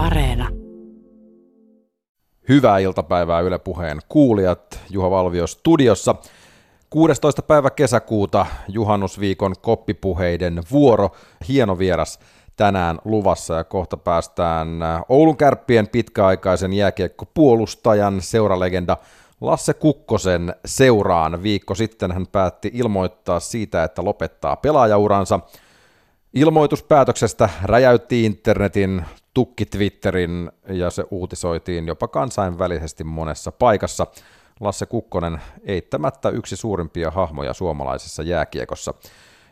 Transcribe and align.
Areena. 0.00 0.48
Hyvää 2.48 2.78
iltapäivää 2.78 3.40
Yle 3.40 3.58
Puheen 3.58 3.98
kuulijat. 4.08 4.80
Juha 4.90 5.10
Valvio 5.10 5.46
studiossa. 5.46 6.14
16. 6.90 7.42
päivä 7.42 7.70
kesäkuuta 7.70 8.46
juhannusviikon 8.68 9.54
koppipuheiden 9.60 10.62
vuoro. 10.70 11.10
Hieno 11.48 11.78
vieras 11.78 12.18
tänään 12.56 12.98
luvassa 13.04 13.54
ja 13.54 13.64
kohta 13.64 13.96
päästään 13.96 14.68
Oulun 15.08 15.36
kärppien 15.36 15.88
pitkäaikaisen 15.88 16.72
jääkiekkopuolustajan 16.72 18.20
seuralegenda 18.20 18.96
Lasse 19.40 19.74
Kukkosen 19.74 20.54
seuraan. 20.64 21.42
Viikko 21.42 21.74
sitten 21.74 22.12
hän 22.12 22.26
päätti 22.26 22.70
ilmoittaa 22.74 23.40
siitä, 23.40 23.84
että 23.84 24.04
lopettaa 24.04 24.56
pelaajauransa. 24.56 25.40
Ilmoituspäätöksestä 26.34 27.48
räjäytti 27.62 28.24
internetin, 28.24 29.04
tukki 29.34 29.66
Twitterin 29.66 30.50
ja 30.68 30.90
se 30.90 31.04
uutisoitiin 31.10 31.86
jopa 31.86 32.08
kansainvälisesti 32.08 33.04
monessa 33.04 33.52
paikassa. 33.52 34.06
Lasse 34.60 34.86
Kukkonen 34.86 35.40
eittämättä 35.64 36.28
yksi 36.28 36.56
suurimpia 36.56 37.10
hahmoja 37.10 37.54
suomalaisessa 37.54 38.22
jääkiekossa. 38.22 38.94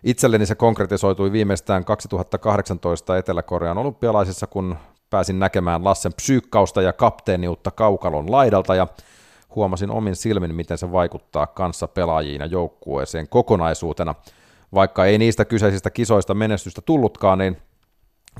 Itselleni 0.04 0.46
se 0.46 0.54
konkretisoitui 0.54 1.32
viimeistään 1.32 1.84
2018 1.84 3.18
Etelä-Korean 3.18 3.78
olympialaisissa, 3.78 4.46
kun 4.46 4.76
pääsin 5.10 5.38
näkemään 5.38 5.84
Lassen 5.84 6.12
psyykkausta 6.12 6.82
ja 6.82 6.92
kapteeniutta 6.92 7.70
kaukalon 7.70 8.30
laidalta 8.30 8.74
ja 8.74 8.86
huomasin 9.54 9.90
omin 9.90 10.16
silmin, 10.16 10.54
miten 10.54 10.78
se 10.78 10.92
vaikuttaa 10.92 11.46
kanssa 11.46 11.88
pelaajiin 11.88 12.40
ja 12.40 12.46
joukkueeseen 12.46 13.28
kokonaisuutena. 13.28 14.14
Vaikka 14.74 15.06
ei 15.06 15.18
niistä 15.18 15.44
kyseisistä 15.44 15.90
kisoista 15.90 16.34
menestystä 16.34 16.80
tullutkaan, 16.80 17.38
niin 17.38 17.56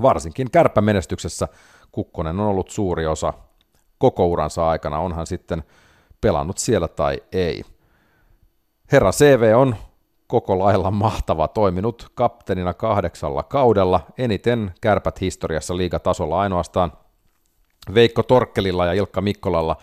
varsinkin 0.02 0.50
kärppämenestyksessä 0.50 1.48
Kukkonen 1.92 2.40
on 2.40 2.46
ollut 2.46 2.70
suuri 2.70 3.06
osa 3.06 3.32
koko 3.98 4.26
uransa 4.26 4.68
aikana, 4.68 4.98
onhan 4.98 5.26
sitten 5.26 5.62
pelannut 6.20 6.58
siellä 6.58 6.88
tai 6.88 7.22
ei. 7.32 7.62
Herra 8.92 9.12
CV 9.12 9.52
on 9.56 9.76
koko 10.26 10.58
lailla 10.58 10.90
mahtava, 10.90 11.48
toiminut 11.48 12.10
kapteenina 12.14 12.74
kahdeksalla 12.74 13.42
kaudella, 13.42 14.00
eniten 14.18 14.74
kärpät 14.80 15.20
historiassa 15.20 15.76
liigatasolla 15.76 16.40
ainoastaan 16.40 16.92
Veikko 17.94 18.22
Torkkelilla 18.22 18.86
ja 18.86 18.92
Ilkka 18.92 19.20
Mikkolalla 19.20 19.76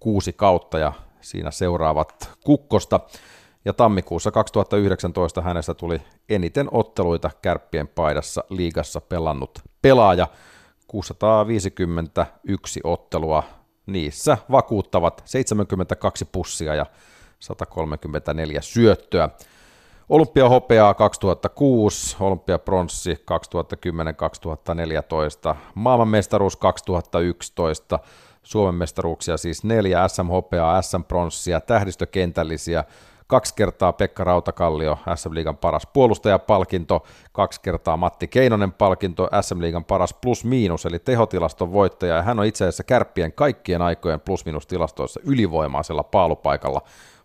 kuusi 0.00 0.32
kautta 0.32 0.78
ja 0.78 0.92
siinä 1.20 1.50
seuraavat 1.50 2.30
Kukkosta. 2.44 3.00
Ja 3.64 3.72
tammikuussa 3.72 4.30
2019 4.30 5.42
hänestä 5.42 5.74
tuli 5.74 6.02
eniten 6.28 6.68
otteluita 6.70 7.30
kärppien 7.42 7.88
paidassa 7.88 8.44
liigassa 8.48 9.00
pelannut 9.00 9.58
pelaaja. 9.82 10.26
651 10.86 12.80
ottelua, 12.84 13.42
niissä 13.86 14.38
vakuuttavat 14.50 15.22
72 15.24 16.24
pussia 16.24 16.74
ja 16.74 16.86
134 17.38 18.60
syöttöä. 18.60 19.28
Olympiahopeaa 20.08 20.94
2006, 20.94 22.16
olympiapronssi 22.20 23.24
2010-2014, 25.52 25.56
maailmanmestaruus 25.74 26.56
2011, 26.56 27.98
Suomen 28.42 28.74
mestaruuksia 28.74 29.36
siis 29.36 29.64
neljä, 29.64 30.08
SM-hopeaa, 30.08 30.82
SM-pronssia, 30.82 31.60
tähdistökentällisiä, 31.60 32.84
kaksi 33.30 33.54
kertaa 33.54 33.92
Pekka 33.92 34.24
Rautakallio, 34.24 34.98
SM-liigan 35.14 35.56
paras 35.56 35.86
puolustajapalkinto, 35.86 37.06
kaksi 37.32 37.60
kertaa 37.60 37.96
Matti 37.96 38.28
Keinonen 38.28 38.72
palkinto, 38.72 39.28
SM-liigan 39.40 39.84
paras 39.84 40.14
plus-miinus, 40.14 40.86
eli 40.86 40.98
tehotilaston 40.98 41.72
voittaja, 41.72 42.16
ja 42.16 42.22
hän 42.22 42.38
on 42.38 42.44
itse 42.44 42.64
asiassa 42.64 42.84
kärppien 42.84 43.32
kaikkien 43.32 43.82
aikojen 43.82 44.20
plus-miinus-tilastoissa 44.20 45.20
ylivoimaisella 45.24 46.02
paalupaikalla 46.02 46.82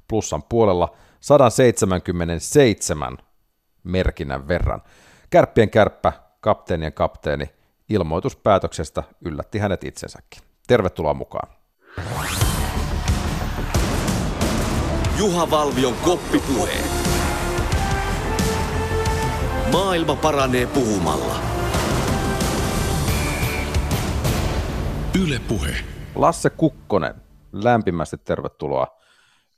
plussan 0.07 0.43
puolella 0.43 0.95
177 1.19 3.17
merkinnän 3.83 4.47
verran. 4.47 4.81
Kärppien 5.29 5.69
kärppä, 5.69 6.13
kapteenien 6.41 6.93
kapteeni, 6.93 7.49
ilmoituspäätöksestä 7.89 9.03
yllätti 9.21 9.59
hänet 9.59 9.83
itsensäkin. 9.83 10.41
Tervetuloa 10.67 11.13
mukaan. 11.13 11.49
Juha 15.19 15.51
Valvion 15.51 15.93
koppipuhe. 16.03 16.73
Maailma 19.71 20.15
paranee 20.15 20.67
puhumalla. 20.67 21.35
Yle 25.23 25.39
Puhe. 25.47 25.75
Lasse 26.15 26.49
Kukkonen, 26.49 27.15
lämpimästi 27.51 28.17
tervetuloa 28.17 28.87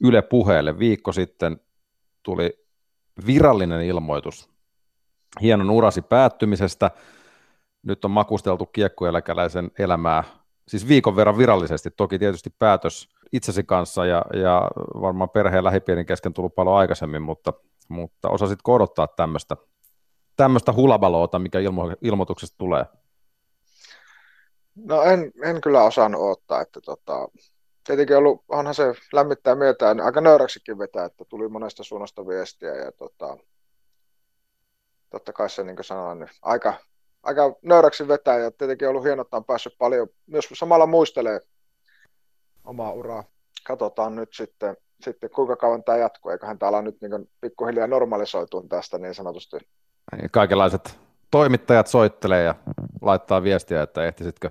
Yle 0.04 0.22
Puheelle. 0.22 0.80
Viikko 0.80 1.12
sitten 1.12 1.60
tuli 2.24 2.66
virallinen 3.26 3.82
ilmoitus 3.82 4.50
hienon 5.42 5.70
urasi 5.70 6.02
päättymisestä. 6.02 6.92
Nyt 7.84 8.06
on 8.06 8.12
makusteltu 8.12 8.66
kiekkoeläkäläisen 8.66 9.72
elämää 9.80 10.24
siis 10.68 10.88
viikon 10.88 11.16
verran 11.16 11.38
virallisesti, 11.38 11.92
toki 11.92 12.20
tietysti 12.20 12.50
päätös 12.60 13.10
itsesi 13.34 13.64
kanssa 13.64 14.06
ja, 14.06 14.26
ja 14.34 14.72
varmaan 15.02 15.30
perheen 15.30 15.64
lähipiirin 15.64 16.06
kesken 16.06 16.34
tullut 16.34 16.56
paljon 16.56 16.76
aikaisemmin, 16.76 17.22
mutta, 17.22 17.54
mutta 17.90 18.30
osasitko 18.30 18.74
odottaa 18.74 19.08
tämmöistä 19.08 19.58
tämmöistä 20.38 20.74
hulabaloota, 20.74 21.40
mikä 21.40 21.60
ilmo, 21.60 21.92
ilmoituksesta 22.02 22.58
tulee? 22.58 22.86
No 24.76 25.02
en, 25.02 25.32
en 25.44 25.62
kyllä 25.62 25.84
osannut 25.84 26.22
odottaa, 26.22 26.62
että 26.62 26.82
tota, 26.82 27.28
tietenkin 27.84 28.18
ollut, 28.18 28.44
onhan 28.50 28.76
se 28.76 28.94
lämmittää 29.14 29.56
mieltä, 29.56 29.94
niin 29.94 30.06
aika 30.06 30.22
nöyräksikin 30.22 30.78
vetää, 30.78 31.06
että 31.06 31.26
tuli 31.26 31.48
monesta 31.48 31.84
suunnasta 31.84 32.28
viestiä 32.28 32.76
ja 32.76 32.92
tota, 32.92 33.38
totta 35.10 35.34
kai 35.34 35.50
se 35.50 35.64
niin 35.64 35.76
kuin 35.76 35.86
sanoin, 35.86 36.20
niin 36.20 36.30
aika, 36.42 36.74
aika 37.24 37.56
nöyräksi 37.62 38.08
vetää 38.08 38.38
ja 38.38 38.52
tietenkin 38.52 38.90
ollut 38.90 39.04
hienoa, 39.04 39.22
että 39.22 39.38
on 39.38 39.46
päässyt 39.46 39.76
paljon 39.78 40.08
myös 40.28 40.50
samalla 40.54 40.86
muistelee 40.86 41.42
omaa 42.68 42.92
uraa. 42.92 43.24
Katsotaan 43.68 44.16
nyt 44.16 44.30
sitten, 44.34 44.78
sitten 45.02 45.30
kuinka 45.30 45.56
kauan 45.56 45.84
tämä 45.84 45.98
jatkuu, 45.98 46.32
eiköhän 46.32 46.60
täällä 46.60 46.82
nyt 46.82 47.02
niin 47.02 47.30
pikkuhiljaa 47.42 47.88
normalisoitua 47.88 48.64
tästä 48.70 48.98
niin 48.98 49.16
sanotusti. 49.16 49.58
Kaikenlaiset 50.32 51.00
toimittajat 51.32 51.88
soittelee 51.88 52.44
ja 52.44 52.56
laittaa 53.02 53.44
viestiä, 53.44 53.82
että 53.82 54.06
ehtisitkö 54.06 54.50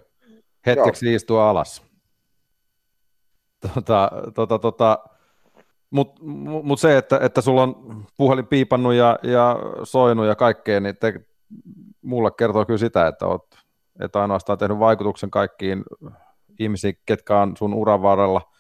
hetkeksi 0.67 1.07
Joo. 1.07 1.17
istua 1.17 1.51
alas. 1.51 1.83
Tota, 3.75 4.11
tota, 4.35 4.59
tota, 4.59 4.99
Mutta 5.91 6.23
mut 6.63 6.81
se, 6.81 6.99
että, 6.99 7.19
että 7.23 7.41
sulla 7.41 7.63
on 7.63 8.05
puhelin 8.17 8.47
piipannut 8.47 8.95
ja, 8.95 9.19
ja 9.23 9.57
soinut 9.85 10.27
ja 10.27 10.35
kaikkea, 10.35 10.81
niin 10.81 10.97
te, 10.97 11.21
mulle 12.03 12.31
kertoo 12.39 12.65
kyllä 12.65 12.79
sitä, 12.79 13.07
että 13.07 13.27
olet 13.27 13.43
et 14.01 14.17
ainoastaan 14.17 14.59
tehnyt 14.59 14.79
vaikutuksen 14.79 15.31
kaikkiin 15.31 15.85
ihmisiin, 16.59 16.99
ketkä 17.07 17.39
on 17.39 17.57
sun 17.57 17.75
uran 17.75 18.03
varrella 18.03 18.53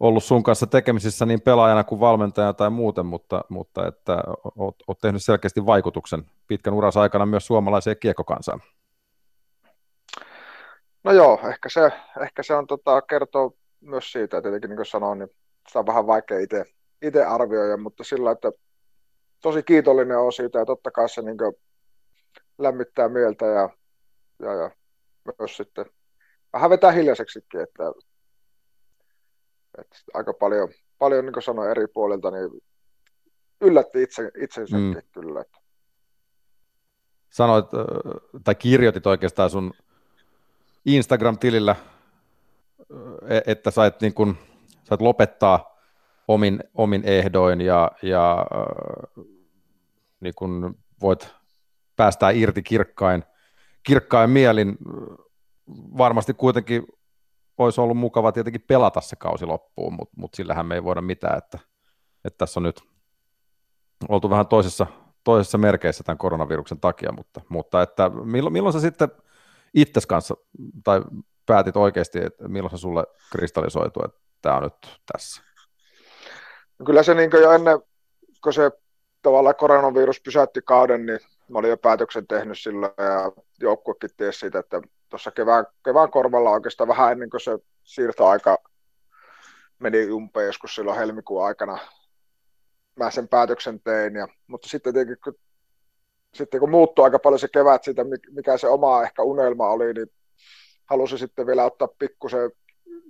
ollut 0.00 0.24
sun 0.24 0.42
kanssa 0.42 0.66
tekemisissä 0.66 1.26
niin 1.26 1.40
pelaajana 1.40 1.84
kuin 1.84 2.00
valmentajana 2.00 2.52
tai 2.52 2.70
muuten, 2.70 3.06
mutta, 3.06 3.44
mutta 3.48 3.86
että 3.86 4.22
oot, 4.56 4.76
oot 4.86 4.98
tehnyt 4.98 5.22
selkeästi 5.22 5.66
vaikutuksen 5.66 6.24
pitkän 6.46 6.74
uransa 6.74 7.00
aikana 7.00 7.26
myös 7.26 7.46
suomalaiseen 7.46 7.96
kiekkokansaan. 8.00 8.60
No 11.04 11.12
joo, 11.12 11.40
ehkä 11.48 11.68
se, 11.68 11.92
ehkä 12.22 12.42
se 12.42 12.54
on 12.54 12.66
tota, 12.66 13.02
kertoo 13.02 13.54
myös 13.80 14.12
siitä, 14.12 14.36
että 14.36 14.42
tietenkin 14.42 14.68
niin 14.68 14.76
kuin 14.76 14.86
sanoin, 14.86 15.18
niin 15.18 15.28
sitä 15.68 15.78
on 15.78 15.86
vähän 15.86 16.06
vaikea 16.06 16.38
itse, 16.38 16.64
itse 17.02 17.24
arvioida, 17.24 17.76
mutta 17.76 18.04
sillä, 18.04 18.30
että 18.30 18.52
tosi 19.42 19.62
kiitollinen 19.62 20.18
on 20.18 20.32
siitä 20.32 20.58
ja 20.58 20.66
totta 20.66 20.90
kai 20.90 21.08
se 21.08 21.22
niin 21.22 21.36
lämmittää 22.58 23.08
mieltä 23.08 23.46
ja, 23.46 23.68
ja, 24.42 24.52
ja 24.52 24.70
myös 25.38 25.56
sitten 25.56 25.84
vähän 26.52 26.70
vetää 26.70 26.92
hiljaiseksikin, 26.92 27.60
että, 27.60 27.92
että 29.78 29.96
aika 30.14 30.34
paljon, 30.34 30.68
paljon 30.98 31.24
niin 31.24 31.32
kuin 31.32 31.42
sanoin 31.42 31.70
eri 31.70 31.86
puolilta, 31.86 32.30
niin 32.30 32.50
yllätti 33.60 34.02
itse, 34.02 34.30
itsensäkin 34.42 34.94
mm. 34.94 35.02
kyllä. 35.12 35.40
Että. 35.40 35.58
Sanoit, 37.30 37.66
tai 38.44 38.54
kirjoitit 38.54 39.06
oikeastaan 39.06 39.50
sun 39.50 39.72
Instagram-tilillä, 40.86 41.76
e, 43.28 43.40
että 43.46 43.70
sait, 43.70 44.00
niin 44.00 44.14
kun, 44.14 44.36
sait 44.84 45.00
lopettaa 45.00 45.78
omin, 46.28 46.64
omin 46.74 47.02
ehdoin 47.04 47.60
ja, 47.60 47.92
ja 48.02 48.46
niin 50.20 50.34
kun 50.34 50.78
voit 51.00 51.34
päästään 51.96 52.36
irti 52.36 52.62
kirkkain, 52.62 53.24
kirkkain 53.82 54.30
mielin. 54.30 54.78
Varmasti 55.98 56.34
kuitenkin 56.34 56.86
olisi 57.58 57.80
ollut 57.80 57.96
mukava 57.96 58.32
tietenkin 58.32 58.64
pelata 58.66 59.00
se 59.00 59.16
kausi 59.16 59.46
loppuun, 59.46 59.92
mutta 59.92 60.14
mut 60.16 60.34
sillähän 60.34 60.66
me 60.66 60.74
ei 60.74 60.84
voida 60.84 61.00
mitään, 61.00 61.38
että, 61.38 61.58
että 62.24 62.38
tässä 62.38 62.60
on 62.60 62.64
nyt 62.64 62.80
oltu 64.08 64.30
vähän 64.30 64.46
toisessa, 64.46 64.86
toisessa 65.24 65.58
merkeissä 65.58 66.04
tämän 66.04 66.18
koronaviruksen 66.18 66.80
takia, 66.80 67.12
mutta, 67.12 67.40
mutta 67.48 67.82
että 67.82 68.08
milloin, 68.08 68.52
milloin 68.52 68.72
sä 68.72 68.80
sitten 68.80 69.08
itses 69.74 70.06
kanssa, 70.06 70.34
tai 70.84 71.00
päätit 71.46 71.76
oikeasti, 71.76 72.18
että 72.24 72.48
milloin 72.48 72.70
se 72.70 72.80
sulle 72.80 73.04
kristallisoitu, 73.32 74.00
että 74.04 74.20
tämä 74.42 74.56
on 74.56 74.62
nyt 74.62 75.00
tässä? 75.12 75.42
No 76.78 76.86
kyllä 76.86 77.02
se 77.02 77.14
niin 77.14 77.30
jo 77.32 77.52
ennen, 77.52 77.80
kun 78.42 78.52
se 78.52 78.70
tavallaan 79.22 79.56
koronavirus 79.56 80.20
pysäytti 80.20 80.60
kauden, 80.64 81.06
niin 81.06 81.18
mä 81.48 81.58
olin 81.58 81.70
jo 81.70 81.76
päätöksen 81.76 82.26
tehnyt 82.26 82.58
sillä 82.58 82.86
ja 82.86 83.32
joukkuekin 83.60 84.10
tiesi 84.16 84.38
siitä, 84.38 84.58
että 84.58 84.82
tuossa 85.08 85.30
kevään, 85.30 85.66
kevään 85.84 86.10
korvalla 86.10 86.50
oikeastaan 86.50 86.88
vähän 86.88 87.12
ennen 87.12 87.30
kuin 87.30 87.40
se 87.40 87.58
siirtoaika 87.82 88.58
meni 89.78 90.10
umpeen 90.10 90.46
joskus 90.46 90.74
silloin 90.74 90.98
helmikuun 90.98 91.44
aikana, 91.44 91.78
mä 92.96 93.10
sen 93.10 93.28
päätöksen 93.28 93.80
tein. 93.80 94.14
Ja, 94.14 94.28
mutta 94.46 94.68
sitten 94.68 94.92
tietenkin, 94.92 95.22
kun, 95.24 95.34
sitten 96.34 96.60
kun 96.60 96.70
muuttui 96.70 97.04
aika 97.04 97.18
paljon 97.18 97.38
se 97.38 97.48
kevät 97.48 97.84
siitä, 97.84 98.04
mikä 98.30 98.58
se 98.58 98.68
oma 98.68 99.02
ehkä 99.02 99.22
unelma 99.22 99.68
oli, 99.68 99.92
niin 99.92 100.10
halusin 100.86 101.18
sitten 101.18 101.46
vielä 101.46 101.64
ottaa 101.64 101.88
pikkusen 101.98 102.50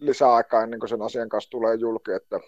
lisäaikaa 0.01 0.63
ennen 0.63 0.81
kuin 0.81 0.89
sen 0.89 1.03
asian 1.03 1.29
kanssa 1.29 1.51
tulee 1.51 1.75
julki, 1.75 2.13
että, 2.13 2.41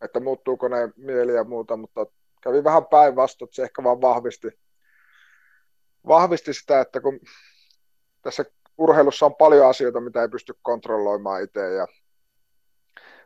että 0.00 0.20
muuttuuko 0.20 0.68
ne 0.68 0.90
mieli 0.96 1.34
ja 1.34 1.44
muuta, 1.44 1.76
mutta 1.76 2.06
kävi 2.42 2.64
vähän 2.64 2.86
päinvastoin, 2.86 3.46
että 3.46 3.56
se 3.56 3.62
ehkä 3.62 3.84
vaan 3.84 4.00
vahvisti, 4.00 4.48
vahvisti 6.06 6.54
sitä, 6.54 6.80
että 6.80 7.00
kun 7.00 7.20
tässä 8.22 8.44
urheilussa 8.78 9.26
on 9.26 9.34
paljon 9.34 9.68
asioita, 9.68 10.00
mitä 10.00 10.22
ei 10.22 10.28
pysty 10.28 10.54
kontrolloimaan 10.62 11.42
itse 11.42 11.74
ja 11.74 11.86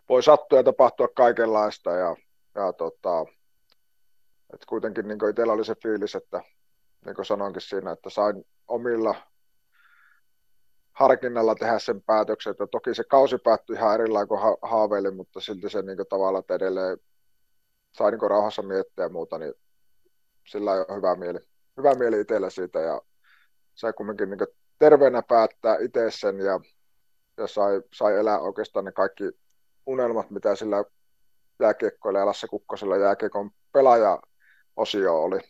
voi 0.08 0.22
sattua 0.22 0.58
ja 0.58 0.62
tapahtua 0.62 1.08
kaikenlaista 1.08 1.90
ja, 1.90 2.16
ja 2.54 2.72
tota, 2.72 3.26
että 4.54 4.66
kuitenkin 4.68 5.08
niin 5.08 5.18
itsellä 5.30 5.52
oli 5.52 5.64
se 5.64 5.74
fiilis, 5.82 6.14
että 6.14 6.42
niin 7.04 7.16
kuin 7.16 7.26
sanoinkin 7.26 7.62
siinä, 7.62 7.92
että 7.92 8.10
sain 8.10 8.46
omilla 8.68 9.14
harkinnalla 10.92 11.54
tehdä 11.54 11.78
sen 11.78 12.02
päätöksen, 12.02 12.50
että 12.50 12.66
toki 12.66 12.94
se 12.94 13.04
kausi 13.04 13.38
päättyi 13.38 13.76
ihan 13.76 13.94
erillään 13.94 14.28
kuin 14.28 14.40
ha- 14.40 14.56
mutta 15.16 15.40
silti 15.40 15.70
se 15.70 15.82
niin 15.82 15.98
tavalla, 16.08 16.38
että 16.38 16.54
edelleen 16.54 16.98
sai 17.92 18.10
niin 18.10 18.30
rauhassa 18.30 18.62
miettiä 18.62 19.04
ja 19.04 19.08
muuta, 19.08 19.38
niin 19.38 19.54
sillä 20.46 20.72
on 20.72 20.96
hyvä 20.96 21.14
mieli, 21.14 21.38
hyvä 21.76 21.94
mieli 21.94 22.20
itsellä 22.20 22.50
siitä 22.50 22.80
ja 22.80 23.02
sai 23.74 23.92
kumminkin 23.92 24.30
niin 24.30 24.46
terveenä 24.82 25.22
päättää 25.22 25.76
itse 25.80 26.10
sen 26.10 26.38
ja, 26.38 26.60
ja 27.36 27.46
sai, 27.46 27.82
sai 27.94 28.18
elää 28.18 28.38
oikeastaan 28.38 28.84
ne 28.84 28.92
kaikki 28.92 29.24
unelmat, 29.86 30.30
mitä 30.30 30.54
sillä 30.54 30.84
jääkiekkoilla 31.60 32.18
ja 32.18 32.26
Lasse 32.26 32.46
Kukkosella 32.46 32.96
jääkiekon 32.96 33.50
pelaaja 33.72 34.18
osio 34.76 35.22
oli. 35.22 35.40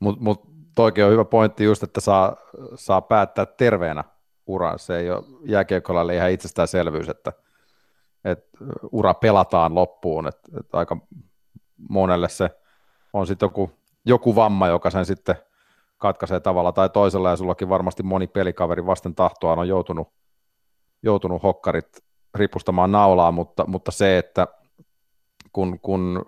Mutta 0.00 0.22
mut 0.22 0.42
toikin 0.74 1.04
on 1.04 1.12
hyvä 1.12 1.24
pointti 1.24 1.64
just, 1.64 1.82
että 1.82 2.00
saa, 2.00 2.36
saa 2.74 3.00
päättää 3.00 3.46
terveenä 3.46 4.04
uran. 4.46 4.78
Se 4.78 4.96
ei 4.98 5.10
ole 5.10 5.24
jääkiekolla 5.44 6.12
ihan 6.12 6.30
itsestäänselvyys, 6.30 7.08
että, 7.08 7.32
että 8.24 8.58
ura 8.92 9.14
pelataan 9.14 9.74
loppuun. 9.74 10.28
Että, 10.28 10.48
että 10.60 10.78
aika 10.78 10.96
monelle 11.88 12.28
se 12.28 12.50
on 13.12 13.26
sitten 13.26 13.46
joku, 13.46 13.70
joku 14.04 14.34
vamma, 14.34 14.68
joka 14.68 14.90
sen 14.90 15.06
sitten 15.06 15.36
katkaisee 15.98 16.40
tavalla 16.40 16.72
tai 16.72 16.88
toisella, 16.88 17.30
ja 17.30 17.36
sullakin 17.36 17.68
varmasti 17.68 18.02
moni 18.02 18.26
pelikaveri 18.26 18.86
vasten 18.86 19.14
tahtoaan 19.14 19.58
on 19.58 19.68
joutunut, 19.68 20.08
joutunut 21.02 21.42
hokkarit 21.42 21.88
ripustamaan 22.34 22.92
naulaa, 22.92 23.32
mutta, 23.32 23.64
mutta 23.66 23.90
se, 23.90 24.18
että 24.18 24.46
kun, 25.52 25.80
kun 25.80 26.26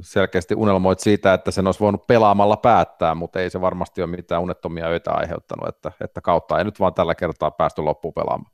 selkeästi 0.00 0.54
unelmoit 0.54 1.00
siitä, 1.00 1.34
että 1.34 1.50
sen 1.50 1.66
olisi 1.66 1.80
voinut 1.80 2.06
pelaamalla 2.06 2.56
päättää, 2.56 3.14
mutta 3.14 3.40
ei 3.40 3.50
se 3.50 3.60
varmasti 3.60 4.02
ole 4.02 4.10
mitään 4.10 4.42
unettomia 4.42 4.86
öitä 4.86 5.12
aiheuttanut, 5.12 5.68
että, 5.68 5.92
että 6.04 6.20
kautta 6.20 6.58
ei 6.58 6.64
nyt 6.64 6.80
vaan 6.80 6.94
tällä 6.94 7.14
kertaa 7.14 7.50
päästy 7.50 7.82
loppuun 7.82 8.14
pelaamaan. 8.14 8.52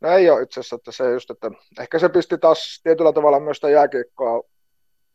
No 0.00 0.08
ei 0.08 0.30
ole 0.30 0.42
itse 0.42 0.60
asiassa, 0.60 0.76
että 0.76 0.92
se 0.92 1.12
just, 1.12 1.30
että 1.30 1.50
ehkä 1.80 1.98
se 1.98 2.08
pisti 2.08 2.38
taas 2.38 2.80
tietyllä 2.82 3.12
tavalla 3.12 3.40
myös 3.40 3.56
sitä 3.56 3.70
jääkiekkoa 3.70 4.42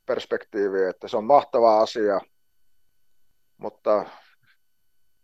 perspektiiviä, 0.05 0.89
että 0.89 1.07
se 1.07 1.17
on 1.17 1.23
mahtava 1.23 1.81
asia, 1.81 2.21
mutta 3.63 4.05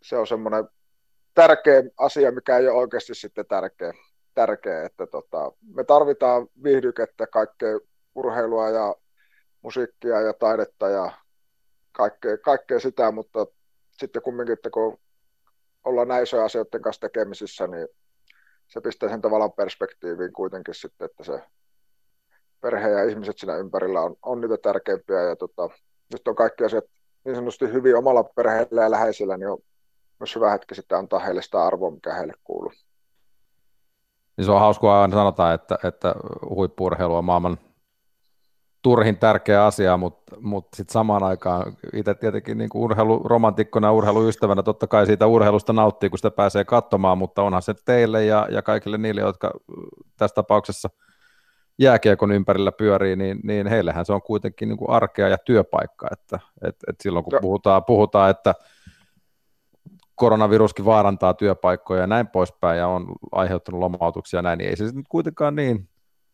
se 0.02 0.16
on 0.16 0.26
semmoinen 0.26 0.68
tärkeä 1.34 1.82
asia, 1.96 2.32
mikä 2.32 2.58
ei 2.58 2.68
ole 2.68 2.78
oikeasti 2.78 3.14
sitten 3.14 3.46
tärkeä, 3.46 3.92
tärkeä 4.34 4.84
että 4.84 5.06
tota, 5.06 5.52
me 5.74 5.84
tarvitaan 5.84 6.48
viihdykettä, 6.62 7.26
kaikkea 7.26 7.78
urheilua 8.14 8.68
ja 8.68 8.94
musiikkia 9.62 10.20
ja 10.20 10.32
taidetta 10.32 10.88
ja 10.88 11.12
kaikkea, 11.92 12.38
kaikkea 12.38 12.80
sitä, 12.80 13.10
mutta 13.10 13.46
sitten 13.90 14.22
kumminkin, 14.22 14.52
että 14.52 14.70
kun 14.70 14.98
ollaan 15.84 16.08
näin 16.08 16.22
isoja 16.22 16.44
asioiden 16.44 16.82
kanssa 16.82 17.00
tekemisissä, 17.00 17.66
niin 17.66 17.88
se 18.68 18.80
pistää 18.80 19.08
sen 19.08 19.20
tavallaan 19.20 19.52
perspektiiviin 19.52 20.32
kuitenkin 20.32 20.74
sitten, 20.74 21.04
että 21.04 21.24
se 21.24 21.42
perhe 22.60 22.88
ja 22.88 23.04
ihmiset 23.04 23.38
siinä 23.38 23.56
ympärillä 23.56 24.00
on, 24.00 24.16
on 24.22 24.40
niitä 24.40 24.56
tärkeimpiä 24.62 25.22
ja 25.22 25.36
tota, 25.36 25.68
nyt 26.12 26.28
on 26.28 26.36
kaikki 26.36 26.64
asiat 26.64 26.84
niin 27.24 27.34
sanotusti 27.34 27.72
hyvin 27.72 27.96
omalla 27.96 28.24
perheellä 28.24 28.82
ja 28.82 28.90
läheisillä, 28.90 29.36
niin 29.36 29.48
on 29.48 29.58
myös 30.20 30.34
hyvä 30.34 30.50
hetki 30.50 30.74
sitten 30.74 30.98
antaa 30.98 31.18
heille 31.18 31.42
sitä 31.42 31.66
arvoa, 31.66 31.90
mikä 31.90 32.14
heille 32.14 32.34
kuuluu. 32.44 32.72
Niin 34.36 34.44
se 34.44 34.50
on 34.50 34.60
hauskaa 34.60 35.02
aina 35.02 35.16
sanotaan, 35.16 35.54
että, 35.54 35.78
että 35.84 36.14
huippurheilu 36.48 37.16
on 37.16 37.24
maailman 37.24 37.58
turhin 38.82 39.18
tärkeä 39.18 39.66
asia, 39.66 39.96
mutta, 39.96 40.36
mutta 40.40 40.76
sitten 40.76 40.92
samaan 40.92 41.22
aikaan 41.22 41.76
itse 41.92 42.14
tietenkin 42.14 42.58
niin 42.58 42.70
kuin 42.70 42.82
urheiluromantikkona 42.82 43.86
ja 43.86 43.92
urheiluystävänä 43.92 44.62
totta 44.62 44.86
kai 44.86 45.06
siitä 45.06 45.26
urheilusta 45.26 45.72
nauttii, 45.72 46.10
kun 46.10 46.18
sitä 46.18 46.30
pääsee 46.30 46.64
katsomaan, 46.64 47.18
mutta 47.18 47.42
onhan 47.42 47.62
se 47.62 47.74
teille 47.84 48.24
ja, 48.24 48.48
ja 48.50 48.62
kaikille 48.62 48.98
niille, 48.98 49.20
jotka 49.20 49.52
tässä 50.16 50.34
tapauksessa 50.34 50.90
jääkiekon 51.80 52.32
ympärillä 52.32 52.72
pyörii, 52.72 53.16
niin, 53.16 53.40
niin 53.42 53.66
heillehän 53.66 54.06
se 54.06 54.12
on 54.12 54.22
kuitenkin 54.22 54.68
niin 54.68 54.76
kuin 54.76 54.90
arkea 54.90 55.28
ja 55.28 55.38
työpaikka, 55.38 56.08
että 56.12 56.40
et, 56.62 56.76
et 56.88 56.96
silloin 57.00 57.24
kun 57.24 57.38
puhutaan, 57.40 57.84
puhutaan, 57.84 58.30
että 58.30 58.54
koronaviruskin 60.14 60.84
vaarantaa 60.84 61.34
työpaikkoja 61.34 62.00
ja 62.00 62.06
näin 62.06 62.26
poispäin 62.28 62.78
ja 62.78 62.88
on 62.88 63.06
aiheuttanut 63.32 63.80
lomautuksia 63.80 64.38
ja 64.38 64.42
näin, 64.42 64.58
niin 64.58 64.70
ei 64.70 64.76
se 64.76 64.84
nyt 64.84 65.06
kuitenkaan 65.08 65.56
niin 65.56 65.88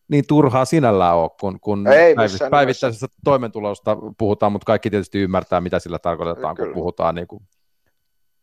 niin 0.07 0.23
turhaa 0.27 0.65
sinällään 0.65 1.15
ole, 1.15 1.29
kun, 1.39 1.59
kun 1.59 1.87
Ei, 1.87 2.15
päiv- 2.15 2.49
päivittäisestä 2.49 3.07
toimentulosta 3.23 3.97
puhutaan, 4.17 4.51
mutta 4.51 4.65
kaikki 4.65 4.89
tietysti 4.89 5.19
ymmärtää, 5.19 5.61
mitä 5.61 5.79
sillä 5.79 5.99
tarkoitetaan, 5.99 6.55
Kyllä. 6.55 6.67
kun 6.67 6.81
puhutaan 6.81 7.15
niin 7.15 7.27
kuin 7.27 7.43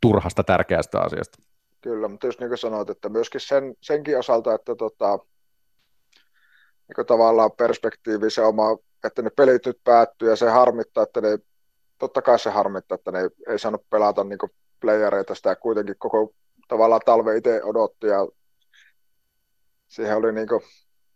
turhasta 0.01 0.45
tärkeästä 0.45 1.01
asiasta. 1.01 1.39
Kyllä, 1.81 2.09
mutta 2.09 2.27
just 2.27 2.41
niin 2.41 2.51
kuin 2.51 2.59
sanoit, 2.59 2.91
että 2.91 3.09
myöskin 3.09 3.41
sen, 3.41 3.75
senkin 3.81 4.19
osalta, 4.19 4.55
että 4.55 4.75
tota, 4.75 5.19
niin 6.89 7.07
tavallaan 7.07 7.53
perspektiivi 7.53 8.31
se 8.31 8.43
oma, 8.43 8.79
että 9.05 9.23
ne 9.23 9.31
pelit 9.31 9.67
nyt 9.67 9.81
päättyy 9.85 10.31
ja 10.31 10.37
se 10.37 10.51
harmittaa, 10.51 11.03
että 11.03 11.21
ne, 11.21 11.39
totta 11.99 12.23
kai 12.23 12.39
se 12.39 12.51
harmittaa, 12.51 12.95
että 12.95 13.13
ne 13.13 13.21
ei, 13.21 13.29
ei 13.49 13.59
saanut 13.59 13.91
pelata 13.91 14.25
niin 14.25 14.39
playereita 14.81 15.35
sitä 15.35 15.57
kuitenkin 15.57 15.95
koko 15.99 16.35
tavallaan 16.69 17.01
talve 17.07 17.37
itse 17.37 17.65
odotti 17.65 18.07
ja 18.07 18.29
siihen 19.89 20.17
oli 20.17 20.33
niin 20.33 20.49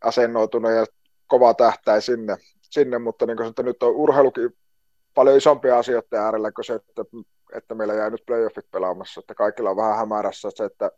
asennoitunut 0.05 0.73
ja 0.73 0.87
kova 1.27 1.55
tähtäin 1.55 2.03
sinne, 2.03 2.37
sinne 2.61 2.99
mutta 2.99 3.27
niin 3.27 3.37
kuin, 3.37 3.49
että 3.49 3.63
nyt 3.63 3.83
on 3.83 3.95
urheilukin 3.95 4.51
paljon 5.15 5.37
isompia 5.37 5.79
asioita 5.79 6.17
äärellä 6.17 6.53
kuin 6.53 6.65
se, 6.65 6.75
että, 6.75 7.05
että 7.55 7.75
meillä 7.75 7.95
jäi 7.95 8.11
nyt 8.11 8.27
playoffit 8.27 8.71
pelaamassa, 8.71 9.21
että 9.21 9.35
kaikilla 9.35 9.71
on 9.71 9.77
vähän 9.77 9.97
hämärässä 9.97 10.51
se, 10.55 10.65
että 10.65 10.91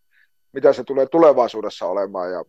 mitä 0.53 0.73
se 0.73 0.85
tulee 0.85 1.07
tulevaisuudessa 1.07 1.87
olemaan 1.87 2.33
ja, 2.33 2.45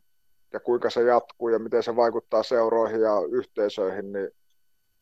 ja 0.54 0.60
kuinka 0.60 0.90
se 0.90 1.04
jatkuu 1.04 1.50
ja 1.50 1.60
miten 1.60 1.84
se 1.84 1.96
vaikuttaa 1.96 2.44
seuroihin 2.44 3.02
ja 3.02 3.14
yhteisöihin, 3.32 4.12
niin 4.12 4.30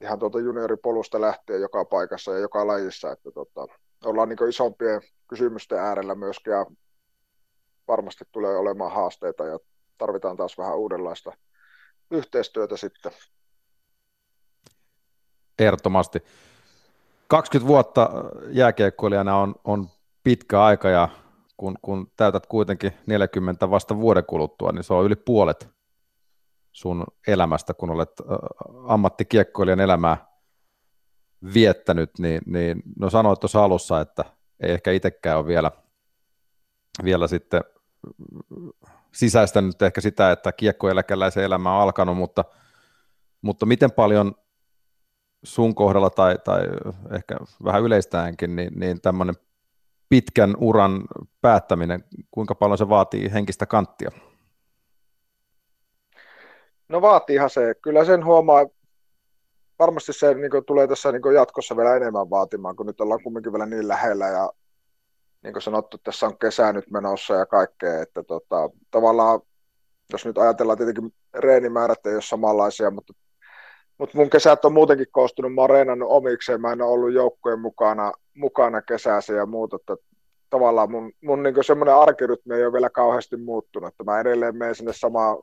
ihan 0.01 0.20
tuolta 0.20 0.39
junioripolusta 0.39 1.22
lähtien 1.22 1.62
joka 1.62 1.86
paikassa 1.86 2.32
ja 2.32 2.39
joka 2.39 2.68
lajissa, 2.68 3.12
että 3.12 3.32
tota, 3.32 3.68
ollaan 4.06 4.29
niin 4.29 4.50
isompien 4.50 5.01
kysymysten 5.27 5.79
äärellä 5.79 6.15
myöskin 6.15 6.51
ja 6.51 6.65
varmasti 7.88 8.25
tulee 8.32 8.58
olemaan 8.58 8.91
haasteita 8.91 9.46
ja 9.46 9.60
tarvitaan 9.98 10.38
taas 10.38 10.58
vähän 10.58 10.77
uudenlaista 10.77 11.32
yhteistyötä 12.12 12.77
sitten. 12.77 13.12
Ehdottomasti. 15.60 16.24
20 17.27 17.68
vuotta 17.68 18.10
jääkiekkoilijana 18.48 19.38
on, 19.38 19.56
on 19.63 19.88
pitkä 20.24 20.63
aika 20.63 20.89
ja 20.89 21.10
kun, 21.60 21.78
kun 21.82 22.12
täytät 22.18 22.48
kuitenkin 22.48 22.92
40 23.06 23.70
vasta 23.70 23.98
vuoden 23.98 24.25
kuluttua, 24.25 24.72
niin 24.72 24.84
se 24.84 24.94
on 24.94 25.06
yli 25.06 25.16
puolet 25.16 25.70
sun 26.72 27.04
elämästä, 27.28 27.74
kun 27.74 27.89
olet 27.89 28.12
ammattikiekkoilijan 28.88 29.80
elämää 29.80 30.28
viettänyt, 31.54 32.20
niin, 32.20 32.42
niin 32.46 32.84
no 33.00 33.10
sanoit 33.10 33.39
tuossa 33.39 33.63
alussa, 33.63 34.01
että 34.01 34.25
ei 34.60 34.72
ehkä 34.72 34.92
itsekään 34.92 35.38
ole 35.38 35.48
vielä, 35.48 35.72
vielä 37.04 37.28
sitten 37.28 37.62
sisäistänyt 39.12 39.82
ehkä 39.82 40.01
sitä, 40.01 40.32
että 40.32 40.51
kiekkoeläkeläisen 40.51 41.44
elämä 41.44 41.75
on 41.75 41.82
alkanut, 41.82 42.18
mutta, 42.18 42.46
mutta 43.42 43.66
miten 43.66 43.92
paljon 43.92 44.36
sun 45.44 45.75
kohdalla 45.75 46.10
tai, 46.10 46.38
tai 46.44 46.62
ehkä 47.16 47.38
vähän 47.63 47.84
yleistäänkin, 47.84 48.56
niin, 48.56 48.80
niin 48.80 49.01
tämmöinen 49.01 49.36
pitkän 50.10 50.56
uran 50.60 51.01
päättäminen, 51.42 52.04
kuinka 52.32 52.56
paljon 52.56 52.78
se 52.78 52.89
vaatii 52.89 53.32
henkistä 53.34 53.66
kanttia? 53.66 54.12
No 56.89 57.01
vaatiihan 57.01 57.50
se. 57.50 57.75
Kyllä 57.82 58.06
sen 58.06 58.25
huomaa, 58.25 58.66
varmasti 59.80 60.13
se 60.13 60.34
niin 60.34 60.51
kuin, 60.51 60.66
tulee 60.66 60.88
tässä 60.88 61.12
niin 61.12 61.22
kuin, 61.22 61.36
jatkossa 61.36 61.78
vielä 61.78 61.96
enemmän 61.96 62.30
vaatimaan, 62.30 62.75
kun 62.75 62.86
nyt 62.86 63.01
ollaan 63.01 63.24
kumminkin 63.24 63.54
vielä 63.54 63.66
niin 63.66 63.88
lähellä 63.88 64.28
ja 64.28 64.51
niin 65.44 65.54
kuin 65.54 65.63
sanottu, 65.63 65.98
tässä 65.98 66.25
on 66.25 66.38
kesä 66.38 66.74
nyt 66.74 66.92
menossa 66.92 67.34
ja 67.34 67.46
kaikkea, 67.46 68.01
että 68.01 68.24
tota, 68.24 68.70
tavallaan, 68.92 69.42
jos 70.12 70.25
nyt 70.25 70.38
ajatellaan 70.38 70.78
tietenkin 70.78 71.13
reenimäärät 71.34 72.06
ei 72.06 72.13
ole 72.13 72.22
samanlaisia, 72.22 72.92
mutta, 72.92 73.13
mutta 74.00 74.18
mun 74.18 74.29
kesät 74.29 74.65
on 74.65 74.74
muutenkin 74.74 75.08
koostunut, 75.12 75.53
mä 75.53 75.62
oon 75.62 75.70
reenannut 75.70 76.10
omikseen, 76.12 76.62
mä 76.62 76.72
en 76.72 76.82
ole 76.82 76.91
ollut 76.91 77.13
joukkojen 77.13 77.60
mukana, 77.60 78.12
mukana 78.34 78.82
kesässä 78.82 79.34
ja 79.34 79.46
muuta, 79.46 79.75
että 79.75 79.96
tavallaan 80.50 80.91
mun, 80.91 81.12
mun 81.24 81.44
niin 81.44 81.63
semmoinen 81.63 81.96
arkirytmi 81.96 82.56
ei 82.56 82.65
ole 82.65 82.74
vielä 82.74 82.89
kauheasti 82.89 83.38
muuttunut, 83.38 83.88
että 83.88 84.03
mä 84.03 84.20
edelleen 84.20 84.58
menen 84.58 84.75
sinne 84.75 84.94
samaan 84.94 85.38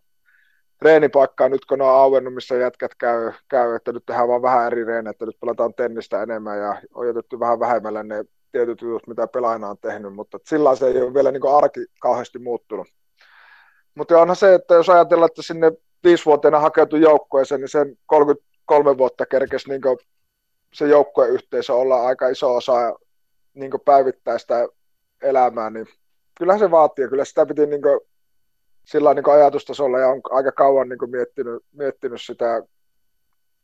treenipaikkaa 0.78 1.48
nyt 1.48 1.64
kun 1.64 1.82
on 1.82 1.88
auennut, 1.88 2.34
missä 2.34 2.54
jätkät 2.54 2.94
käy, 2.98 3.32
käy, 3.48 3.75
että 3.75 3.92
nyt 3.92 4.06
tehdään 4.06 4.28
vaan 4.28 4.42
vähän 4.42 4.66
eri 4.66 4.84
reenejä, 4.84 5.10
että 5.10 5.26
nyt 5.26 5.40
pelataan 5.40 5.75
tennistä 5.75 6.22
enemmän 6.22 6.58
ja 6.58 6.82
on 6.94 7.06
jätetty 7.06 7.40
vähän 7.40 7.60
vähemmälle 7.60 8.02
ne 8.02 8.25
tietyt 8.52 8.82
jutut, 8.82 9.06
mitä 9.06 9.26
pelaajana 9.26 9.70
on 9.70 9.78
tehnyt, 9.78 10.14
mutta 10.14 10.38
sillä 10.46 10.76
se 10.76 10.86
ei 10.86 11.02
ole 11.02 11.14
vielä 11.14 11.32
niin 11.32 11.56
arki 11.56 11.80
kauheasti 12.00 12.38
muuttunut. 12.38 12.88
Mutta 13.94 14.20
onhan 14.20 14.36
se, 14.36 14.54
että 14.54 14.75
jos 14.75 14.88
ajatellaan, 14.88 15.26
että 15.26 15.42
sinne 15.42 15.72
viisivuotiaana 16.06 16.60
hakeutui 16.60 17.00
joukkueeseen, 17.00 17.60
niin 17.60 17.68
sen 17.68 17.98
33 18.06 18.98
vuotta 18.98 19.26
kerkesi 19.26 19.68
niin 19.68 19.80
se 20.75 20.88
joukkueen 20.88 21.32
yhteisö 21.32 21.75
olla 21.75 22.06
aika 22.06 22.28
iso 22.28 22.54
osa 22.54 22.94
niin 23.54 23.72
päivittäistä 23.84 24.68
elämää, 25.22 25.70
niin 25.70 25.86
kyllähän 26.38 26.60
se 26.60 26.70
vaatii, 26.70 27.08
kyllä 27.08 27.25
sitä 27.25 27.46
piti 27.46 27.66
niin 27.66 27.82
sillä 28.84 29.14
niin 29.14 29.30
ajatustasolla 29.30 29.98
ja 29.98 30.08
on 30.08 30.20
aika 30.30 30.52
kauan 30.52 30.88
niin 30.88 31.10
miettinyt, 31.10 31.62
miettinyt 31.72 32.22
sitä 32.22 32.62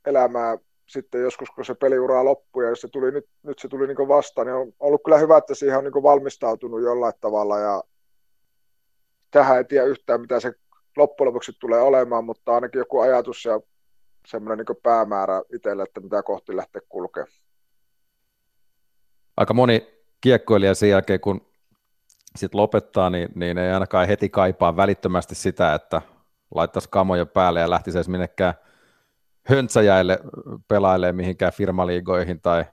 elämää 0.06 0.58
sitten 0.86 1.22
joskus, 1.22 1.50
kun 1.50 1.64
se 1.64 1.74
peliura 1.74 2.24
loppui 2.24 2.64
ja 2.64 2.76
se 2.76 2.88
tuli, 2.88 3.10
nyt, 3.10 3.28
nyt 3.42 3.58
se 3.58 3.68
tuli 3.68 3.86
niin 3.86 4.08
vastaan, 4.08 4.46
niin 4.46 4.54
on 4.54 4.72
ollut 4.80 5.00
kyllä 5.04 5.18
hyvä, 5.18 5.36
että 5.36 5.54
siihen 5.54 5.78
on 5.78 5.84
niin 5.84 6.02
valmistautunut 6.02 6.82
jollain 6.82 7.14
tavalla 7.20 7.58
ja 7.58 7.82
tähän 9.30 9.56
ei 9.56 9.64
tiedä 9.64 9.86
yhtään, 9.86 10.20
mitä 10.20 10.40
se 10.40 10.52
loppujen 10.96 11.26
lopuksi 11.26 11.52
tulee 11.60 11.80
olemaan, 11.80 12.24
mutta 12.24 12.54
ainakin 12.54 12.78
joku 12.78 13.00
ajatus 13.00 13.44
ja 13.44 13.60
semmoinen 14.26 14.64
niin 14.68 14.76
päämäärä 14.82 15.42
itselle, 15.54 15.82
että 15.82 16.00
mitä 16.00 16.22
kohti 16.22 16.56
lähtee 16.56 16.82
kulkemaan. 16.88 17.32
Aika 19.36 19.54
moni 19.54 19.86
kiekkoilija 20.20 20.74
sen 20.74 20.90
jälkeen, 20.90 21.20
kun 21.20 21.52
sitten 22.36 22.60
lopettaa, 22.60 23.10
niin, 23.10 23.28
niin 23.34 23.58
ei 23.58 23.72
ainakaan 23.72 24.06
heti 24.06 24.28
kaipaa 24.28 24.76
välittömästi 24.76 25.34
sitä, 25.34 25.74
että 25.74 26.02
laittaisi 26.54 26.88
kamoja 26.90 27.26
päälle 27.26 27.60
ja 27.60 27.70
lähtisi 27.70 27.98
edes 27.98 28.08
minnekään 28.08 28.54
höntsäjäille 29.48 30.18
pelailemaan 30.68 31.16
mihinkään 31.16 31.52
firmaliigoihin 31.52 32.40
tai 32.40 32.64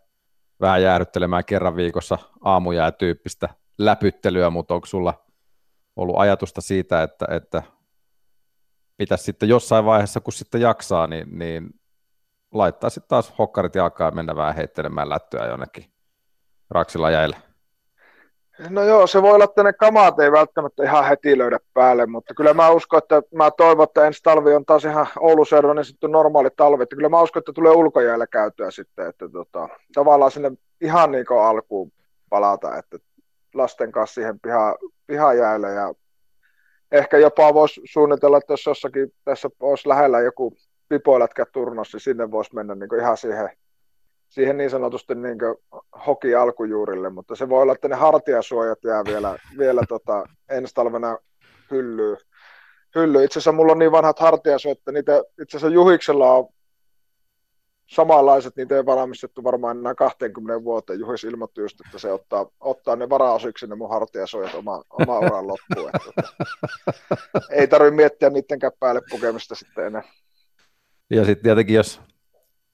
vähän 0.61 0.83
jäädyttelemään 0.83 1.45
kerran 1.45 1.75
viikossa 1.75 2.17
aamujää 2.41 2.91
tyyppistä 2.91 3.49
läpyttelyä, 3.77 4.49
mutta 4.49 4.73
onko 4.73 4.85
sulla 4.85 5.25
ollut 5.95 6.15
ajatusta 6.17 6.61
siitä, 6.61 7.03
että, 7.03 7.25
että 7.29 7.63
pitäisi 8.99 9.23
sitten 9.23 9.49
jossain 9.49 9.85
vaiheessa, 9.85 10.19
kun 10.19 10.33
sitten 10.33 10.61
jaksaa, 10.61 11.07
niin, 11.07 11.39
niin 11.39 11.69
laittaa 12.53 12.89
sitten 12.89 13.09
taas 13.09 13.33
hokkarit 13.37 13.75
jalkaan 13.75 14.07
ja 14.07 14.15
mennä 14.15 14.35
vähän 14.35 14.55
heittelemään 14.55 15.09
lättyä 15.09 15.45
jonnekin 15.45 15.85
raksilla 16.69 17.11
jäillä? 17.11 17.37
No 18.69 18.83
joo, 18.83 19.07
se 19.07 19.21
voi 19.21 19.31
olla, 19.31 19.43
että 19.43 19.63
ne 19.63 19.73
kamaat 19.73 20.19
ei 20.19 20.31
välttämättä 20.31 20.83
ihan 20.83 21.07
heti 21.07 21.37
löydä 21.37 21.59
päälle, 21.73 22.05
mutta 22.05 22.33
kyllä 22.33 22.53
mä 22.53 22.69
uskon, 22.69 22.97
että 22.97 23.21
mä 23.35 23.51
toivon, 23.51 23.83
että 23.83 24.07
ensi 24.07 24.23
talvi 24.23 24.55
on 24.55 24.65
taas 24.65 24.85
ihan 24.85 25.07
Oulu 25.19 25.43
niin 25.75 25.85
sitten 25.85 26.11
normaali 26.11 26.49
talvi, 26.55 26.83
että 26.83 26.95
kyllä 26.95 27.09
mä 27.09 27.21
uskon, 27.21 27.39
että 27.39 27.53
tulee 27.53 27.71
ulkojäällä 27.71 28.27
käytyä 28.27 28.71
sitten, 28.71 29.07
että 29.07 29.29
tota, 29.29 29.69
tavallaan 29.93 30.31
sinne 30.31 30.51
ihan 30.81 31.11
niin 31.11 31.25
kuin 31.25 31.41
alkuun 31.41 31.91
palata, 32.29 32.77
että 32.77 32.97
lasten 33.53 33.91
kanssa 33.91 34.13
siihen 34.13 34.39
piha, 34.39 34.75
pihajäälle 35.07 35.71
ja 35.71 35.93
ehkä 36.91 37.17
jopa 37.17 37.53
voisi 37.53 37.81
suunnitella, 37.85 38.37
että 38.37 38.53
jos 38.53 38.65
jossakin 38.65 39.13
tässä 39.25 39.49
olisi 39.59 39.89
lähellä 39.89 40.19
joku 40.19 40.53
pipoilätkä 40.89 41.45
turnos, 41.45 41.93
niin 41.93 42.01
sinne 42.01 42.31
voisi 42.31 42.55
mennä 42.55 42.75
niin 42.75 42.99
ihan 42.99 43.17
siihen 43.17 43.49
siihen 44.29 44.57
niin 44.57 44.69
sanotusti 44.69 45.15
niin 45.15 45.37
hoki 46.07 46.35
alkujuurille, 46.35 47.09
mutta 47.09 47.35
se 47.35 47.49
voi 47.49 47.61
olla, 47.61 47.73
että 47.73 47.87
ne 47.87 47.95
hartiasuojat 47.95 48.83
jää 48.83 49.03
vielä, 49.05 49.37
vielä 49.57 49.81
tota, 49.89 50.23
ensi 50.49 50.73
talvena 50.73 51.17
hyllyyn. 51.71 52.17
Hylly. 52.95 53.23
Itse 53.23 53.39
asiassa 53.39 53.51
mulla 53.51 53.71
on 53.71 53.79
niin 53.79 53.91
vanhat 53.91 54.19
hartiasuojat, 54.19 54.77
että 54.77 54.91
niitä 54.91 55.23
itse 55.41 55.57
asiassa 55.57 55.73
Juhiksella 55.73 56.31
on 56.31 56.47
samanlaiset, 57.89 58.55
niitä 58.55 58.75
ei 58.75 58.85
valmistettu 58.85 59.43
varmaan 59.43 59.77
enää 59.77 59.95
20 59.95 60.63
vuoteen. 60.63 60.99
Juhis 60.99 61.23
ilmoitti 61.23 61.61
just, 61.61 61.81
että 61.85 61.99
se 61.99 62.11
ottaa, 62.11 62.45
ottaa 62.59 62.95
ne 62.95 63.09
varaosiksi 63.09 63.67
ne 63.67 63.75
mun 63.75 63.89
hartiasuojat 63.89 64.55
oma, 64.55 64.83
oma 64.89 65.19
uran 65.19 65.47
loppuun. 65.47 65.91
Että, 65.93 66.23
ei 67.51 67.67
tarvitse 67.67 67.95
miettiä 67.95 68.29
niidenkään 68.29 68.71
päälle 68.79 69.01
pukemista 69.09 69.55
sitten 69.55 69.85
enää. 69.85 70.03
Ja 71.09 71.25
sitten 71.25 71.43
tietenkin, 71.43 71.75
jos 71.75 72.01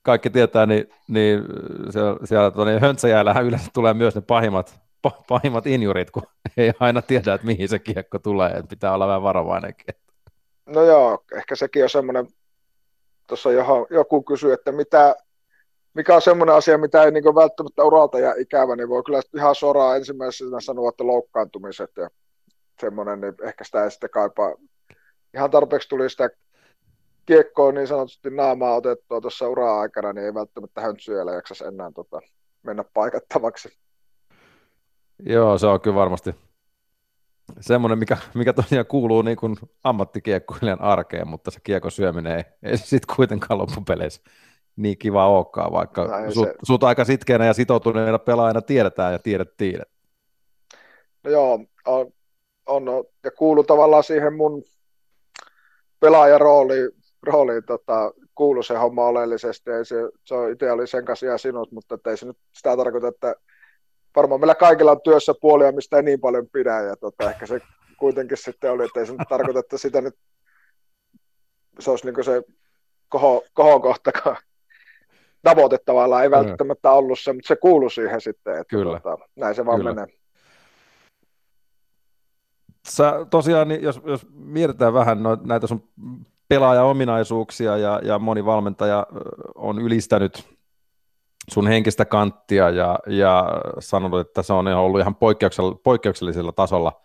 kaikki 0.01 0.29
tietää, 0.29 0.65
niin, 0.65 0.89
niin 1.07 1.43
siellä, 1.89 2.19
siellä 2.23 2.65
niin 2.65 2.81
höntsäjäällähän 2.81 3.45
yleensä 3.45 3.71
tulee 3.73 3.93
myös 3.93 4.15
ne 4.15 4.21
pahimmat, 4.21 4.79
pahimmat 5.27 5.67
injurit, 5.67 6.11
kun 6.11 6.23
ei 6.57 6.73
aina 6.79 7.01
tiedä, 7.01 7.33
että 7.33 7.47
mihin 7.47 7.69
se 7.69 7.79
kiekko 7.79 8.19
tulee, 8.19 8.49
että 8.51 8.69
pitää 8.69 8.93
olla 8.93 9.07
vähän 9.07 9.23
varovainenkin. 9.23 9.95
No 10.65 10.83
joo, 10.83 11.23
ehkä 11.35 11.55
sekin 11.55 11.83
on 11.83 11.89
semmoinen, 11.89 12.27
tuossa 13.27 13.49
joku 13.89 14.23
kysyy, 14.23 14.53
että 14.53 14.71
mitä, 14.71 15.15
mikä 15.93 16.15
on 16.15 16.21
semmoinen 16.21 16.55
asia, 16.55 16.77
mitä 16.77 17.03
ei 17.03 17.11
niin 17.11 17.23
välttämättä 17.23 17.83
uralta 17.83 18.19
ja 18.19 18.33
ikävä, 18.37 18.75
niin 18.75 18.89
voi 18.89 19.03
kyllä 19.03 19.21
ihan 19.35 19.55
suoraan 19.55 19.97
ensimmäisenä 19.97 20.61
sanoa, 20.61 20.89
että 20.89 21.07
loukkaantumiset 21.07 21.91
ja 21.97 22.09
semmoinen, 22.81 23.21
niin 23.21 23.33
ehkä 23.43 23.63
sitä 23.63 23.83
ei 23.83 23.91
sitten 23.91 24.09
kaipaa. 24.09 24.55
Ihan 25.33 25.51
tarpeeksi 25.51 25.89
tuli 25.89 26.09
sitä 26.09 26.29
kiekkoon 27.25 27.73
niin 27.75 27.87
sanotusti 27.87 28.29
naamaa 28.29 28.75
otettua 28.75 29.21
tuossa 29.21 29.49
ura-aikana, 29.49 30.13
niin 30.13 30.25
ei 30.25 30.33
välttämättä 30.33 30.81
höntsyjällä 30.81 31.31
jaksaisi 31.31 31.65
enää 31.65 31.91
tota, 31.95 32.21
mennä 32.63 32.83
paikattavaksi. 32.93 33.69
Joo, 35.19 35.57
se 35.57 35.67
on 35.67 35.81
kyllä 35.81 35.95
varmasti 35.95 36.35
semmoinen, 37.59 37.99
mikä, 37.99 38.17
mikä 38.33 38.53
tosiaan 38.53 38.85
kuuluu 38.85 39.21
niin 39.21 39.37
kuin 39.37 39.55
ammattikiekkoilijan 39.83 40.81
arkeen, 40.81 41.27
mutta 41.27 41.51
se 41.51 41.59
kiekko 41.63 41.89
syöminen 41.89 42.37
ei, 42.37 42.43
ei 42.63 42.77
sitten 42.77 43.15
kuitenkaan 43.15 43.57
loppupeleissä 43.57 44.21
niin 44.75 44.97
kiva 44.97 45.27
olekaan, 45.27 45.71
vaikka 45.71 46.21
no 46.25 46.31
sut, 46.31 46.47
se... 46.47 46.53
sut, 46.63 46.83
aika 46.83 47.05
sitkeänä 47.05 47.45
ja 47.45 47.53
sitoutuneena 47.53 48.19
pelaajana 48.19 48.61
tiedetään 48.61 49.13
ja 49.13 49.19
tiedettiin. 49.19 49.81
No 51.23 51.31
joo, 51.31 51.59
on, 51.85 52.11
on, 52.65 52.83
ja 53.23 53.31
kuuluu 53.31 53.63
tavallaan 53.63 54.03
siihen 54.03 54.33
mun 54.33 54.63
pelaajarooliin 55.99 56.89
rooliin 57.23 57.63
tota, 57.65 58.11
kuulu 58.35 58.63
se 58.63 58.75
homma 58.75 59.05
oleellisesti. 59.05 59.71
Ei 59.71 59.85
se, 59.85 59.95
se 60.23 60.35
on, 60.35 60.51
itse 60.51 60.71
oli 60.71 60.87
sen 60.87 61.05
kanssa 61.05 61.25
ihan 61.25 61.39
sinut, 61.39 61.71
mutta 61.71 61.97
ei 62.09 62.17
se 62.17 62.25
nyt 62.25 62.37
sitä 62.53 62.77
tarkoita, 62.77 63.07
että 63.07 63.35
varmaan 64.15 64.41
meillä 64.41 64.55
kaikilla 64.55 64.91
on 64.91 65.01
työssä 65.01 65.33
puolia, 65.41 65.71
mistä 65.71 65.97
ei 65.97 66.03
niin 66.03 66.19
paljon 66.19 66.47
pidä. 66.53 66.81
Ja 66.81 66.95
tota, 66.95 67.29
ehkä 67.29 67.45
se 67.45 67.61
kuitenkin 67.97 68.37
sitten 68.37 68.71
oli, 68.71 68.85
että 68.85 68.99
ei 68.99 69.05
se 69.05 69.11
nyt 69.11 69.27
tarkoita, 69.29 69.59
että 69.59 69.77
sitä 69.77 70.01
nyt 70.01 70.15
se 71.79 71.91
olisi 71.91 72.11
niin 72.11 72.23
se 72.23 72.43
koho, 73.09 73.43
kohokohtakaan 73.53 74.37
tavoite 75.43 75.77
tavallaan 75.85 76.23
ei 76.23 76.31
välttämättä 76.31 76.91
ollut 76.91 77.19
se, 77.19 77.33
mutta 77.33 77.47
se 77.47 77.55
kuuluu 77.55 77.89
siihen 77.89 78.21
sitten, 78.21 78.53
että 78.53 78.75
Kyllä. 78.75 78.99
Tota, 78.99 79.17
näin 79.35 79.55
se 79.55 79.65
vaan 79.65 79.79
Kyllä. 79.79 79.93
menee. 79.93 80.07
Sä 82.87 83.25
tosiaan, 83.29 83.67
niin 83.67 83.83
jos, 83.83 84.01
jos 84.05 84.27
mietitään 84.33 84.93
vähän 84.93 85.23
no, 85.23 85.37
näitä 85.43 85.67
sun 85.67 85.83
pelaaja-ominaisuuksia 86.47 87.77
ja, 87.77 88.01
ja 88.03 88.19
moni 88.19 88.45
valmentaja 88.45 89.07
on 89.55 89.79
ylistänyt 89.79 90.54
sun 91.51 91.67
henkistä 91.67 92.05
kanttia 92.05 92.69
ja, 92.69 92.99
ja 93.07 93.61
sanonut, 93.79 94.27
että 94.27 94.43
se 94.43 94.53
on 94.53 94.67
ollut 94.67 94.99
ihan 94.99 95.15
poikkeuksell- 95.15 95.79
poikkeuksellisella 95.83 96.51
tasolla. 96.51 97.01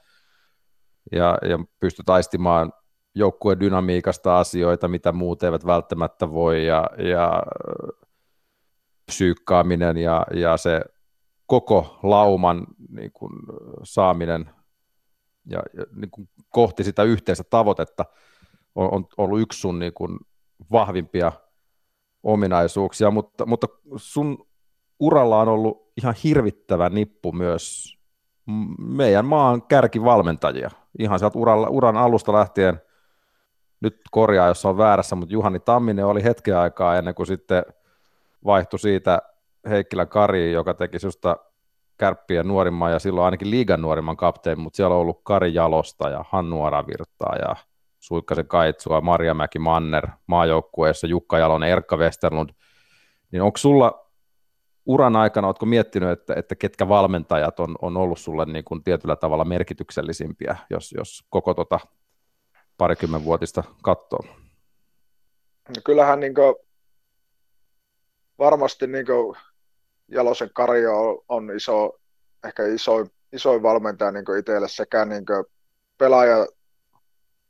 Ja, 1.12 1.38
ja 1.42 1.58
pystyy 1.80 2.04
taistimaan 2.04 2.72
joukkueen 3.14 3.60
dynamiikasta 3.60 4.38
asioita, 4.38 4.88
mitä 4.88 5.12
muut 5.12 5.42
eivät 5.42 5.66
välttämättä 5.66 6.30
voi 6.30 6.66
ja, 6.66 6.90
ja 6.98 7.42
psyykkaaminen 9.06 9.96
ja, 9.96 10.26
ja 10.34 10.56
se 10.56 10.80
koko 11.46 11.98
lauman 12.02 12.66
niin 12.88 13.12
kuin, 13.12 13.32
saaminen 13.82 14.50
ja, 15.46 15.62
ja 15.74 15.84
niin 15.94 16.10
kuin, 16.10 16.28
kohti 16.48 16.84
sitä 16.84 17.02
yhteistä 17.02 17.44
tavoitetta– 17.50 18.04
on, 18.74 18.88
on 18.92 19.06
ollut 19.16 19.40
yksi 19.40 19.60
sun 19.60 19.78
niin 19.78 19.94
kuin 19.94 20.18
vahvimpia 20.72 21.32
ominaisuuksia, 22.22 23.10
mutta, 23.10 23.46
mutta 23.46 23.66
sun 23.96 24.46
uralla 25.00 25.40
on 25.40 25.48
ollut 25.48 25.92
ihan 25.96 26.14
hirvittävä 26.24 26.88
nippu 26.88 27.32
myös 27.32 27.96
meidän 28.78 29.24
maan 29.24 29.62
kärkivalmentajia. 29.62 30.70
Ihan 30.98 31.18
sieltä 31.18 31.38
uran, 31.38 31.68
uran 31.68 31.96
alusta 31.96 32.32
lähtien, 32.32 32.80
nyt 33.80 34.00
korjaa, 34.10 34.48
jos 34.48 34.64
on 34.64 34.78
väärässä, 34.78 35.16
mutta 35.16 35.32
Juhani 35.32 35.60
Tamminen 35.60 36.06
oli 36.06 36.24
hetken 36.24 36.56
aikaa 36.56 36.96
ennen 36.96 37.14
kuin 37.14 37.26
sitten 37.26 37.62
vaihtui 38.44 38.78
siitä 38.78 39.22
Heikkilä 39.68 40.06
Kari, 40.06 40.52
joka 40.52 40.74
teki 40.74 40.98
susta 40.98 41.36
kärppien 41.96 42.48
nuorimman 42.48 42.92
ja 42.92 42.98
silloin 42.98 43.24
ainakin 43.24 43.50
liigan 43.50 43.82
nuorimman 43.82 44.16
kapteen, 44.16 44.60
mutta 44.60 44.76
siellä 44.76 44.94
on 44.94 45.00
ollut 45.00 45.20
Kari 45.22 45.54
Jalosta 45.54 46.08
ja 46.08 46.24
Hannu 46.28 46.62
Aravirtaa 46.62 47.36
ja 47.36 47.56
Suikkasen 48.00 48.46
Kaitsua, 48.46 49.00
Marjamäki 49.00 49.58
Manner 49.58 50.08
maajoukkueessa, 50.26 51.06
Jukka 51.06 51.38
Jalonen, 51.38 51.70
Erkka 51.70 51.96
Westerlund, 51.96 52.50
niin 53.32 53.42
onko 53.42 53.58
sulla 53.58 54.10
uran 54.86 55.16
aikana, 55.16 55.46
oletko 55.48 55.66
miettinyt, 55.66 56.10
että, 56.10 56.34
että 56.34 56.54
ketkä 56.54 56.88
valmentajat 56.88 57.60
on, 57.60 57.76
on 57.82 57.96
ollut 57.96 58.18
sulle 58.18 58.44
niin 58.44 58.64
kuin 58.64 58.84
tietyllä 58.84 59.16
tavalla 59.16 59.44
merkityksellisimpiä, 59.44 60.56
jos, 60.70 60.92
jos 60.92 61.24
koko 61.30 61.54
tota 61.54 61.80
vuotista 63.24 63.64
katsoo? 63.82 64.20
No 65.68 65.74
kyllähän 65.84 66.20
niin 66.20 66.34
kuin, 66.34 66.54
varmasti 68.38 68.86
niin 68.86 69.06
kuin 69.06 69.36
Jalosen 70.08 70.50
Kari 70.54 70.86
on, 70.86 71.18
on 71.28 71.56
iso, 71.56 71.92
ehkä 72.44 72.66
isoin, 72.66 73.10
isoin 73.32 73.62
valmentaja 73.62 74.12
niin 74.12 74.38
itselle 74.38 74.68
sekä 74.68 75.04
niin 75.04 75.24
pelaaja 75.98 76.46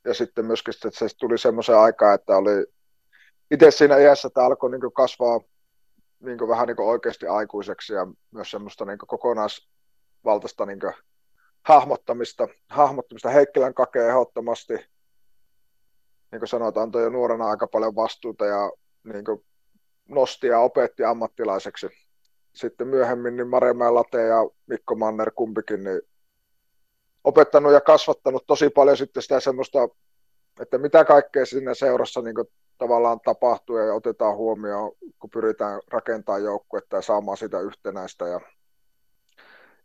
ja 0.05 0.15
sitten 0.15 0.47
myöskin 0.47 0.75
että 0.75 0.99
se 0.99 1.17
tuli 1.19 1.39
semmoisen 1.39 1.79
aikaan, 1.79 2.15
että 2.15 2.37
oli 2.37 2.67
itse 3.51 3.71
siinä 3.71 3.97
iässä, 3.99 4.29
että 4.29 4.45
alkoi 4.45 4.71
niin 4.71 4.93
kasvaa 4.93 5.41
niin 6.21 6.49
vähän 6.49 6.67
niin 6.67 6.81
oikeasti 6.81 7.27
aikuiseksi 7.27 7.93
ja 7.93 8.07
myös 8.31 8.51
semmoista 8.51 8.85
niin 8.85 8.99
kokonaisvaltaista 8.99 10.67
niin 10.67 10.81
hahmottamista, 11.63 12.49
hahmottamista. 12.71 13.31
Heikkilän 13.31 13.75
kakee 13.75 14.09
ehdottomasti, 14.09 14.75
niin 16.33 16.41
kuin 16.41 16.49
sanoit, 16.49 16.77
antoi 16.77 17.03
jo 17.03 17.11
nuorena 17.11 17.51
aika 17.51 17.67
paljon 17.67 17.97
vastuuta 17.97 18.47
ja 18.47 18.73
niin 19.05 19.25
nosti 20.09 20.47
ja 20.47 20.59
opetti 20.59 21.05
ammattilaiseksi. 21.05 21.89
Sitten 22.55 22.89
myöhemmin 22.89 23.37
niin 23.37 23.49
Marjamäen 23.49 23.95
Late 23.95 24.27
ja 24.27 24.37
Mikko 24.67 24.95
Manner 24.95 25.31
kumpikin 25.35 25.85
niin 25.85 26.01
opettanut 27.25 27.73
ja 27.73 27.81
kasvattanut 27.81 28.47
tosi 28.47 28.71
paljon 28.71 28.97
sitten 28.97 29.23
sitä 29.23 29.41
semmoista, 29.41 29.89
että 30.61 30.79
mitä 30.79 31.05
kaikkea 31.05 31.47
siinä 31.47 31.75
seurassa 31.75 32.23
niin 32.23 32.37
tavallaan 32.79 33.21
tapahtuu 33.21 33.77
ja 33.77 33.95
otetaan 33.95 34.37
huomioon, 34.37 34.93
kun 35.19 35.31
pyritään 35.31 35.81
rakentamaan 35.91 36.45
joukkuetta 36.45 36.97
ja 36.97 37.03
saamaan 37.03 37.37
sitä 37.37 37.61
yhtenäistä. 37.61 38.29
Ja, 38.29 38.41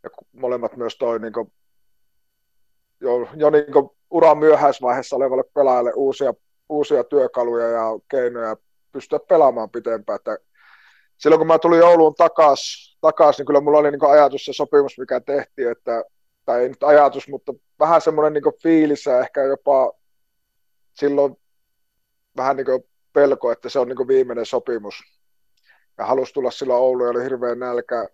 ja 0.03 0.09
molemmat 0.31 0.77
myös 0.77 0.97
toi 0.97 1.19
niin 1.19 1.33
kuin, 1.33 1.53
jo, 3.01 3.27
jo 3.35 3.49
niin 3.49 3.73
kuin 3.73 3.89
uran 4.09 4.37
myöhäisvaiheessa 4.37 5.15
olevalle 5.15 5.43
pelaajalle 5.53 5.91
uusia, 5.95 6.33
uusia 6.69 7.03
työkaluja 7.03 7.67
ja 7.67 7.83
keinoja 8.11 8.57
pystyä 8.91 9.19
pelaamaan 9.19 9.69
pitempään. 9.69 10.15
Että 10.15 10.37
silloin 11.17 11.39
kun 11.39 11.47
mä 11.47 11.59
tulin 11.59 11.83
Ouluun 11.83 12.15
takaisin, 12.15 12.97
takas, 13.01 13.37
niin 13.37 13.45
kyllä 13.45 13.61
mulla 13.61 13.77
oli 13.77 13.91
niin 13.91 14.11
ajatus 14.11 14.45
se 14.45 14.53
sopimus, 14.53 14.97
mikä 14.97 15.19
tehtiin, 15.19 15.71
että, 15.71 16.03
tai 16.45 16.61
ei 16.61 16.69
nyt 16.69 16.83
ajatus, 16.83 17.27
mutta 17.27 17.53
vähän 17.79 18.01
semmoinen 18.01 18.33
niin 18.33 18.61
fiilis 18.63 19.05
ja 19.05 19.19
ehkä 19.19 19.43
jopa 19.43 19.93
silloin 20.93 21.37
vähän 22.37 22.55
niin 22.55 22.83
pelko, 23.13 23.51
että 23.51 23.69
se 23.69 23.79
on 23.79 23.87
niin 23.87 24.07
viimeinen 24.07 24.45
sopimus. 24.45 24.95
Ja 25.97 26.05
halusi 26.05 26.33
tulla 26.33 26.51
silloin 26.51 26.81
Ouluun 26.81 27.07
ja 27.07 27.11
oli 27.11 27.23
hirveän 27.23 27.59
nälkä, 27.59 28.09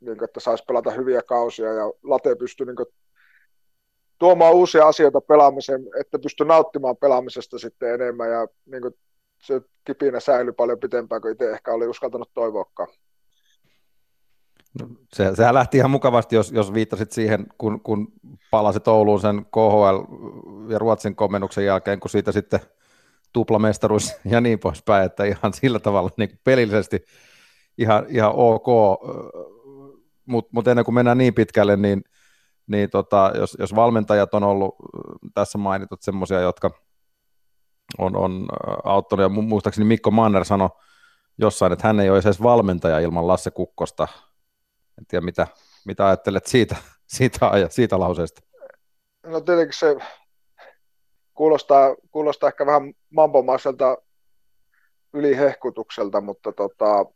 niin 0.00 0.24
että 0.24 0.40
saisi 0.40 0.64
pelata 0.64 0.90
hyviä 0.90 1.22
kausia 1.22 1.72
ja 1.72 1.84
Late 2.02 2.34
pystyi 2.34 2.66
niin 2.66 2.76
tuomaan 4.18 4.54
uusia 4.54 4.88
asioita 4.88 5.20
pelaamiseen, 5.20 5.82
että 6.00 6.18
pystyi 6.18 6.46
nauttimaan 6.46 6.96
pelaamisesta 6.96 7.58
sitten 7.58 7.94
enemmän 7.94 8.30
ja 8.30 8.48
niin 8.66 8.82
se 9.42 9.60
kipinä 9.84 10.20
säilyi 10.20 10.52
paljon 10.52 10.80
pitempään 10.80 11.22
kuin 11.22 11.32
itse 11.32 11.50
ehkä 11.50 11.72
oli 11.72 11.86
uskaltanut 11.86 12.30
toivoakaan. 12.34 12.88
No, 14.80 14.88
se, 15.12 15.36
sehän 15.36 15.54
lähti 15.54 15.76
ihan 15.76 15.90
mukavasti, 15.90 16.36
jos, 16.36 16.52
jos 16.52 16.74
viittasit 16.74 17.12
siihen, 17.12 17.46
kun, 17.58 17.80
kun 17.80 18.12
palasit 18.50 18.88
Ouluun 18.88 19.20
sen 19.20 19.44
KHL 19.44 19.98
ja 20.68 20.78
Ruotsin 20.78 21.16
komennuksen 21.16 21.64
jälkeen, 21.64 22.00
kun 22.00 22.10
siitä 22.10 22.32
sitten 22.32 22.60
tuplamestaruus 23.32 24.12
ja 24.24 24.40
niin 24.40 24.58
poispäin, 24.58 25.06
että 25.06 25.24
ihan 25.24 25.52
sillä 25.52 25.78
tavalla 25.78 26.10
niin 26.16 26.40
pelillisesti 26.44 27.04
ihan, 27.78 28.06
ihan 28.08 28.32
ok, 28.34 28.66
mutta 30.26 30.50
mut 30.52 30.68
ennen 30.68 30.84
kuin 30.84 30.94
mennään 30.94 31.18
niin 31.18 31.34
pitkälle, 31.34 31.76
niin, 31.76 32.04
niin 32.66 32.90
tota, 32.90 33.32
jos, 33.34 33.56
jos 33.58 33.74
valmentajat 33.74 34.34
on 34.34 34.42
ollut 34.42 34.74
tässä 35.34 35.58
mainitut 35.58 36.02
semmoisia, 36.02 36.40
jotka 36.40 36.70
on, 37.98 38.16
on 38.16 38.46
auttanut, 38.84 39.22
ja 39.22 39.28
muistaakseni 39.28 39.84
Mikko 39.84 40.10
Manner 40.10 40.44
sanoi 40.44 40.68
jossain, 41.38 41.72
että 41.72 41.86
hän 41.86 42.00
ei 42.00 42.10
olisi 42.10 42.28
edes 42.28 42.42
valmentaja 42.42 42.98
ilman 42.98 43.26
Lasse 43.26 43.50
Kukkosta. 43.50 44.08
En 44.98 45.06
tiedä, 45.08 45.24
mitä, 45.24 45.46
mitä 45.84 46.06
ajattelet 46.06 46.46
siitä, 46.46 46.76
siitä, 47.16 47.50
siitä 47.68 47.98
lauseesta. 47.98 48.40
No 49.26 49.40
tietenkin 49.40 49.78
se 49.78 49.96
kuulostaa, 51.34 51.96
kuulostaa 52.10 52.48
ehkä 52.48 52.66
vähän 52.66 52.94
mampomaiselta 53.10 53.96
ylihehkutukselta, 55.12 56.20
mutta 56.20 56.52
tota, 56.52 57.06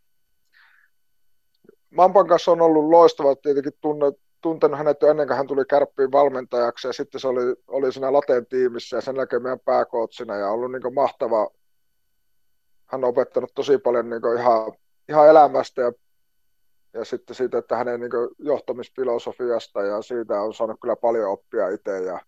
Mampan 1.91 2.27
kanssa 2.27 2.53
on 2.53 2.61
ollut 2.61 2.89
loistava, 2.89 3.37
tietenkin 3.37 3.73
tunne, 3.81 4.07
tuntenut 4.41 4.79
hänet 4.79 5.03
jo 5.03 5.09
ennen 5.09 5.27
kuin 5.27 5.37
hän 5.37 5.47
tuli 5.47 5.65
kärppiin 5.65 6.13
valmentajaksi 6.13 6.89
ja 6.89 6.93
sitten 6.93 7.21
se 7.21 7.29
oli, 7.29 7.57
oli 7.69 7.93
siinä 7.93 8.13
Laten 8.13 8.47
tiimissä 8.47 8.97
ja 8.97 9.01
sen 9.01 9.17
jälkeen 9.17 9.43
meidän 9.43 9.61
pääkootsina 9.61 10.37
ja 10.37 10.51
ollut 10.51 10.73
niin 10.73 10.95
mahtava, 10.95 11.51
hän 12.87 13.05
on 13.05 13.11
opettanut 13.11 13.55
tosi 13.55 13.79
paljon 13.79 14.11
niin 14.11 14.39
ihan, 14.39 14.73
ihan 15.09 15.29
elämästä 15.29 15.83
ja, 15.83 15.93
ja 16.95 17.05
sitten 17.05 17.37
siitä, 17.37 17.59
että 17.59 17.77
hänen 17.77 18.01
niin 18.01 18.11
johtamisfilosofiasta 18.39 19.83
ja 19.83 20.03
siitä 20.03 20.41
on 20.41 20.55
saanut 20.55 20.81
kyllä 20.81 20.97
paljon 20.97 21.31
oppia 21.31 21.69
itse 21.69 22.03
ja 22.03 22.21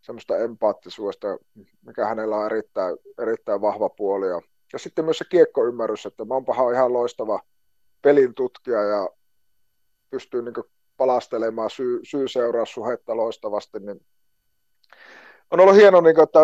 semmoista 0.00 0.38
empaattisuudesta, 0.38 1.38
mikä 1.86 2.06
hänellä 2.06 2.36
on 2.36 2.46
erittäin, 2.46 2.96
erittäin 3.18 3.60
vahva 3.60 3.88
puoli. 3.88 4.28
Ja, 4.28 4.40
ja 4.72 4.78
sitten 4.78 5.04
myös 5.04 5.18
se 5.18 5.24
kiekkoymmärrys, 5.30 6.06
että 6.06 6.24
Mampahan 6.24 6.66
on 6.66 6.74
ihan 6.74 6.92
loistava 6.92 7.40
pelin 8.02 8.34
tutkija 8.34 8.82
ja 8.82 9.08
pystyy 10.10 10.42
niin 10.42 10.54
palastelemaan 10.96 11.70
syy, 11.70 12.00
syy-seuraussuhetta 12.02 13.16
loistavasti, 13.16 13.80
niin 13.80 14.00
on 15.50 15.60
ollut 15.60 15.76
hieno, 15.76 16.00
niin 16.00 16.14
kuin, 16.14 16.22
että, 16.22 16.40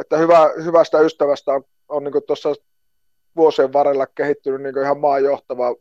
että 0.00 0.16
hyvä, 0.16 0.50
hyvästä 0.64 1.00
ystävästä 1.00 1.52
on, 1.52 1.62
on 1.88 2.04
niin 2.04 2.26
tuossa 2.26 2.54
vuosien 3.36 3.72
varrella 3.72 4.06
kehittynyt 4.06 4.62
niin 4.62 4.84
ihan 4.84 5.00
maan 5.00 5.24
johtava 5.24 5.74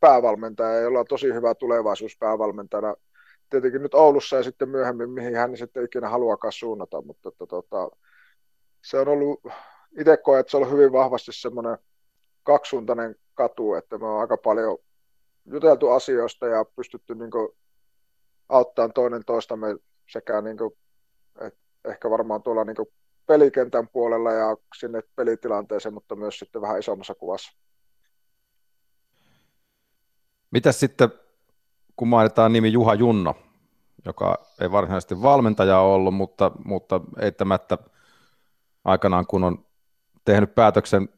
päävalmentaja, 0.00 0.80
jolla 0.80 1.00
on 1.00 1.06
tosi 1.08 1.34
hyvä 1.34 1.54
tulevaisuus 1.54 2.16
päävalmentajana 2.18 2.94
tietenkin 3.50 3.82
nyt 3.82 3.94
Oulussa 3.94 4.36
ja 4.36 4.42
sitten 4.42 4.68
myöhemmin, 4.68 5.10
mihin 5.10 5.36
hän 5.36 5.56
sitten 5.56 5.84
ikinä 5.84 6.08
haluakaan 6.08 6.52
suunnata, 6.52 7.02
mutta 7.02 7.28
että, 7.28 7.46
tota, 7.46 7.90
se 8.84 8.98
on 8.98 9.08
ollut, 9.08 9.40
itse 9.98 10.16
koen, 10.16 10.40
että 10.40 10.50
se 10.50 10.56
on 10.56 10.62
ollut 10.62 10.78
hyvin 10.78 10.92
vahvasti 10.92 11.32
semmoinen 11.32 11.78
kaksisuuntainen 12.42 13.16
katu, 13.34 13.74
että 13.74 13.98
me 13.98 14.06
on 14.06 14.20
aika 14.20 14.36
paljon 14.36 14.78
juteltu 15.44 15.90
asioista 15.90 16.46
ja 16.46 16.64
pystytty 16.64 17.14
niin 17.14 17.30
kuin, 17.30 17.48
auttamaan 18.48 18.92
toinen 18.92 19.24
toistamme 19.26 19.76
sekä 20.08 20.40
niin 20.40 20.56
kuin, 20.56 20.76
et 21.40 21.54
ehkä 21.84 22.10
varmaan 22.10 22.42
tuolla 22.42 22.64
niin 22.64 22.76
kuin, 22.76 22.88
pelikentän 23.26 23.88
puolella 23.88 24.32
ja 24.32 24.56
sinne 24.78 25.02
pelitilanteeseen, 25.16 25.94
mutta 25.94 26.16
myös 26.16 26.38
sitten 26.38 26.62
vähän 26.62 26.78
isommassa 26.78 27.14
kuvassa. 27.14 27.58
Mitäs 30.50 30.80
sitten 30.80 31.08
kun 31.96 32.08
mainitaan 32.08 32.52
nimi 32.52 32.72
Juha 32.72 32.94
Junno, 32.94 33.34
joka 34.04 34.38
ei 34.60 34.72
varsinaisesti 34.72 35.22
valmentaja 35.22 35.80
ollut, 35.80 36.14
mutta, 36.14 36.50
mutta 36.64 37.00
eittämättä 37.18 37.78
aikanaan 38.84 39.26
kun 39.26 39.44
on 39.44 39.64
tehnyt 40.24 40.54
päätöksen 40.54 41.08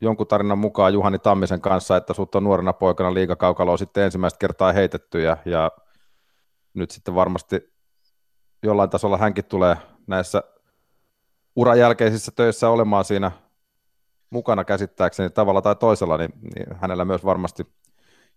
jonkun 0.00 0.26
tarinan 0.26 0.58
mukaan 0.58 0.92
Juhani 0.92 1.18
Tammisen 1.18 1.60
kanssa, 1.60 1.96
että 1.96 2.14
sut 2.14 2.34
on 2.34 2.44
nuorena 2.44 2.72
poikana 2.72 3.14
liigakaukaloa 3.14 3.76
sitten 3.76 4.04
ensimmäistä 4.04 4.38
kertaa 4.38 4.72
heitetty 4.72 5.22
ja, 5.22 5.36
ja 5.44 5.70
nyt 6.74 6.90
sitten 6.90 7.14
varmasti 7.14 7.72
jollain 8.62 8.90
tasolla 8.90 9.18
hänkin 9.18 9.44
tulee 9.44 9.76
näissä 10.06 10.42
uran 11.56 11.78
jälkeisissä 11.78 12.32
töissä 12.36 12.68
olemaan 12.68 13.04
siinä 13.04 13.30
mukana 14.30 14.64
käsittääkseni 14.64 15.30
tavalla 15.30 15.62
tai 15.62 15.76
toisella, 15.76 16.18
niin, 16.18 16.32
niin 16.42 16.76
hänellä 16.76 17.04
myös 17.04 17.24
varmasti 17.24 17.66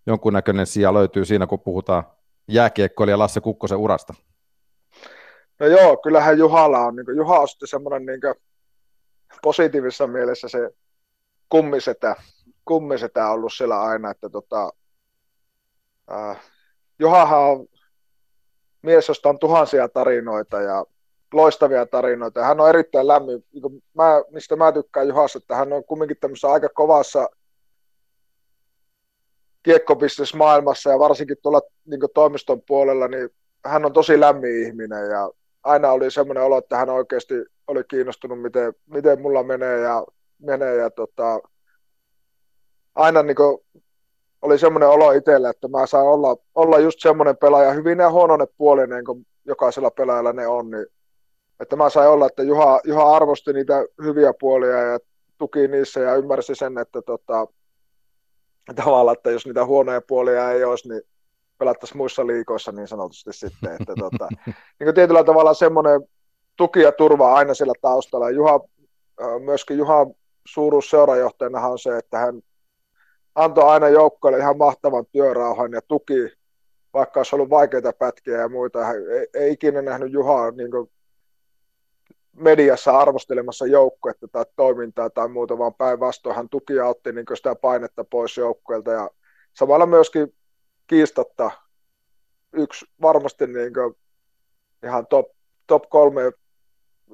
jonkunnäköinen 0.06 0.66
sija 0.66 0.94
löytyy 0.94 1.24
siinä, 1.24 1.46
kun 1.46 1.60
puhutaan 1.60 2.04
jääkiekkoilija 2.48 3.18
Lasse 3.18 3.40
Kukkosen 3.40 3.78
urasta. 3.78 4.14
No 5.60 5.66
joo, 5.66 5.96
kyllähän 5.96 6.38
Juhalla 6.38 6.78
on, 6.78 6.96
niin 6.96 7.06
kuin, 7.06 7.16
Juha 7.16 7.40
on 7.40 7.48
sitten 7.48 7.68
semmoinen 7.68 8.06
niin 8.06 8.34
positiivisessa 9.42 10.06
mielessä 10.06 10.48
se 10.48 10.70
kummisetä, 11.48 12.16
kummisetä 12.64 13.30
ollut 13.30 13.52
siellä 13.52 13.82
aina, 13.82 14.10
että 14.10 14.28
tota, 14.28 14.70
äh, 16.12 16.40
Juhahan 16.98 17.40
on 17.40 17.66
mies, 18.82 19.08
josta 19.08 19.28
on 19.28 19.38
tuhansia 19.38 19.88
tarinoita 19.88 20.60
ja 20.60 20.84
loistavia 21.32 21.86
tarinoita. 21.86 22.44
Hän 22.44 22.60
on 22.60 22.68
erittäin 22.68 23.08
lämmin, 23.08 23.44
niin 23.52 23.82
mä, 23.94 24.22
mistä 24.30 24.56
mä 24.56 24.72
tykkään 24.72 25.08
Juhassa, 25.08 25.38
että 25.38 25.56
hän 25.56 25.72
on 25.72 25.84
kumminkin 25.84 26.16
tämmöisessä 26.20 26.48
aika 26.48 26.68
kovassa 26.68 27.28
maailmassa 30.36 30.90
ja 30.90 30.98
varsinkin 30.98 31.36
tuolla 31.42 31.60
niin 31.84 32.00
toimiston 32.14 32.62
puolella, 32.62 33.08
niin 33.08 33.28
hän 33.64 33.84
on 33.84 33.92
tosi 33.92 34.20
lämmin 34.20 34.66
ihminen 34.66 35.10
ja 35.10 35.30
aina 35.62 35.92
oli 35.92 36.10
semmoinen 36.10 36.44
olo, 36.44 36.58
että 36.58 36.76
hän 36.76 36.90
oikeasti 36.90 37.34
oli 37.66 37.84
kiinnostunut, 37.84 38.42
miten, 38.42 38.74
miten 38.86 39.20
mulla 39.20 39.42
menee 39.42 39.80
ja, 39.80 40.04
menee 40.38 40.76
ja 40.76 40.90
tota, 40.90 41.40
aina 42.94 43.22
niin 43.22 43.36
kuin, 43.36 43.58
oli 44.42 44.58
semmoinen 44.58 44.88
olo 44.88 45.12
itselle, 45.12 45.50
että 45.50 45.68
mä 45.68 45.86
saan 45.86 46.06
olla, 46.06 46.36
olla 46.54 46.78
just 46.78 47.00
semmoinen 47.00 47.36
pelaaja, 47.36 47.72
hyvin 47.72 47.98
ja 47.98 48.10
huononen 48.10 48.48
puolinen, 48.58 49.04
kun 49.04 49.26
jokaisella 49.44 49.90
pelaajalla 49.90 50.32
ne 50.32 50.46
on, 50.46 50.70
niin 50.70 50.86
että 51.60 51.76
mä 51.76 51.90
sain 51.90 52.10
olla, 52.10 52.26
että 52.26 52.42
Juha, 52.42 52.80
Juha 52.84 53.16
arvosti 53.16 53.52
niitä 53.52 53.84
hyviä 54.02 54.34
puolia 54.40 54.82
ja 54.82 54.98
tuki 55.38 55.68
niissä 55.68 56.00
ja 56.00 56.14
ymmärsi 56.14 56.54
sen, 56.54 56.78
että 56.78 57.02
tota, 57.02 57.46
tavallaan, 58.74 59.16
että 59.16 59.30
jos 59.30 59.46
niitä 59.46 59.64
huonoja 59.64 60.00
puolia 60.00 60.50
ei 60.50 60.64
olisi, 60.64 60.88
niin 60.88 61.02
pelattaisiin 61.58 61.98
muissa 61.98 62.26
liikoissa 62.26 62.72
niin 62.72 62.88
sanotusti 62.88 63.32
sitten, 63.32 63.72
että 63.80 63.94
tota, 63.98 64.28
niin 64.80 64.94
tietyllä 64.94 65.24
tavalla 65.24 65.54
semmoinen 65.54 66.00
tuki 66.56 66.80
ja 66.80 66.92
turva 66.92 67.34
aina 67.34 67.54
siellä 67.54 67.74
taustalla. 67.82 68.30
Juha, 68.30 68.60
myöskin 69.44 69.78
Juha 69.78 70.06
suuruus 70.46 70.90
seurajohtajana 70.90 71.60
on 71.60 71.78
se, 71.78 71.98
että 71.98 72.18
hän 72.18 72.42
antoi 73.34 73.64
aina 73.64 73.88
joukkoille 73.88 74.38
ihan 74.38 74.58
mahtavan 74.58 75.06
työrauhan 75.12 75.72
ja 75.72 75.80
tuki, 75.88 76.14
vaikka 76.94 77.20
olisi 77.20 77.36
ollut 77.36 77.50
vaikeita 77.50 77.92
pätkiä 77.92 78.38
ja 78.38 78.48
muita. 78.48 78.84
Hän 78.84 78.96
ei, 78.96 79.26
ei 79.34 79.52
ikinä 79.52 79.82
nähnyt 79.82 80.12
Juhaa 80.12 80.50
niin 80.50 80.70
mediassa 82.36 82.98
arvostelemassa 82.98 83.66
joukkuetta 83.66 84.28
tai 84.28 84.44
toimintaa 84.56 85.10
tai 85.10 85.28
muuta, 85.28 85.58
vaan 85.58 85.74
päinvastoin 85.74 86.36
hän 86.36 86.48
tuki 86.48 86.80
otti 86.80 87.12
niin 87.12 87.26
sitä 87.34 87.54
painetta 87.54 88.04
pois 88.04 88.36
joukkueelta 88.36 88.90
ja 88.90 89.10
samalla 89.52 89.86
myöskin 89.86 90.34
kiistatta 90.86 91.50
yksi 92.52 92.86
varmasti 93.02 93.46
niin 93.46 93.72
ihan 94.84 95.06
top, 95.06 95.26
top 95.66 95.82
kolme 95.90 96.22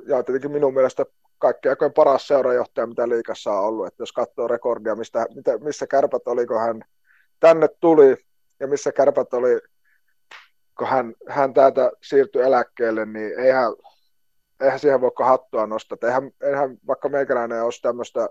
ja 0.07 0.23
tietenkin 0.23 0.51
minun 0.53 0.75
mielestä 0.75 1.05
kaikki 1.39 1.69
aikojen 1.69 1.93
paras 1.93 2.27
seurajohtaja, 2.27 2.87
mitä 2.87 3.09
liikassa 3.09 3.53
on 3.53 3.65
ollut. 3.65 3.87
Että 3.87 4.03
jos 4.03 4.13
katsoo 4.13 4.49
rekordia, 4.49 4.95
mistä, 4.95 5.27
mitä, 5.35 5.59
missä 5.59 5.87
kärpät 5.87 6.29
oli, 6.29 6.47
kun 6.47 6.61
hän 6.61 6.83
tänne 7.41 7.69
tuli 7.81 8.17
ja 8.61 8.67
missä 8.67 8.93
kärpät 8.93 9.35
oli, 9.35 9.61
kun 10.79 10.87
hän, 10.87 11.15
hän 11.29 11.55
täältä 11.55 11.91
siirtyi 12.03 12.43
eläkkeelle, 12.43 13.07
niin 13.07 13.39
eihän, 13.39 13.73
eihän 14.63 14.79
siihen 14.79 15.01
voi 15.01 15.11
hattua 15.19 15.67
nostaa. 15.67 15.99
Eihän, 16.03 16.31
eihän 16.41 16.79
vaikka 16.87 17.09
meikäläinen 17.09 17.65
olisi 17.65 17.83
tämmöistä 17.83 18.29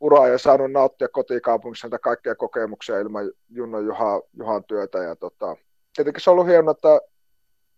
uraa 0.00 0.28
ja 0.28 0.38
saanut 0.38 0.72
nauttia 0.72 1.08
kotikaupungissa 1.08 1.86
näitä 1.86 1.98
kaikkia 1.98 2.34
kokemuksia 2.34 3.00
ilman 3.00 3.30
Junno 3.48 3.80
Juha, 3.80 4.22
Juhan 4.32 4.64
työtä. 4.64 4.98
Ja 4.98 5.16
tota, 5.16 5.56
tietenkin 5.96 6.22
se 6.22 6.30
on 6.30 6.32
ollut 6.32 6.46
hienoa, 6.46 6.70
että 6.70 7.00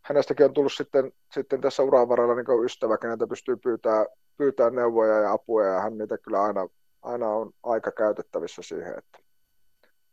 hänestäkin 0.02 0.46
on 0.46 0.54
tullut 0.54 0.72
sitten, 0.72 1.12
sitten 1.32 1.60
tässä 1.60 1.82
uran 1.82 2.08
varrella 2.08 2.34
niin 2.34 2.64
ystävä, 2.64 2.98
keneltä 2.98 3.26
pystyy 3.26 3.56
pyytämään 3.56 4.06
pyytää 4.36 4.70
neuvoja 4.70 5.20
ja 5.20 5.32
apua 5.32 5.64
ja 5.64 5.80
hän 5.80 5.98
niitä 5.98 6.18
kyllä 6.18 6.42
aina, 6.42 6.68
aina 7.02 7.28
on 7.28 7.50
aika 7.62 7.92
käytettävissä 7.92 8.62
siihen. 8.62 8.98
Että 8.98 9.18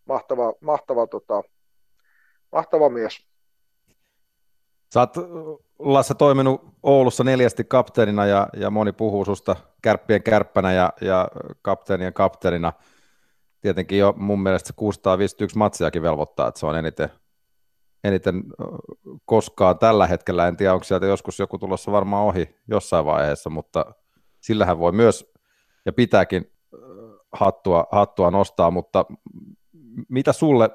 mahtava, 0.05 0.53
mahtava, 0.61 1.07
tota, 1.07 1.43
mahtava 2.51 2.89
mies. 2.89 3.27
Sä 4.93 4.99
oot 4.99 5.13
Lasse 5.81 6.13
toiminut 6.13 6.61
Oulussa 6.83 7.23
neljästi 7.23 7.63
kapteenina 7.63 8.25
ja, 8.25 8.47
ja 8.57 8.69
moni 8.69 8.91
puhuu 8.91 9.25
susta 9.25 9.55
kärppien 9.81 10.23
kärppänä 10.23 10.73
ja, 10.73 10.93
ja 11.01 11.27
kapteenien 11.61 12.13
kapteenina. 12.13 12.73
Tietenkin 13.61 13.99
jo 13.99 14.13
mun 14.17 14.43
mielestä 14.43 14.67
se 14.67 14.73
651 14.75 15.57
matsiakin 15.57 16.01
velvoittaa, 16.01 16.47
että 16.47 16.59
se 16.59 16.65
on 16.65 16.75
eniten, 16.75 17.09
eniten 18.03 18.43
koskaan 19.25 19.79
tällä 19.79 20.07
hetkellä. 20.07 20.47
En 20.47 20.57
tiedä, 20.57 20.73
onko 20.73 20.83
sieltä 20.83 21.05
joskus 21.05 21.39
joku 21.39 21.57
tulossa 21.57 21.91
varmaan 21.91 22.25
ohi 22.25 22.55
jossain 22.67 23.05
vaiheessa, 23.05 23.49
mutta 23.49 23.85
sillähän 24.41 24.79
voi 24.79 24.91
myös 24.91 25.33
ja 25.85 25.93
pitääkin 25.93 26.51
hattua, 27.31 27.87
hattua 27.91 28.31
nostaa, 28.31 28.71
mutta 28.71 29.05
mitä 30.09 30.33
sulle 30.33 30.69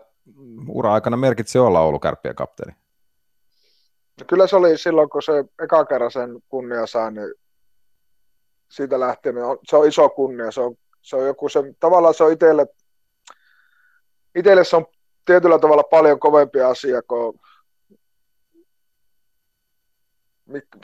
ura-aikana 0.68 1.16
merkitsi 1.16 1.58
olla 1.58 1.80
Oulu 1.80 1.98
Kärppien 1.98 2.34
kapteeni? 2.34 2.85
No 4.20 4.26
kyllä 4.28 4.46
se 4.46 4.56
oli 4.56 4.78
silloin, 4.78 5.10
kun 5.10 5.22
se 5.22 5.44
eka 5.62 5.84
kerran 5.84 6.10
sen 6.10 6.38
kunnia 6.48 6.86
sai, 6.86 7.12
niin 7.12 7.34
siitä 8.68 9.00
lähtien 9.00 9.34
niin 9.34 9.44
on, 9.44 9.58
se 9.68 9.76
on 9.76 9.88
iso 9.88 10.08
kunnia. 10.08 10.50
Se 10.50 10.60
on, 10.60 10.76
se 11.02 11.16
on 11.16 11.26
joku 11.26 11.48
se, 11.48 11.60
tavallaan 11.80 12.14
se 12.14 12.24
on 12.24 12.32
itselle, 12.32 12.66
itselle 14.34 14.64
se 14.64 14.76
on 14.76 14.86
tietyllä 15.24 15.58
tavalla 15.58 15.82
paljon 15.82 16.20
kovempi 16.20 16.60
asia, 16.60 17.02
kun 17.02 17.40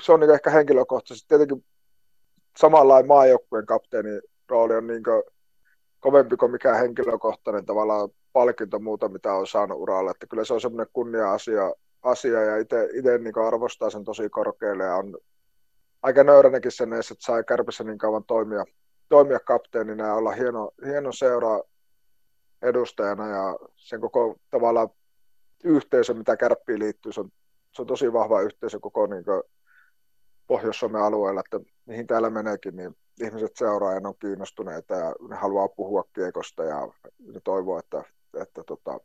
se 0.00 0.12
on 0.12 0.20
niin 0.20 0.30
ehkä 0.30 0.50
henkilökohtaisesti. 0.50 1.28
Tietenkin 1.28 1.64
samanlainen 2.58 3.08
maajoukkueen 3.08 3.66
kapteenin 3.66 4.20
rooli 4.48 4.74
on 4.74 4.86
niin 4.86 5.02
kovempi 6.00 6.36
kuin 6.36 6.52
mikään 6.52 6.78
henkilökohtainen 6.78 7.66
tavallaan 7.66 8.08
palkinto 8.32 8.78
muuta, 8.78 9.08
mitä 9.08 9.34
on 9.34 9.46
saanut 9.46 9.78
uralla. 9.78 10.10
Että 10.10 10.26
kyllä 10.26 10.44
se 10.44 10.54
on 10.54 10.60
semmoinen 10.60 10.92
kunnia-asia 10.92 11.72
asia, 12.02 12.42
ja 12.42 12.56
itse 12.56 13.18
niin 13.18 13.46
arvostaa 13.46 13.90
sen 13.90 14.04
tosi 14.04 14.28
korkealle 14.28 14.84
ja 14.84 14.96
on 14.96 15.18
aika 16.02 16.24
nöyränäkin 16.24 16.72
sen 16.72 16.92
edes, 16.92 17.10
että 17.10 17.24
sai 17.24 17.44
Kärpissä 17.44 17.84
niin 17.84 17.98
kauan 17.98 18.24
toimia, 18.24 18.64
toimia 19.08 19.38
kapteenina 19.40 20.06
ja 20.06 20.14
olla 20.14 20.30
hieno, 20.30 20.70
hieno 20.86 21.12
seura 21.12 21.60
edustajana 22.62 23.28
ja 23.28 23.56
sen 23.76 24.00
koko 24.00 24.36
tavallaan 24.50 24.88
yhteisö, 25.64 26.14
mitä 26.14 26.36
Kärppiin 26.36 26.78
liittyy, 26.78 27.12
se 27.12 27.20
on, 27.20 27.30
se 27.72 27.82
on 27.82 27.86
tosi 27.86 28.12
vahva 28.12 28.40
yhteisö 28.40 28.80
koko 28.80 29.06
niin 29.06 29.24
Pohjois-Suomen 30.46 31.02
alueella, 31.02 31.40
että 31.40 31.70
mihin 31.86 32.06
täällä 32.06 32.30
meneekin, 32.30 32.76
niin 32.76 32.96
ihmiset 33.20 33.56
seuraa 33.56 33.92
ja 33.92 34.00
ne 34.00 34.08
on 34.08 34.14
kiinnostuneita 34.18 34.94
ja 34.94 35.14
ne 35.28 35.36
haluaa 35.36 35.68
puhua 35.68 36.04
kiekosta 36.12 36.64
ja 36.64 36.88
ne 37.18 37.40
toivoo, 37.44 37.78
että, 37.78 38.04
että 38.40 38.64
tota, 38.64 39.00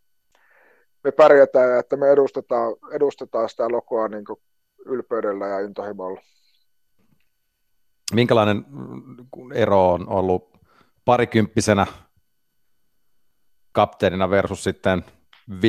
me 1.08 1.12
pärjätään 1.12 1.70
ja 1.70 1.80
että 1.80 1.98
me 1.98 2.10
edustetaan, 2.10 2.76
edustetaan 2.92 3.50
sitä 3.50 3.70
lokoa 3.70 4.08
niin 4.08 4.26
ylpeydellä 4.86 5.48
ja 5.48 5.60
intohimolla. 5.60 6.22
Minkälainen 8.14 8.66
ero 9.54 9.94
on 9.94 10.10
ollut 10.10 10.58
parikymppisenä 11.06 11.88
kapteenina 13.72 14.30
versus 14.30 14.64
sitten 14.64 15.06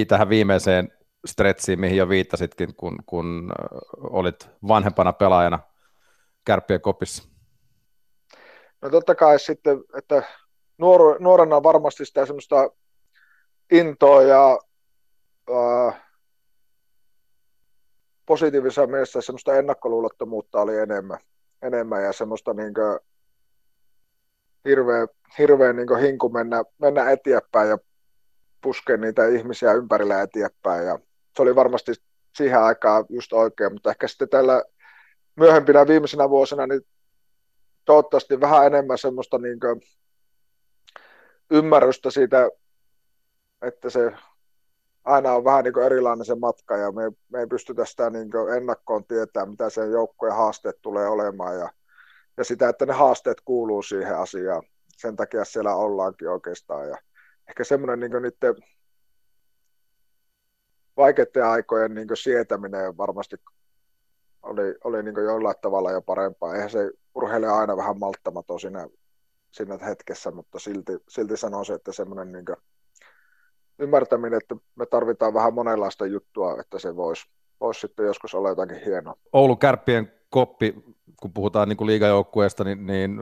tähän 0.08 0.28
viimeiseen 0.28 0.92
stretchiin, 1.26 1.80
mihin 1.80 1.96
jo 1.96 2.08
viittasitkin, 2.08 2.74
kun, 2.74 2.98
kun 3.06 3.52
olit 3.96 4.50
vanhempana 4.68 5.12
pelaajana 5.12 5.58
kärppien 6.44 6.80
kopissa? 6.80 7.28
No 8.82 8.90
totta 8.90 9.14
kai 9.14 9.38
sitten, 9.38 9.78
että 9.96 10.22
nuor, 10.78 11.22
nuorena 11.22 11.62
varmasti 11.62 12.04
sitä 12.04 12.26
semmoista 12.26 12.70
intoa 13.72 14.22
ja 14.22 14.58
äh, 15.50 16.02
positiivisessa 18.26 18.86
mielessä 18.86 19.20
semmoista 19.20 19.54
ennakkoluulottomuutta 19.54 20.60
oli 20.60 20.78
enemmän, 20.78 21.18
enemmän 21.62 22.04
ja 22.04 22.12
semmoista 22.12 22.54
niin 22.54 22.74
hirveä, 24.64 25.06
hirveä 25.38 25.72
niin 25.72 25.98
hinku 26.00 26.28
mennä, 26.28 26.64
mennä 26.78 27.10
eteenpäin 27.10 27.68
ja 27.68 27.78
puskea 28.60 28.96
niitä 28.96 29.26
ihmisiä 29.26 29.72
ympärillä 29.72 30.22
eteenpäin. 30.22 30.86
Ja 30.86 30.98
se 31.36 31.42
oli 31.42 31.54
varmasti 31.54 31.92
siihen 32.34 32.60
aikaan 32.60 33.04
just 33.08 33.32
oikein, 33.32 33.72
mutta 33.72 33.90
ehkä 33.90 34.08
sitten 34.08 34.28
tällä 34.28 34.62
myöhempinä 35.36 35.86
viimeisinä 35.86 36.30
vuosina 36.30 36.66
niin 36.66 36.80
toivottavasti 37.84 38.40
vähän 38.40 38.66
enemmän 38.66 38.98
semmoista 38.98 39.38
niin 39.38 39.58
ymmärrystä 41.50 42.10
siitä, 42.10 42.48
että 43.62 43.90
se 43.90 44.12
aina 45.08 45.32
on 45.32 45.44
vähän 45.44 45.64
niin 45.64 45.78
erilainen 45.86 46.24
se 46.24 46.34
matka 46.34 46.76
ja 46.76 46.92
me, 46.92 47.02
me 47.28 47.40
ei 47.40 47.46
pystytä 47.46 47.84
sitä 47.84 48.10
niin 48.10 48.30
ennakkoon 48.56 49.04
tietää, 49.04 49.46
mitä 49.46 49.70
sen 49.70 49.90
joukkojen 49.90 50.36
haasteet 50.36 50.76
tulee 50.82 51.08
olemaan 51.08 51.58
ja, 51.58 51.68
ja 52.36 52.44
sitä, 52.44 52.68
että 52.68 52.86
ne 52.86 52.92
haasteet 52.92 53.40
kuuluu 53.40 53.82
siihen 53.82 54.18
asiaan. 54.18 54.62
Sen 54.96 55.16
takia 55.16 55.44
siellä 55.44 55.74
ollaankin 55.74 56.28
oikeastaan 56.28 56.88
ja 56.88 56.96
ehkä 57.48 57.64
semmoinen 57.64 58.00
niin 58.00 58.22
niiden 58.22 58.54
vaikeiden 60.96 61.44
aikojen 61.44 61.94
niin 61.94 62.08
sietäminen 62.14 62.96
varmasti 62.96 63.36
oli, 64.42 64.74
oli 64.84 65.02
niin 65.02 65.24
jollain 65.24 65.56
tavalla 65.62 65.92
jo 65.92 66.02
parempaa. 66.02 66.54
Eihän 66.54 66.70
se 66.70 66.90
urheilija 67.14 67.58
aina 67.58 67.76
vähän 67.76 67.98
malttamaton 67.98 68.60
siinä, 68.60 68.88
siinä 69.50 69.78
hetkessä, 69.78 70.30
mutta 70.30 70.58
silti, 70.58 70.92
silti 71.08 71.36
sanoisin, 71.36 71.74
että 71.74 71.92
semmoinen 71.92 72.32
niin 72.32 72.44
ymmärtäminen, 73.78 74.38
että 74.38 74.56
me 74.74 74.86
tarvitaan 74.86 75.34
vähän 75.34 75.54
monenlaista 75.54 76.06
juttua, 76.06 76.60
että 76.60 76.78
se 76.78 76.96
voisi 76.96 77.28
voisi 77.60 77.80
sitten 77.80 78.06
joskus 78.06 78.34
olla 78.34 78.48
jotakin 78.48 78.84
hienoa. 78.86 79.14
Oulun 79.32 79.58
kärppien 79.58 80.12
koppi, 80.30 80.74
kun 81.16 81.32
puhutaan 81.32 81.68
niin 81.68 81.76
kuin 81.76 81.86
liigajoukkueesta, 81.86 82.64
niin, 82.64 82.86
niin 82.86 83.20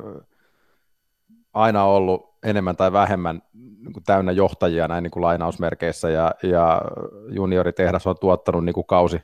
aina 1.53 1.85
ollut 1.85 2.35
enemmän 2.42 2.77
tai 2.77 2.92
vähemmän 2.92 3.42
niin 3.55 3.92
kuin 3.92 4.05
täynnä 4.05 4.33
johtajia 4.33 4.88
näin 4.88 5.03
niin 5.03 5.11
kuin 5.11 5.23
lainausmerkeissä, 5.23 6.11
ja, 6.11 6.35
ja 6.42 6.83
junioritehdas 7.29 8.07
on 8.07 8.16
tuottanut 8.21 8.64
niin 8.64 8.75
kuin 8.75 8.87
kausi 8.87 9.23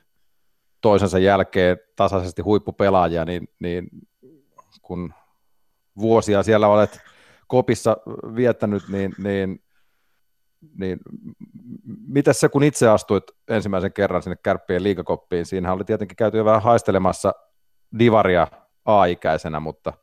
toisensa 0.81 1.19
jälkeen 1.19 1.77
tasaisesti 1.95 2.41
huippupelaajia, 2.41 3.25
niin, 3.25 3.47
niin 3.59 3.87
kun 4.81 5.13
vuosia 5.99 6.43
siellä 6.43 6.67
olet 6.67 7.01
kopissa 7.47 7.97
viettänyt, 8.35 8.83
niin, 8.89 9.13
niin, 9.17 9.63
niin 10.77 10.99
miten 12.07 12.33
se, 12.33 12.49
kun 12.49 12.63
itse 12.63 12.89
astuit 12.89 13.23
ensimmäisen 13.47 13.93
kerran 13.93 14.23
sinne 14.23 14.35
kärppien 14.43 14.83
liigakoppiin, 14.83 15.45
siinähän 15.45 15.75
oli 15.75 15.83
tietenkin 15.83 16.15
käyty 16.15 16.37
jo 16.37 16.45
vähän 16.45 16.61
haistelemassa 16.61 17.33
divaria 17.99 18.47
A-ikäisenä, 18.85 19.59
mutta, 19.59 19.93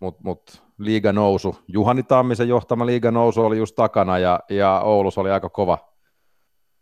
mutta, 0.00 0.20
mutta 0.24 0.52
liiga 0.78 1.12
nousu, 1.12 1.56
Juhani 1.68 2.02
Tammisen 2.02 2.48
johtama 2.48 2.86
liiga 2.86 3.10
nousu 3.10 3.44
oli 3.44 3.58
just 3.58 3.74
takana 3.76 4.18
ja, 4.18 4.40
ja 4.50 4.80
Oulus 4.80 5.18
oli 5.18 5.30
aika 5.30 5.48
kova, 5.48 5.78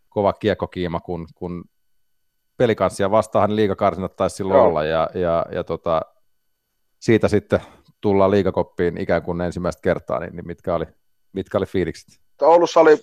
kova 0.09 0.33
kiekkokiima, 0.33 0.99
kun, 0.99 1.27
kun 1.35 1.65
pelikanssia 2.57 3.11
vastaan 3.11 3.55
liigakarsinat 3.55 4.15
taisi 4.15 4.35
silloin 4.35 4.57
Joo. 4.57 4.67
olla 4.67 4.83
ja, 4.83 5.09
ja, 5.13 5.45
ja 5.51 5.63
tota, 5.63 6.01
siitä 6.99 7.27
sitten 7.27 7.59
tullaan 8.01 8.31
liigakoppiin 8.31 8.97
ikään 8.97 9.23
kuin 9.23 9.41
ensimmäistä 9.41 9.81
kertaa, 9.81 10.19
niin, 10.19 10.35
niin 10.35 10.47
mitkä, 10.47 10.75
oli, 10.75 10.85
mitkä 11.33 11.57
oli 11.57 11.65
fiilikset? 11.65 12.26
Oulussa 12.41 12.79
oli 12.79 12.97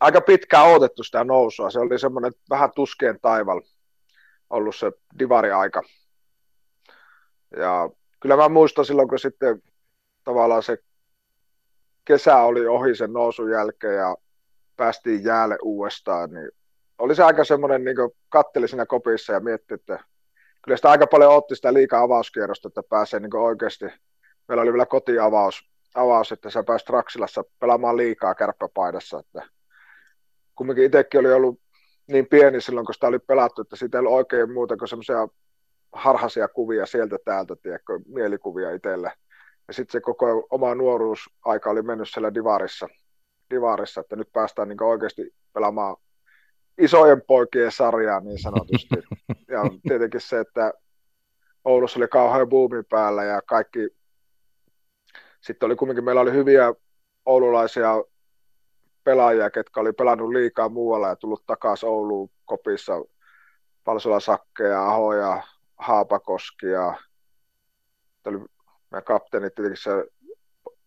aika 0.00 0.20
pitkään 0.20 0.66
odotettu 0.66 1.02
sitä 1.02 1.24
nousua. 1.24 1.70
Se 1.70 1.78
oli 1.78 1.98
semmoinen 1.98 2.32
vähän 2.50 2.70
tuskeen 2.74 3.20
taival 3.22 3.60
ollut 4.50 4.76
se 4.76 4.92
divari-aika. 5.18 5.82
Ja 7.56 7.90
kyllä 8.20 8.36
mä 8.36 8.48
muistan 8.48 8.84
silloin, 8.84 9.08
kun 9.08 9.18
sitten 9.18 9.62
tavallaan 10.24 10.62
se 10.62 10.78
kesä 12.04 12.36
oli 12.36 12.66
ohi 12.66 12.94
sen 12.94 13.12
nousun 13.12 13.50
jälkeen 13.50 13.96
ja 13.96 14.16
päästiin 14.76 15.24
jäälle 15.24 15.58
uudestaan, 15.62 16.30
niin 16.30 16.50
oli 16.98 17.14
se 17.14 17.22
aika 17.22 17.44
semmoinen, 17.44 17.84
niin 17.84 17.96
katteli 18.28 18.68
siinä 18.68 18.86
kopissa 18.86 19.32
ja 19.32 19.40
mietti, 19.40 19.74
että 19.74 20.04
kyllä 20.64 20.76
sitä 20.76 20.90
aika 20.90 21.06
paljon 21.06 21.34
otti 21.34 21.56
sitä 21.56 21.74
liikaa 21.74 22.02
avauskierrosta, 22.02 22.68
että 22.68 22.82
pääsee 22.88 23.20
niin 23.20 23.36
oikeasti, 23.36 23.84
meillä 24.48 24.62
oli 24.62 24.72
vielä 24.72 24.86
kotiavaus, 24.86 25.70
avaus, 25.96 26.32
että 26.32 26.50
sä 26.50 26.62
pääsit 26.62 26.88
Raksilassa 26.88 27.44
pelaamaan 27.60 27.96
liikaa 27.96 28.34
kärppäpaidassa, 28.34 29.18
että 29.18 29.42
kumminkin 30.54 30.84
itsekin 30.84 31.20
oli 31.20 31.32
ollut 31.32 31.60
niin 32.06 32.26
pieni 32.26 32.60
silloin, 32.60 32.86
kun 32.86 32.94
sitä 32.94 33.06
oli 33.06 33.18
pelattu, 33.18 33.62
että 33.62 33.76
siitä 33.76 33.98
ei 33.98 34.00
ollut 34.00 34.12
oikein 34.12 34.52
muuta 34.52 34.76
kuin 34.76 34.88
semmoisia 34.88 35.28
harhaisia 35.92 36.48
kuvia 36.48 36.86
sieltä 36.86 37.16
täältä, 37.24 37.56
tiedätkö, 37.62 38.00
mielikuvia 38.06 38.70
itselle. 38.70 39.12
Ja 39.68 39.74
sitten 39.74 39.92
se 39.92 40.00
koko 40.00 40.46
oma 40.50 40.74
nuoruusaika 40.74 41.70
oli 41.70 41.82
mennyt 41.82 42.08
siellä 42.10 42.34
divarissa, 42.34 42.88
divarissa 43.50 44.00
että 44.00 44.16
nyt 44.16 44.32
päästään 44.32 44.68
niin 44.68 44.82
oikeasti 44.82 45.34
pelaamaan 45.52 45.96
isojen 46.78 47.22
poikien 47.26 47.72
sarjaa 47.72 48.20
niin 48.20 48.42
sanotusti. 48.42 48.96
Ja 49.48 49.62
tietenkin 49.88 50.20
se, 50.20 50.40
että 50.40 50.72
Oulussa 51.64 51.98
oli 51.98 52.08
kauhean 52.08 52.48
buumi 52.48 52.82
päällä 52.82 53.24
ja 53.24 53.42
kaikki, 53.42 53.88
sitten 55.40 55.66
oli 55.66 55.76
kumminkin, 55.76 56.04
meillä 56.04 56.20
oli 56.20 56.32
hyviä 56.32 56.74
oululaisia 57.26 58.02
pelaajia, 59.04 59.50
ketkä 59.50 59.80
oli 59.80 59.92
pelannut 59.92 60.30
liikaa 60.30 60.68
muualla 60.68 61.08
ja 61.08 61.16
tullut 61.16 61.46
takaisin 61.46 61.88
Ouluun 61.88 62.30
kopissa, 62.44 62.92
Palsola 63.84 64.20
Sakkeja, 64.20 64.88
Ahoja, 64.88 65.42
Haapakoski 65.76 66.66
ja 66.66 66.94
oli 68.26 68.38
meidän 68.90 69.04
kapteeni 69.04 69.50
tietenkin 69.50 69.82
se 69.82 69.90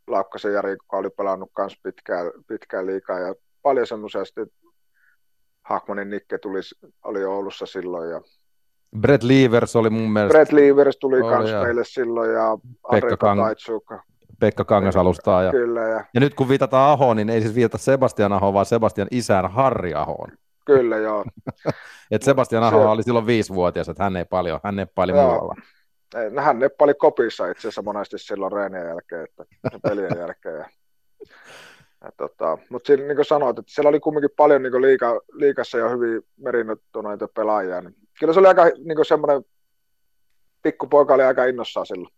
Laukkasen 0.07 0.53
Jari, 0.53 0.71
joka 0.71 0.97
oli 0.97 1.09
pelannut 1.09 1.51
myös 1.57 1.73
pitkään, 1.83 2.31
pitkään 2.47 2.85
liikaa 2.85 3.19
ja 3.19 3.35
paljon 3.61 3.87
semmoisia 3.87 4.25
sitten 4.25 4.47
Hakmanin 5.61 6.09
Nikke 6.09 6.37
tuli, 6.37 6.59
oli 7.03 7.25
Oulussa 7.25 7.65
silloin. 7.65 8.09
Ja 8.09 8.21
Brett 8.99 9.23
Leavers 9.23 9.75
oli 9.75 9.89
mun 9.89 10.11
mielestä. 10.11 10.33
Brett 10.33 10.51
Leavers 10.51 10.97
tuli 10.97 11.23
myös 11.23 11.51
meille 11.63 11.85
silloin 11.85 12.31
ja 12.31 12.57
Pekka, 12.91 13.15
Kang- 13.15 14.08
Pekka 14.39 14.65
Kangasalustaa. 14.65 15.43
Ja, 15.43 15.51
Kyllä, 15.51 15.81
ja... 15.81 16.05
ja 16.13 16.19
nyt 16.19 16.33
kun 16.33 16.49
viitataan 16.49 16.91
Ahoon, 16.91 17.17
niin 17.17 17.29
ei 17.29 17.41
siis 17.41 17.55
viitata 17.55 17.77
Sebastian 17.77 18.33
Ahoon, 18.33 18.53
vaan 18.53 18.65
Sebastian 18.65 19.07
isän 19.11 19.51
Harri 19.51 19.93
Ahoon. 19.93 20.29
Kyllä, 20.65 20.97
joo. 20.97 21.25
Et 22.11 22.21
Sebastian 22.21 22.63
Aho 22.63 22.81
se... 22.81 22.87
oli 22.87 23.03
silloin 23.03 23.25
viisivuotias, 23.25 23.89
että 23.89 24.03
hän 24.03 24.17
ei 24.17 24.25
paljon, 24.25 24.59
hän 24.63 24.75
neppaili 24.75 25.11
joo. 25.11 25.23
muualla. 25.23 25.55
Ei, 26.15 26.29
no 26.29 26.41
hän 26.41 26.59
neppaili 26.59 26.93
kopissa 26.93 27.47
itse 27.47 27.59
asiassa 27.59 27.81
monesti 27.81 28.17
silloin 28.17 28.51
reenien 28.51 28.87
jälkeen, 28.87 29.23
että 29.23 29.45
pelien 29.83 30.17
jälkeen. 30.21 30.65
Ja 32.03 32.11
tota, 32.17 32.57
mutta 32.69 32.87
siinä, 32.87 33.03
niin 33.03 33.15
kuin 33.15 33.25
sanoit, 33.25 33.59
että 33.59 33.71
siellä 33.71 33.89
oli 33.89 33.99
kumminkin 33.99 34.29
paljon 34.37 34.63
niin 34.63 34.81
liika, 34.81 35.21
liikassa 35.31 35.77
jo 35.77 35.89
hyvin 35.89 36.21
merinnoittuneita 36.37 37.27
pelaajia. 37.35 37.81
Niin 37.81 37.95
kyllä 38.19 38.33
se 38.33 38.39
oli 38.39 38.47
aika 38.47 38.63
niin 38.63 39.05
semmoinen, 39.05 39.43
pikkupoika 40.61 41.13
oli 41.13 41.23
aika 41.23 41.45
innossaan 41.45 41.85
silloin. 41.85 42.13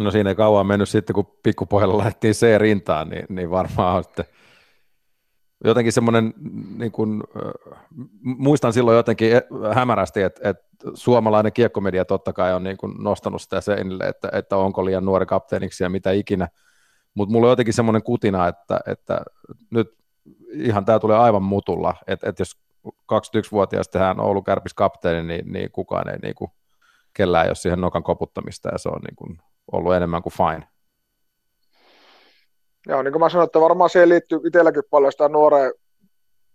No 0.00 0.10
siinä 0.10 0.30
ei 0.30 0.36
kauan 0.36 0.66
mennyt 0.66 0.88
sitten, 0.88 1.14
kun 1.14 1.38
pikkupojalla 1.42 1.98
lähdettiin 1.98 2.34
C-rintaan, 2.34 3.08
niin, 3.08 3.26
niin 3.28 3.50
varmaan 3.50 3.96
on 3.96 4.04
sitten 4.04 4.24
jotenkin 5.64 5.92
semmoinen, 5.92 6.34
niin 6.78 6.92
kuin, 6.92 7.22
muistan 8.22 8.72
silloin 8.72 8.96
jotenkin 8.96 9.36
e, 9.36 9.42
hämärästi, 9.74 10.22
että, 10.22 10.50
että 10.50 10.64
suomalainen 10.94 11.52
kiekkomedia 11.52 12.04
totta 12.04 12.32
kai 12.32 12.54
on 12.54 12.62
niin 12.62 12.76
kuin 12.76 12.94
nostanut 12.98 13.42
sitä 13.42 13.60
seinille, 13.60 14.04
että, 14.04 14.28
että 14.32 14.56
onko 14.56 14.84
liian 14.84 15.04
nuori 15.04 15.26
kapteeniksi 15.26 15.84
ja 15.84 15.90
mitä 15.90 16.10
ikinä, 16.10 16.48
mutta 17.14 17.32
mulla 17.32 17.46
on 17.46 17.52
jotenkin 17.52 17.74
semmoinen 17.74 18.02
kutina, 18.02 18.48
että, 18.48 18.80
että 18.86 19.22
nyt 19.70 19.94
ihan 20.52 20.84
tämä 20.84 20.98
tulee 20.98 21.18
aivan 21.18 21.42
mutulla, 21.42 21.94
että, 22.06 22.28
että 22.28 22.40
jos 22.40 22.56
21-vuotias 22.86 23.88
tehdään 23.88 24.20
Oulu 24.20 24.42
Kärpis 24.42 24.74
kapteeni, 24.74 25.22
niin, 25.22 25.52
niin 25.52 25.70
kukaan 25.70 26.08
ei 26.08 26.18
niin 26.18 26.34
kuin, 26.34 26.50
kellään 27.14 27.48
jos 27.48 27.62
siihen 27.62 27.80
nokan 27.80 28.02
koputtamista 28.02 28.68
ja 28.72 28.78
se 28.78 28.88
on 28.88 29.00
niin 29.00 29.16
kuin, 29.16 29.38
ollut 29.72 29.94
enemmän 29.94 30.22
kuin 30.22 30.32
fine. 30.32 30.68
Joo, 32.88 33.02
niin 33.02 33.12
kuin 33.12 33.20
mä 33.20 33.28
sanoin, 33.28 33.46
että 33.46 33.60
varmaan 33.60 33.90
siihen 33.90 34.08
liittyy 34.08 34.40
itselläkin 34.46 34.82
paljon 34.90 35.12
sitä 35.12 35.28
nuoreen 35.28 35.72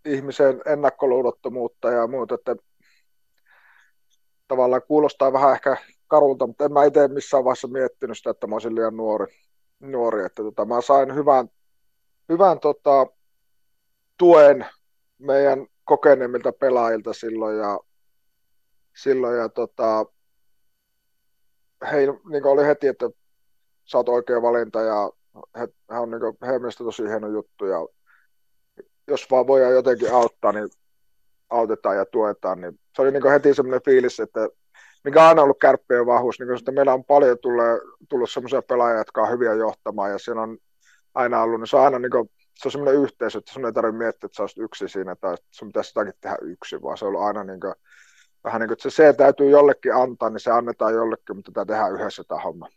ihmisen 0.05 0.61
ennakkoluulottomuutta 0.65 1.91
ja 1.91 2.07
muuta, 2.07 2.35
että 2.35 2.55
tavallaan 4.47 4.81
kuulostaa 4.87 5.33
vähän 5.33 5.53
ehkä 5.53 5.77
karulta, 6.07 6.47
mutta 6.47 6.65
en 6.65 6.73
mä 6.73 6.85
itse 6.85 7.07
missään 7.07 7.43
vaiheessa 7.43 7.67
miettinyt 7.67 8.17
sitä, 8.17 8.29
että 8.29 8.47
mä 8.47 8.55
olisin 8.55 8.75
liian 8.75 8.97
nuori 8.97 9.27
nuori, 9.79 10.25
että 10.25 10.43
tota, 10.43 10.65
mä 10.65 10.81
sain 10.81 11.15
hyvän, 11.15 11.49
hyvän 12.29 12.59
tota, 12.59 13.07
tuen 14.17 14.65
meidän 15.19 15.67
kokeneemmilta 15.83 16.51
pelaajilta 16.51 17.13
silloin 17.13 17.57
ja, 17.57 17.79
silloin 18.95 19.37
ja 19.37 19.49
tota, 19.49 20.05
hei, 21.91 22.07
niin 22.29 22.45
oli 22.45 22.65
heti, 22.65 22.87
että 22.87 23.09
sä 23.85 23.97
oot 23.97 24.09
oikea 24.09 24.41
valinta 24.41 24.81
ja 24.81 25.11
he, 25.59 25.67
he 25.91 25.99
on 25.99 26.11
niin 26.11 26.21
kuin, 26.21 26.37
heidän 26.41 26.61
mielestä 26.61 26.83
tosi 26.83 27.03
hieno 27.03 27.27
juttu 27.27 27.65
ja 27.65 27.77
jos 29.07 29.31
vaan 29.31 29.47
voidaan 29.47 29.73
jotenkin 29.73 30.13
auttaa, 30.13 30.51
niin 30.51 30.69
autetaan 31.49 31.97
ja 31.97 32.05
tuetaan, 32.05 32.61
niin 32.61 32.79
se 32.95 33.01
oli 33.01 33.11
niin 33.11 33.31
heti 33.31 33.53
semmoinen 33.53 33.81
fiilis, 33.85 34.19
että 34.19 34.49
mikä 35.03 35.21
on 35.21 35.27
aina 35.27 35.41
ollut 35.41 35.59
kärppien 35.59 36.05
vahvuus, 36.05 36.39
niin 36.39 36.57
että 36.57 36.71
meillä 36.71 36.93
on 36.93 37.03
paljon 37.03 37.37
tullut, 37.41 37.81
tullut 38.09 38.29
sellaisia 38.29 38.61
pelaajia, 38.61 38.97
jotka 38.97 39.21
on 39.21 39.31
hyviä 39.31 39.53
johtamaan, 39.53 40.11
ja 40.11 40.17
siinä 40.19 40.41
on 40.41 40.57
aina 41.13 41.41
ollut, 41.41 41.59
niin 41.59 41.67
se 41.67 41.77
on 41.77 41.83
aina 41.83 41.99
niin 41.99 42.11
kuin, 42.11 42.29
se 42.55 42.67
on 42.67 42.71
semmoinen 42.71 43.01
yhteisö, 43.01 43.37
että 43.37 43.53
sun 43.53 43.65
ei 43.65 43.73
tarvitse 43.73 43.97
miettiä, 43.97 44.25
että 44.25 44.35
sä 44.35 44.43
olisit 44.43 44.63
yksi 44.63 44.87
siinä, 44.87 45.15
tai 45.15 45.35
sun 45.51 45.67
pitäisi 45.67 45.91
jotakin 45.95 46.19
tehdä 46.21 46.37
yksi, 46.41 46.81
vaan 46.81 46.97
se 46.97 47.05
on 47.05 47.09
ollut 47.09 47.21
aina 47.21 47.43
niin 47.43 47.59
kuin, 47.59 47.73
vähän 48.47 48.61
niin 48.61 48.67
kuin, 48.67 48.73
että 48.73 48.89
se, 48.89 48.95
se 48.95 49.13
täytyy 49.13 49.49
jollekin 49.49 49.95
antaa, 49.95 50.29
niin 50.29 50.39
se 50.39 50.51
annetaan 50.51 50.93
jollekin, 50.93 51.35
mutta 51.35 51.51
tämä 51.51 51.65
tehdään 51.65 51.93
yhdessä 51.93 52.23
tämä 52.23 52.41
homma. 52.41 52.67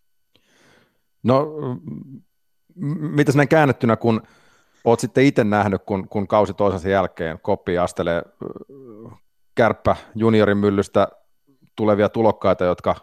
No, 1.22 1.46
mitä 3.00 3.32
näin 3.34 3.48
käännettynä, 3.48 3.96
kun 3.96 4.22
oot 4.84 5.00
sitten 5.00 5.24
itse 5.24 5.44
nähnyt, 5.44 5.82
kun, 5.86 6.08
kun 6.08 6.28
kausi 6.28 6.54
toisensa 6.54 6.88
jälkeen 6.88 7.38
koppi 7.42 7.78
astelee 7.78 8.22
kärppä 9.54 9.96
juniorin 10.14 10.58
myllystä 10.58 11.08
tulevia 11.76 12.08
tulokkaita, 12.08 12.64
jotka 12.64 12.96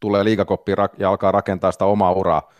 tulee 0.00 0.24
liigakoppiin 0.24 0.76
ja 0.98 1.08
alkaa 1.08 1.32
rakentaa 1.32 1.72
sitä 1.72 1.84
omaa 1.84 2.12
uraa 2.12 2.52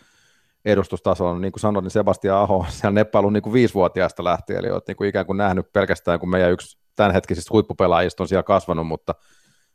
edustustasolla. 0.64 1.38
Niin 1.38 1.52
kuin 1.52 1.60
sanoin, 1.60 1.82
niin 1.82 1.90
Sebastian 1.90 2.38
Aho 2.38 2.66
siellä 2.68 2.94
neppailu 2.94 3.30
niin 3.30 3.42
kuin 3.42 3.52
viisivuotiaasta 3.52 4.24
lähtien, 4.24 4.58
eli 4.58 4.70
olet 4.70 4.86
niin 4.88 4.96
kuin 4.96 5.08
ikään 5.08 5.26
kuin 5.26 5.36
nähnyt 5.36 5.72
pelkästään, 5.72 6.20
kun 6.20 6.30
meidän 6.30 6.52
yksi 6.52 6.77
tämänhetkisistä 6.98 7.48
huippupelaajista 7.52 8.22
on 8.22 8.28
siellä 8.28 8.42
kasvanut, 8.42 8.86
mutta, 8.86 9.14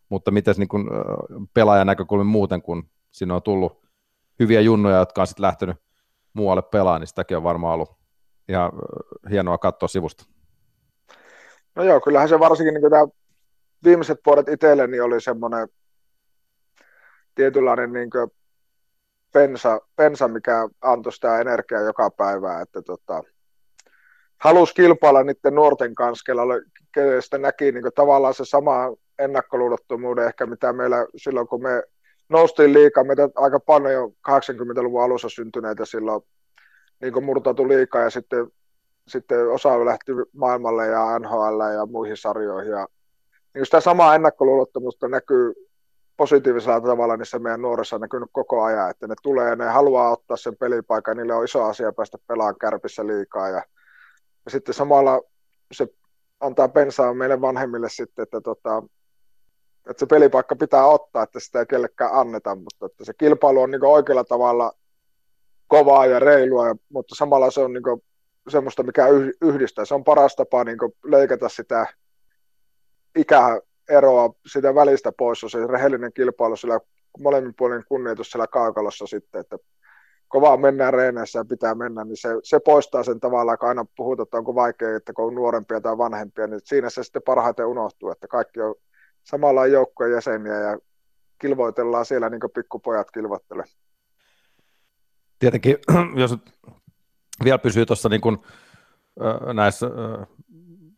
mutta 0.10 0.32
miten 0.32 0.56
niin 0.58 0.68
kuin 0.68 0.88
pelaajan 1.54 1.88
näkökulmin 1.88 2.28
muuten, 2.28 2.62
kun 2.62 2.90
sinne 3.12 3.34
on 3.34 3.42
tullut 3.42 3.84
hyviä 4.40 4.62
junnoja, 4.62 4.98
jotka 4.98 5.22
on 5.22 5.28
sitten 5.28 5.44
lähtenyt 5.44 5.78
muualle 6.34 6.62
pelaamaan, 6.62 7.02
niin 7.02 7.08
sitäkin 7.08 7.38
on 7.38 7.44
varmaan 7.44 7.74
ollut 7.74 7.98
ihan 8.50 8.72
hienoa 9.30 9.58
katsoa 9.58 9.88
sivusta. 9.88 10.26
No 11.76 11.84
joo, 11.84 12.02
kyllähän 12.02 12.30
se 12.30 12.40
varsinkin 12.40 12.74
niin 12.74 12.92
tämä 12.92 13.08
viimeiset 13.84 14.20
vuodet 14.26 14.48
itselleni 14.48 15.00
oli 15.00 15.22
semmoinen 15.22 15.68
tietynlainen 17.36 17.94
niin 17.94 18.10
pensa, 19.34 19.82
pensa, 19.96 20.28
mikä 20.28 20.70
antoi 20.82 21.14
sitä 21.14 21.40
energiaa 21.40 21.82
joka 21.82 22.10
päivä, 22.12 22.62
että 22.62 22.82
tota, 22.82 23.24
halusi 24.44 24.74
kilpailla 24.74 25.24
niiden 25.24 25.56
nuorten 25.56 25.96
kanssa, 25.96 26.34
kenestä 26.94 27.38
näki 27.38 27.72
niin 27.72 27.84
tavallaan 27.96 28.34
se 28.34 28.46
sama 28.46 28.96
ennakkoluulottomuuden 29.20 30.28
ehkä, 30.28 30.46
mitä 30.46 30.74
meillä 30.74 31.08
silloin, 31.16 31.48
kun 31.48 31.64
me 31.64 31.84
noustiin 32.30 32.74
liikaa, 32.74 33.04
meitä 33.04 33.30
aika 33.36 33.60
paljon 33.60 34.12
80-luvun 34.30 35.04
alussa 35.04 35.30
syntyneitä 35.30 35.86
silloin 35.86 36.22
niin 37.02 37.24
murtautui 37.24 37.68
liikaa 37.68 38.02
ja 38.02 38.10
sitten, 38.10 38.48
sitten 39.08 39.50
osa 39.50 39.86
lähti 39.86 40.12
maailmalle 40.34 40.88
ja 40.88 41.20
NHL 41.20 41.62
ja 41.76 41.86
muihin 41.86 42.18
sarjoihin. 42.18 42.72
Ja, 42.72 42.88
niin 43.54 43.66
sitä 43.66 43.80
samaa 43.80 44.16
ennakkoluulottomuutta 44.16 45.08
näkyy 45.08 45.54
positiivisella 46.18 46.82
tavalla 46.82 47.18
niissä 47.18 47.40
meidän 47.40 47.62
nuorissa 47.62 48.00
näkynyt 48.00 48.30
koko 48.32 48.64
ajan, 48.64 48.90
että 48.90 49.08
ne 49.08 49.16
tulee 49.24 49.50
ja 49.50 49.56
ne 49.56 49.66
haluaa 49.66 50.12
ottaa 50.12 50.38
sen 50.38 50.58
pelipaikan, 50.58 51.18
niille 51.18 51.34
on 51.34 51.46
iso 51.46 51.64
asia 51.64 51.94
päästä 51.94 52.18
pelaamaan 52.28 52.60
kärpissä 52.60 53.08
liikaa 53.08 53.50
ja, 53.50 53.64
ja 54.46 54.52
sitten 54.52 54.74
samalla 54.74 55.22
se 55.72 55.88
antaa 56.40 56.68
pensaa 56.68 57.14
meille 57.14 57.42
vanhemmille 57.42 57.90
sitten, 57.90 58.24
että, 58.24 58.42
tota, 58.42 58.84
että 59.90 60.00
se 60.00 60.06
pelipaikka 60.06 60.56
pitää 60.56 60.86
ottaa, 60.86 61.24
että 61.24 61.40
sitä 61.40 61.60
ei 61.60 61.66
kellekään 61.66 62.14
anneta, 62.14 62.56
mutta 62.56 62.86
että 62.86 63.06
se 63.06 63.14
kilpailu 63.18 63.62
on 63.62 63.72
niin 63.72 63.86
oikealla 63.86 64.24
tavalla 64.24 64.72
kovaa 65.68 66.06
ja 66.06 66.20
reilua, 66.20 66.76
mutta 66.90 67.16
samalla 67.16 67.52
se 67.52 67.62
on 67.62 67.74
niin 67.74 68.02
semmoista, 68.50 68.84
mikä 68.84 69.08
yhdistää. 69.42 69.86
Se 69.86 69.94
on 69.94 70.04
paras 70.04 70.36
tapa 70.36 70.64
niin 70.64 70.78
leikata 71.04 71.50
sitä 71.50 71.88
ikää 73.16 73.60
eroa 73.90 74.34
sitä 74.46 74.76
välistä 74.76 75.12
pois, 75.18 75.44
on 75.44 75.50
se 75.50 75.68
rehellinen 75.68 76.14
kilpailu 76.14 76.56
sillä 76.56 76.80
molemmin 77.20 77.54
puolin 77.58 77.84
kunnioitus 77.88 78.32
siellä 78.32 78.48
kaukalossa 78.48 79.08
sitten, 79.08 79.42
että 79.42 79.58
kovaa 80.34 80.58
mennään 80.58 80.94
reeneissä 80.94 81.40
ja 81.40 81.46
pitää 81.46 81.76
mennä, 81.76 82.04
niin 82.04 82.18
se, 82.18 82.30
se 82.44 82.60
poistaa 82.60 83.04
sen 83.04 83.20
tavallaan, 83.20 83.58
kun 83.58 83.70
aina 83.70 83.86
puhutaan, 83.96 84.24
että 84.24 84.38
onko 84.38 84.56
vaikea, 84.56 84.96
että 84.96 85.14
kun 85.14 85.26
on 85.26 85.36
nuorempia 85.36 85.82
tai 85.82 85.98
vanhempia, 85.98 86.48
niin 86.48 86.60
siinä 86.64 86.90
se 86.90 87.04
sitten 87.04 87.22
parhaiten 87.26 87.66
unohtuu, 87.66 88.12
että 88.12 88.28
kaikki 88.28 88.62
on 88.62 88.76
samalla 89.24 89.68
joukkojen 89.68 90.14
jäseniä 90.14 90.60
ja 90.60 90.78
kilvoitellaan 91.40 92.06
siellä 92.06 92.30
niin 92.30 92.40
kuin 92.40 92.52
pikkupojat 92.52 93.12
kilvoittelee. 93.12 93.66
Tietenkin, 95.40 95.78
jos 96.22 96.38
vielä 97.44 97.58
pysyy 97.58 97.86
tuossa 97.86 98.10
niin 98.10 98.22
kuin, 98.22 98.38
näissä 99.54 99.88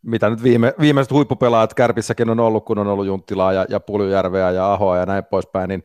mitä 0.02 0.30
nyt 0.30 0.42
viime, 0.42 0.74
viimeiset 0.80 1.12
huippupelaajat 1.12 1.74
Kärpissäkin 1.74 2.30
on 2.30 2.40
ollut, 2.40 2.64
kun 2.64 2.78
on 2.78 2.86
ollut 2.86 3.06
Junttilaa 3.06 3.52
ja, 3.52 3.66
ja 3.68 3.80
Puljujärveä 3.80 4.50
ja 4.50 4.72
Ahoa 4.72 4.96
ja 4.96 5.06
näin 5.06 5.24
poispäin, 5.24 5.68
niin, 5.68 5.82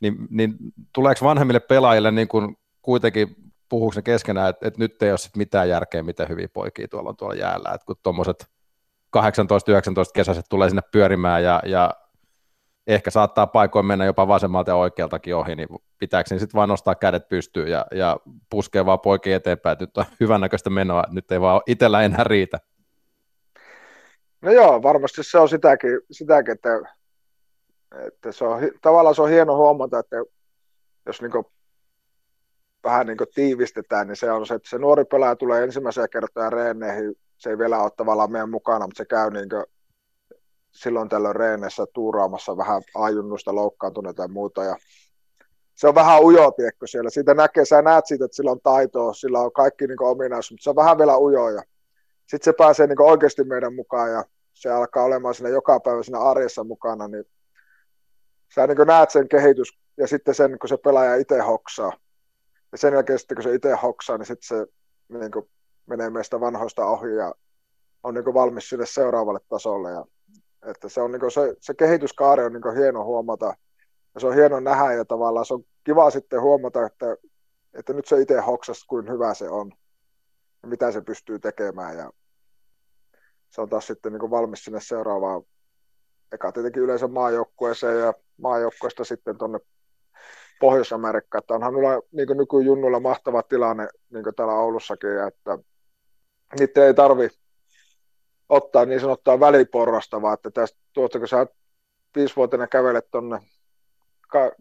niin, 0.00 0.16
niin 0.30 0.54
tuleeko 0.92 1.24
vanhemmille 1.24 1.60
pelaajille 1.60 2.10
niin 2.10 2.28
kuin 2.28 2.56
kuitenkin 2.86 3.36
puhuuko 3.68 3.92
ne 3.96 4.02
keskenään, 4.02 4.50
että, 4.50 4.68
että 4.68 4.78
nyt 4.78 5.02
ei 5.02 5.10
ole 5.10 5.18
sit 5.18 5.36
mitään 5.36 5.68
järkeä, 5.68 6.02
miten 6.02 6.28
hyviä 6.28 6.48
poikia 6.52 6.88
tuolla 6.88 7.08
on 7.08 7.16
tuolla 7.16 7.34
jäällä, 7.34 7.72
että 7.74 7.86
kun 7.86 7.96
tuommoiset 8.02 8.46
18-19 9.16 9.20
kesäiset 10.14 10.46
tulee 10.48 10.68
sinne 10.68 10.82
pyörimään 10.92 11.44
ja, 11.44 11.62
ja 11.66 11.90
ehkä 12.86 13.10
saattaa 13.10 13.46
paikoin 13.46 13.86
mennä 13.86 14.04
jopa 14.04 14.28
vasemmalta 14.28 14.70
ja 14.70 14.76
oikealtakin 14.76 15.36
ohi, 15.36 15.56
niin 15.56 15.68
pitääkö 15.98 16.28
niin 16.30 16.40
sitten 16.40 16.58
vaan 16.58 16.68
nostaa 16.68 16.94
kädet 16.94 17.28
pystyyn 17.28 17.68
ja, 17.68 17.86
ja 17.92 18.16
puskee 18.50 18.86
vaan 18.86 19.00
poikia 19.00 19.36
eteenpäin, 19.36 19.72
että 19.72 19.82
nyt 19.84 19.96
on 19.96 20.04
hyvännäköistä 20.20 20.70
menoa, 20.70 21.04
nyt 21.10 21.32
ei 21.32 21.40
vaan 21.40 21.60
itsellä 21.66 22.02
enää 22.02 22.24
riitä. 22.24 22.60
No 24.40 24.52
joo, 24.52 24.82
varmasti 24.82 25.22
se 25.22 25.38
on 25.38 25.48
sitäkin, 25.48 26.00
sitäkin 26.10 26.52
että, 26.52 26.80
että 28.06 28.32
se 28.32 28.44
on, 28.44 28.60
tavallaan 28.82 29.14
se 29.14 29.22
on 29.22 29.30
hieno 29.30 29.56
huomata, 29.56 29.98
että 29.98 30.16
jos 31.06 31.22
niin 31.22 31.32
vähän 32.86 33.06
niin 33.06 33.18
tiivistetään, 33.34 34.06
niin 34.06 34.16
se 34.16 34.30
on 34.30 34.46
se, 34.46 34.54
että 34.54 34.68
se 34.68 34.78
nuori 34.78 35.04
pelaaja 35.04 35.36
tulee 35.36 35.64
ensimmäisiä 35.64 36.08
kertoja 36.08 36.50
reeneihin, 36.50 37.14
se 37.36 37.50
ei 37.50 37.58
vielä 37.58 37.82
ole 37.82 37.90
tavallaan 37.96 38.32
meidän 38.32 38.50
mukana, 38.50 38.86
mutta 38.86 38.98
se 38.98 39.04
käy 39.04 39.30
niin 39.30 39.48
silloin 40.70 41.08
tällöin 41.08 41.36
reeneissä 41.36 41.86
tuuraamassa 41.92 42.56
vähän 42.56 42.82
ajunnusta, 42.94 43.54
loukkaantuneita 43.54 44.22
ja 44.22 44.28
muuta, 44.28 44.64
ja 44.64 44.76
se 45.74 45.88
on 45.88 45.94
vähän 45.94 46.22
ujo, 46.22 46.50
tiedätkö, 46.50 46.86
siellä. 46.86 47.10
Siitä 47.10 47.34
näkee, 47.34 47.64
sä 47.64 47.82
näet 47.82 48.06
siitä, 48.06 48.24
että 48.24 48.36
sillä 48.36 48.50
on 48.50 48.60
taitoa, 48.62 49.12
sillä 49.12 49.40
on 49.40 49.52
kaikki 49.52 49.86
niin 49.86 50.02
ominaisuus, 50.02 50.50
mutta 50.50 50.64
se 50.64 50.70
on 50.70 50.76
vähän 50.76 50.98
vielä 50.98 51.18
ujo, 51.18 51.48
ja 51.48 51.62
sitten 52.26 52.44
se 52.44 52.52
pääsee 52.52 52.86
niin 52.86 53.02
oikeasti 53.02 53.44
meidän 53.44 53.74
mukaan, 53.74 54.12
ja 54.12 54.24
se 54.52 54.70
alkaa 54.70 55.04
olemaan 55.04 55.34
siinä 55.34 55.50
joka 55.50 55.80
päivä 55.80 56.02
siinä 56.02 56.20
arjessa 56.20 56.64
mukana, 56.64 57.08
niin 57.08 57.24
sä 58.54 58.66
niin 58.66 58.86
näet 58.86 59.10
sen 59.10 59.28
kehitys 59.28 59.78
ja 59.96 60.06
sitten 60.06 60.34
sen, 60.34 60.58
kun 60.58 60.68
se 60.68 60.76
pelaaja 60.76 61.16
itse 61.16 61.38
hoksaa. 61.38 61.92
Ja 62.72 62.78
sen 62.78 62.92
jälkeen 62.92 63.18
sitten, 63.18 63.36
kun 63.36 63.42
se 63.42 63.54
itse 63.54 63.74
hoksaa, 63.82 64.18
niin 64.18 64.26
sitten 64.26 64.48
se 64.58 64.66
niin 65.18 65.30
kuin 65.30 65.50
menee 65.86 66.10
meistä 66.10 66.40
vanhoista 66.40 66.86
ohi 66.86 67.14
ja 67.14 67.34
on 68.02 68.14
niin 68.14 68.34
valmis 68.34 68.68
sille 68.68 68.86
seuraavalle 68.86 69.40
tasolle. 69.48 69.90
Ja, 69.90 70.04
että 70.66 70.88
se, 70.88 71.00
on 71.00 71.12
niin 71.12 71.30
se, 71.30 71.56
se 71.60 71.74
kehityskaari 71.74 72.44
on 72.44 72.52
niin 72.52 72.76
hieno 72.76 73.04
huomata 73.04 73.54
ja 74.14 74.20
se 74.20 74.26
on 74.26 74.34
hieno 74.34 74.60
nähdä 74.60 74.92
ja 74.92 75.04
tavallaan 75.04 75.46
se 75.46 75.54
on 75.54 75.64
kiva 75.84 76.10
sitten 76.10 76.40
huomata, 76.40 76.86
että, 76.86 77.16
että 77.74 77.92
nyt 77.92 78.06
se 78.06 78.20
itse 78.20 78.40
hoksas, 78.40 78.84
kuin 78.84 79.08
hyvä 79.08 79.34
se 79.34 79.48
on 79.48 79.72
ja 80.62 80.68
mitä 80.68 80.92
se 80.92 81.00
pystyy 81.00 81.38
tekemään. 81.38 81.96
Ja 81.96 82.10
se 83.50 83.60
on 83.60 83.68
taas 83.68 83.86
sitten 83.86 84.12
niin 84.12 84.30
valmis 84.30 84.64
sinne 84.64 84.80
seuraavaan, 84.80 85.42
eka 86.32 86.52
tietenkin 86.52 86.82
yleensä 86.82 87.08
maajoukkueeseen 87.08 87.98
ja 88.00 88.14
maajoukkueesta 88.36 89.04
sitten 89.04 89.38
tuonne 89.38 89.58
Pohjois-Amerikkaan, 90.60 91.42
että 91.42 91.54
onhan 91.54 91.74
minulla 91.74 92.02
niin 92.12 92.28
nykyjunnuilla 92.36 93.00
mahtava 93.00 93.42
tilanne, 93.42 93.88
niin 94.10 94.24
täällä 94.36 94.54
Oulussakin, 94.54 95.10
että 95.28 95.58
niitä 96.58 96.86
ei 96.86 96.94
tarvi 96.94 97.28
ottaa 98.48 98.84
niin 98.84 99.00
sanottua 99.00 99.40
väliporrasta, 99.40 100.22
vaan 100.22 100.34
että 100.34 100.50
tästä 100.50 100.78
tuosta, 100.92 101.18
kun 101.18 101.28
sä 101.28 101.46
viisivuotinen 102.16 102.68
kävelet 102.68 103.10
tuonne 103.10 103.38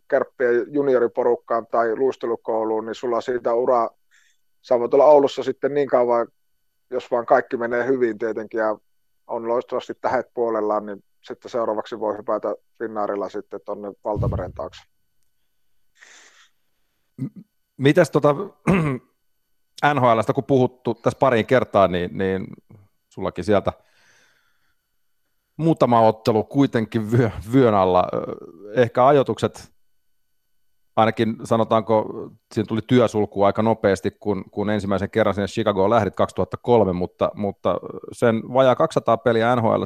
kärppien 0.07 0.65
junioriporukkaan 0.67 1.67
tai 1.67 1.95
luistelukouluun, 1.95 2.85
niin 2.85 2.95
sulla 2.95 3.21
siitä 3.21 3.53
uraa, 3.53 3.89
sä 4.61 4.79
voit 4.79 4.93
olla 4.93 5.05
Oulussa 5.05 5.43
sitten 5.43 5.73
niin 5.73 5.87
kauan, 5.87 6.27
jos 6.89 7.11
vaan 7.11 7.25
kaikki 7.25 7.57
menee 7.57 7.87
hyvin 7.87 8.17
tietenkin 8.17 8.57
ja 8.57 8.77
on 9.27 9.47
loistavasti 9.47 9.93
tähet 10.01 10.25
puolellaan, 10.33 10.85
niin 10.85 11.03
sitten 11.23 11.51
seuraavaksi 11.51 11.99
voi 11.99 12.17
hypätä 12.17 12.55
Finnaarilla 12.79 13.29
sitten 13.29 13.59
tuonne 13.65 13.91
Valtameren 14.03 14.53
taakse. 14.53 14.94
Mitäs 17.77 18.11
tota, 18.11 18.35
NHLstä 19.93 20.33
kun 20.33 20.43
puhuttu 20.43 20.93
tässä 20.93 21.19
pariin 21.19 21.45
kertaa, 21.45 21.87
niin, 21.87 22.17
niin 22.17 22.47
sullakin 23.09 23.43
sieltä 23.43 23.73
muutama 25.57 26.01
ottelu 26.01 26.43
kuitenkin 26.43 27.11
vyö, 27.11 27.31
vyön 27.53 27.73
alla. 27.73 28.07
Ehkä 28.75 29.07
ajoitukset 29.07 29.75
ainakin 30.95 31.35
sanotaanko, 31.43 32.05
siinä 32.53 32.67
tuli 32.67 32.81
työsulku 32.87 33.43
aika 33.43 33.61
nopeasti, 33.61 34.11
kun, 34.19 34.43
kun 34.51 34.69
ensimmäisen 34.69 35.09
kerran 35.09 35.35
sinne 35.35 35.47
Chicagoon 35.47 35.89
lähdit 35.89 36.15
2003, 36.15 36.93
mutta, 36.93 37.31
mutta 37.33 37.77
sen 38.11 38.41
vajaa 38.53 38.75
200 38.75 39.17
peliä 39.17 39.55
NHL, 39.55 39.83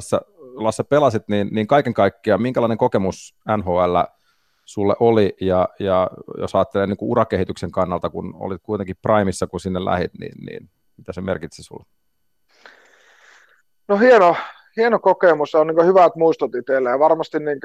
Lasse 0.54 0.84
pelasit, 0.84 1.28
niin, 1.28 1.48
niin 1.52 1.66
kaiken 1.66 1.94
kaikkiaan, 1.94 2.42
minkälainen 2.42 2.78
kokemus 2.78 3.34
NHL 3.56 3.96
sulle 4.70 4.96
oli, 5.00 5.36
ja, 5.40 5.68
ja 5.78 6.10
jos 6.38 6.54
ajattelee 6.54 6.86
niin 6.86 6.96
kuin 6.96 7.10
urakehityksen 7.10 7.70
kannalta, 7.70 8.10
kun 8.10 8.34
olit 8.34 8.62
kuitenkin 8.62 8.96
primissa, 9.02 9.46
kun 9.46 9.60
sinne 9.60 9.84
lähit, 9.84 10.12
niin, 10.18 10.44
niin 10.46 10.70
mitä 10.96 11.12
se 11.12 11.20
merkitsi 11.20 11.62
sulle? 11.62 11.84
No 13.88 13.98
hieno, 13.98 14.36
hieno 14.76 14.98
kokemus, 14.98 15.54
on 15.54 15.66
niin 15.66 15.86
hyvät 15.86 16.16
muistot 16.16 16.54
itselle, 16.54 16.90
ja 16.90 16.98
varmasti 16.98 17.38
niin 17.38 17.60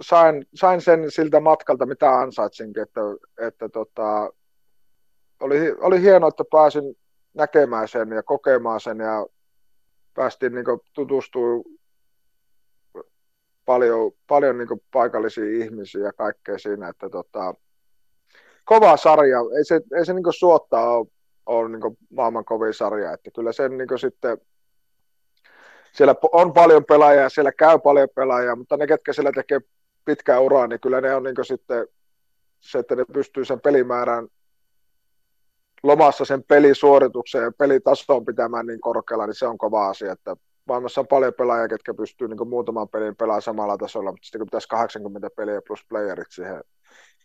sain, 0.00 0.46
sain 0.54 0.80
sen 0.80 1.10
siltä 1.10 1.40
matkalta, 1.40 1.86
mitä 1.86 2.18
ansaitsinkin, 2.18 2.82
että, 2.82 3.00
että 3.46 3.68
tota, 3.68 4.30
oli, 5.40 5.74
oli 5.80 6.00
hienoa, 6.00 6.28
että 6.28 6.44
pääsin 6.50 6.96
näkemään 7.34 7.88
sen 7.88 8.10
ja 8.10 8.22
kokemaan 8.22 8.80
sen 8.80 8.98
ja 8.98 9.26
päästiin 10.14 10.54
niin 10.54 10.64
tutustumaan 10.92 11.62
paljon, 13.70 14.12
paljon 14.26 14.58
niin 14.58 14.82
paikallisia 14.92 15.64
ihmisiä 15.64 16.04
ja 16.04 16.12
kaikkea 16.12 16.58
siinä, 16.58 16.88
että 16.88 17.08
tota, 17.08 17.54
kova 18.64 18.96
sarja, 18.96 19.38
ei 19.58 19.64
se, 19.64 19.80
ei 19.96 20.04
se 20.04 20.12
niin 20.12 20.32
suottaa 20.38 20.96
ole, 20.98 21.06
ole 21.46 21.68
niin 21.68 21.98
maailman 22.12 22.44
kovin 22.44 22.74
sarja, 22.74 23.12
että 23.12 23.30
kyllä 23.30 23.52
sen 23.52 23.78
niin 23.78 23.98
sitten 23.98 24.38
siellä 25.92 26.14
on 26.32 26.52
paljon 26.52 26.84
pelaajia, 26.84 27.28
siellä 27.28 27.52
käy 27.52 27.78
paljon 27.78 28.08
pelaajia, 28.14 28.56
mutta 28.56 28.76
ne, 28.76 28.86
ketkä 28.86 29.12
siellä 29.12 29.32
tekee 29.32 29.60
pitkää 30.04 30.40
uraa, 30.40 30.66
niin 30.66 30.80
kyllä 30.80 31.00
ne 31.00 31.14
on 31.14 31.22
niin 31.22 31.44
sitten 31.44 31.86
se, 32.60 32.78
että 32.78 32.96
ne 32.96 33.04
pystyy 33.12 33.44
sen 33.44 33.60
pelimäärän 33.60 34.28
lomassa 35.82 36.24
sen 36.24 36.42
pelisuorituksen 36.42 37.42
ja 37.42 37.52
pelitasoon 37.58 38.24
pitämään 38.24 38.66
niin 38.66 38.80
korkealla, 38.80 39.26
niin 39.26 39.34
se 39.34 39.46
on 39.46 39.58
kova 39.58 39.88
asia, 39.88 40.12
että 40.12 40.36
maailmassa 40.64 41.00
on 41.00 41.06
paljon 41.06 41.34
pelaajia, 41.38 41.68
ketkä 41.68 41.94
pystyy 41.94 42.28
niin 42.28 42.48
muutaman 42.48 42.88
pelin 42.88 43.16
pelaamaan 43.16 43.42
samalla 43.42 43.78
tasolla, 43.78 44.10
mutta 44.10 44.26
sitten 44.26 44.38
kun 44.38 44.46
pitäisi 44.46 44.68
80 44.68 45.28
peliä 45.36 45.62
plus 45.66 45.80
playerit 45.88 46.30
siihen 46.30 46.60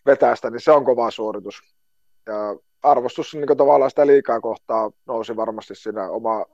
vetästä, 0.06 0.50
niin 0.50 0.62
se 0.62 0.72
on 0.72 0.86
kova 0.86 1.12
suoritus. 1.12 1.62
Ja 2.26 2.36
arvostus 2.84 3.36
niin 3.36 3.58
tavallaan 3.58 3.90
sitä 3.90 4.08
liikaa 4.08 4.42
kohtaa 4.42 4.92
nousi 5.06 5.36
varmasti 5.36 5.76
siinä 5.76 6.10
oma 6.10 6.46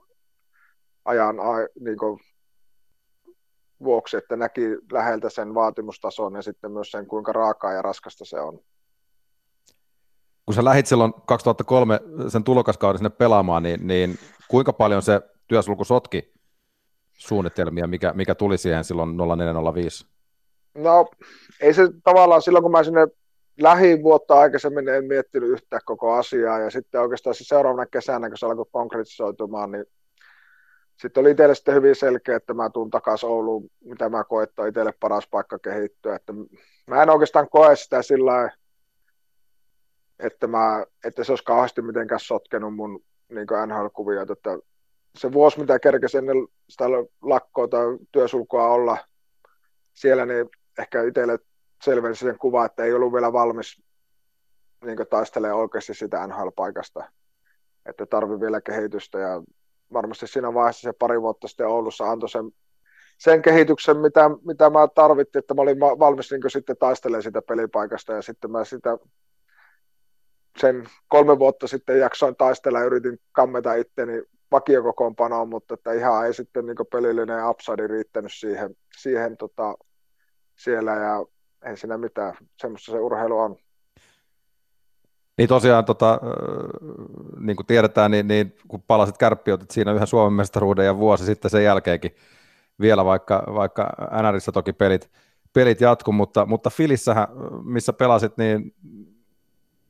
ajan 1.04 1.36
niin 1.80 1.98
vuoksi, 3.84 4.16
että 4.16 4.36
näki 4.36 4.62
läheltä 4.92 5.30
sen 5.30 5.54
vaatimustason 5.54 6.34
ja 6.34 6.42
sitten 6.42 6.72
myös 6.72 6.90
sen, 6.90 7.06
kuinka 7.06 7.32
raakaa 7.32 7.72
ja 7.72 7.82
raskasta 7.82 8.24
se 8.24 8.40
on. 8.40 8.58
Kun 10.46 10.54
sä 10.54 10.64
lähit 10.64 10.86
silloin 10.86 11.14
2003 11.26 12.00
sen 12.28 12.44
tulokaskauden 12.44 12.98
sinne 12.98 13.10
pelaamaan, 13.10 13.62
niin, 13.62 13.86
niin 13.86 14.18
kuinka 14.48 14.72
paljon 14.72 15.02
se 15.02 15.20
työsulku 15.48 15.84
sotki 15.84 16.32
suunnitelmia, 17.12 17.86
mikä, 17.86 18.12
mikä 18.12 18.34
tuli 18.34 18.58
siihen 18.58 18.84
silloin 18.84 19.16
0405? 19.16 20.06
No, 20.74 21.10
ei 21.60 21.74
se 21.74 21.88
tavallaan 22.04 22.42
silloin, 22.42 22.62
kun 22.62 22.72
mä 22.72 22.84
sinne 22.84 23.06
lähivuotta 23.60 24.34
aikaisemmin 24.34 24.88
en 24.88 25.04
miettinyt 25.04 25.50
yhtään 25.50 25.82
koko 25.84 26.12
asiaa, 26.12 26.58
ja 26.58 26.70
sitten 26.70 27.00
oikeastaan 27.00 27.34
se 27.34 27.44
seuraavana 27.44 27.86
kesänä, 27.86 28.28
kun 28.28 28.38
se 28.38 28.46
alkoi 28.46 28.66
konkretisoitumaan, 28.72 29.70
niin 29.70 29.84
sitten 31.00 31.20
oli 31.20 31.30
itselle 31.30 31.54
sitten 31.54 31.74
hyvin 31.74 31.96
selkeä, 31.96 32.36
että 32.36 32.54
mä 32.54 32.70
tuun 32.70 32.90
takaisin 32.90 33.28
Ouluun, 33.28 33.70
mitä 33.84 34.08
mä 34.08 34.24
koen, 34.24 34.44
että 34.44 34.62
on 34.62 34.68
itselle 34.68 34.92
paras 35.00 35.28
paikka 35.30 35.58
kehittyä. 35.58 36.16
Että 36.16 36.32
mä 36.86 37.02
en 37.02 37.10
oikeastaan 37.10 37.48
koe 37.50 37.76
sitä 37.76 38.02
sillä 38.02 38.50
että, 40.22 40.46
mä, 40.46 40.86
että 41.04 41.24
se 41.24 41.32
olisi 41.32 41.44
kauheasti 41.44 41.82
mitenkään 41.82 42.20
sotkenut 42.20 42.74
mun 42.74 43.04
niin 43.28 43.46
NHL-kuvioita. 43.66 44.32
Että 44.32 44.58
se 45.14 45.32
vuosi, 45.32 45.60
mitä 45.60 45.78
kerkesi 45.78 46.18
ennen 46.18 46.36
sitä 46.68 46.84
lakkoa 47.22 47.68
tai 47.68 47.98
työsulkua 48.12 48.68
olla 48.68 48.98
siellä, 49.92 50.26
niin 50.26 50.50
ehkä 50.78 51.02
itselle 51.02 51.38
selvensi 51.82 52.24
sen 52.24 52.38
kuva, 52.38 52.64
että 52.64 52.84
ei 52.84 52.92
ollut 52.92 53.12
vielä 53.12 53.32
valmis 53.32 53.82
niin 54.84 54.98
taistelemaan 55.10 55.60
oikeasti 55.60 55.94
sitä 55.94 56.26
NHL-paikasta. 56.26 57.04
Että 57.86 58.06
tarvii 58.06 58.40
vielä 58.40 58.60
kehitystä 58.60 59.18
ja 59.18 59.42
varmasti 59.92 60.26
siinä 60.26 60.54
vaiheessa 60.54 60.82
se 60.82 60.92
pari 60.98 61.22
vuotta 61.22 61.48
sitten 61.48 61.66
Oulussa 61.66 62.10
antoi 62.10 62.28
sen, 62.28 62.44
sen 63.18 63.42
kehityksen, 63.42 63.96
mitä, 63.96 64.30
mitä 64.44 64.70
mä 64.70 64.88
tarvittiin, 64.94 65.40
että 65.40 65.54
mä 65.54 65.62
olin 65.62 65.80
valmis 65.80 66.30
niin 66.30 66.50
sitten 66.50 66.76
taistelemaan 66.76 67.22
sitä 67.22 67.42
pelipaikasta 67.42 68.12
ja 68.12 68.22
sitten 68.22 68.50
mä 68.50 68.64
sitä 68.64 68.98
sen 70.58 70.84
kolme 71.08 71.38
vuotta 71.38 71.66
sitten 71.66 71.98
jaksoin 71.98 72.36
taistella 72.36 72.78
ja 72.78 72.84
yritin 72.84 73.20
kammeta 73.32 73.74
itteni 73.74 74.22
vakiokokoonpanoon, 74.52 75.48
mutta 75.48 75.74
että 75.74 75.92
ihan 75.92 76.26
ei 76.26 76.34
sitten 76.34 76.66
niin 76.66 76.76
pelillinen 76.92 77.48
upside 77.48 77.86
riittänyt 77.86 78.32
siihen, 78.34 78.76
siihen 78.96 79.36
tota, 79.36 79.74
siellä 80.58 80.92
ja 80.92 81.24
ei 81.64 81.76
siinä 81.76 81.98
mitään, 81.98 82.34
semmoista 82.56 82.92
se 82.92 82.98
urheilu 82.98 83.38
on. 83.38 83.56
Niin 85.38 85.48
tosiaan, 85.48 85.84
tota, 85.84 86.20
niin 87.40 87.56
kuin 87.56 87.66
tiedetään, 87.66 88.10
niin, 88.10 88.28
niin 88.28 88.56
kun 88.68 88.82
palasit 88.82 89.18
kärppiotit 89.18 89.70
siinä 89.70 89.92
yhden 89.92 90.06
Suomen 90.06 90.32
mestaruuden 90.32 90.86
ja 90.86 90.98
vuosi 90.98 91.24
sitten 91.24 91.50
sen 91.50 91.64
jälkeenkin 91.64 92.16
vielä, 92.80 93.04
vaikka, 93.04 93.44
vaikka 93.54 93.92
NRissä 94.22 94.52
toki 94.52 94.72
pelit, 94.72 95.10
pelit 95.52 95.80
jatku, 95.80 96.12
mutta, 96.12 96.46
mutta 96.46 96.70
Filissähän, 96.70 97.28
missä 97.64 97.92
pelasit, 97.92 98.36
niin 98.36 98.74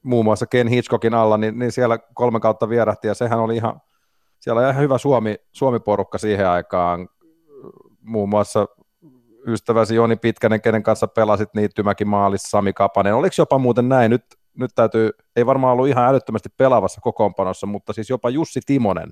muun 0.03 0.25
muassa 0.25 0.47
Ken 0.47 0.69
Hitchcockin 0.69 1.15
alla, 1.15 1.37
niin, 1.37 1.59
niin 1.59 1.73
siellä 1.73 1.99
kolme 2.15 2.41
kautta 2.41 2.69
vierähti, 2.69 3.09
ja 3.09 3.15
sehän 3.15 3.39
oli 3.39 3.57
ihan, 3.57 3.81
siellä 4.43 4.61
oli 4.61 4.71
ihan 4.71 4.83
hyvä 4.83 4.99
Suomi, 4.99 5.37
Suomi-porukka 5.53 6.19
siihen 6.19 6.49
aikaan, 6.49 7.09
muun 8.01 8.29
muassa 8.29 8.67
ystäväsi 9.47 9.95
Joni 9.95 10.17
Pitkänen, 10.17 10.61
kenen 10.61 10.83
kanssa 10.83 11.07
pelasit 11.07 11.49
Niittymäki 11.55 12.05
maalissa, 12.05 12.49
Sami 12.51 12.73
Kapanen. 12.73 13.15
Oliko 13.15 13.35
jopa 13.39 13.59
muuten 13.59 13.89
näin, 13.89 14.11
nyt, 14.11 14.25
nyt 14.59 14.71
täytyy, 14.75 15.11
ei 15.37 15.47
varmaan 15.47 15.73
ollut 15.73 15.89
ihan 15.89 16.09
älyttömästi 16.09 16.49
pelaavassa 16.57 17.01
kokoonpanossa, 17.01 17.67
mutta 17.67 17.93
siis 17.93 18.11
jopa 18.11 18.31
Jussi 18.31 18.61
Timonen 18.67 19.11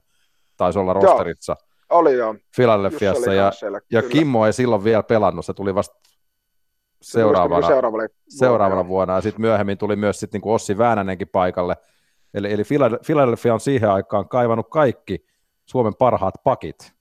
taisi 0.56 0.78
olla 0.78 0.92
rosterissa. 0.92 1.56
Joo, 1.60 1.98
oli 1.98 2.14
joo. 2.14 2.34
Philadelphiassa, 2.56 3.34
ja, 3.34 3.50
siellä, 3.50 3.80
ja 3.92 4.02
Kimmo 4.02 4.46
ei 4.46 4.52
silloin 4.52 4.84
vielä 4.84 5.02
pelannut, 5.02 5.46
se 5.46 5.54
tuli 5.54 5.74
vasta 5.74 6.00
seuraavana, 7.02 7.66
seuraavana, 7.66 8.08
seuraavana 8.28 8.88
vuonna, 8.88 9.14
ja 9.14 9.20
sitten 9.20 9.40
myöhemmin 9.40 9.78
tuli 9.78 9.96
myös 9.96 10.20
sit 10.20 10.32
niinku 10.32 10.52
Ossi 10.52 10.78
Väänänenkin 10.78 11.28
paikalle, 11.28 11.76
eli, 12.34 12.52
eli 12.52 12.62
Philadelphia 13.06 13.54
on 13.54 13.60
siihen 13.60 13.90
aikaan 13.90 14.28
kaivannut 14.28 14.70
kaikki 14.70 15.26
Suomen 15.66 15.94
parhaat 15.94 16.34
pakit 16.44 16.92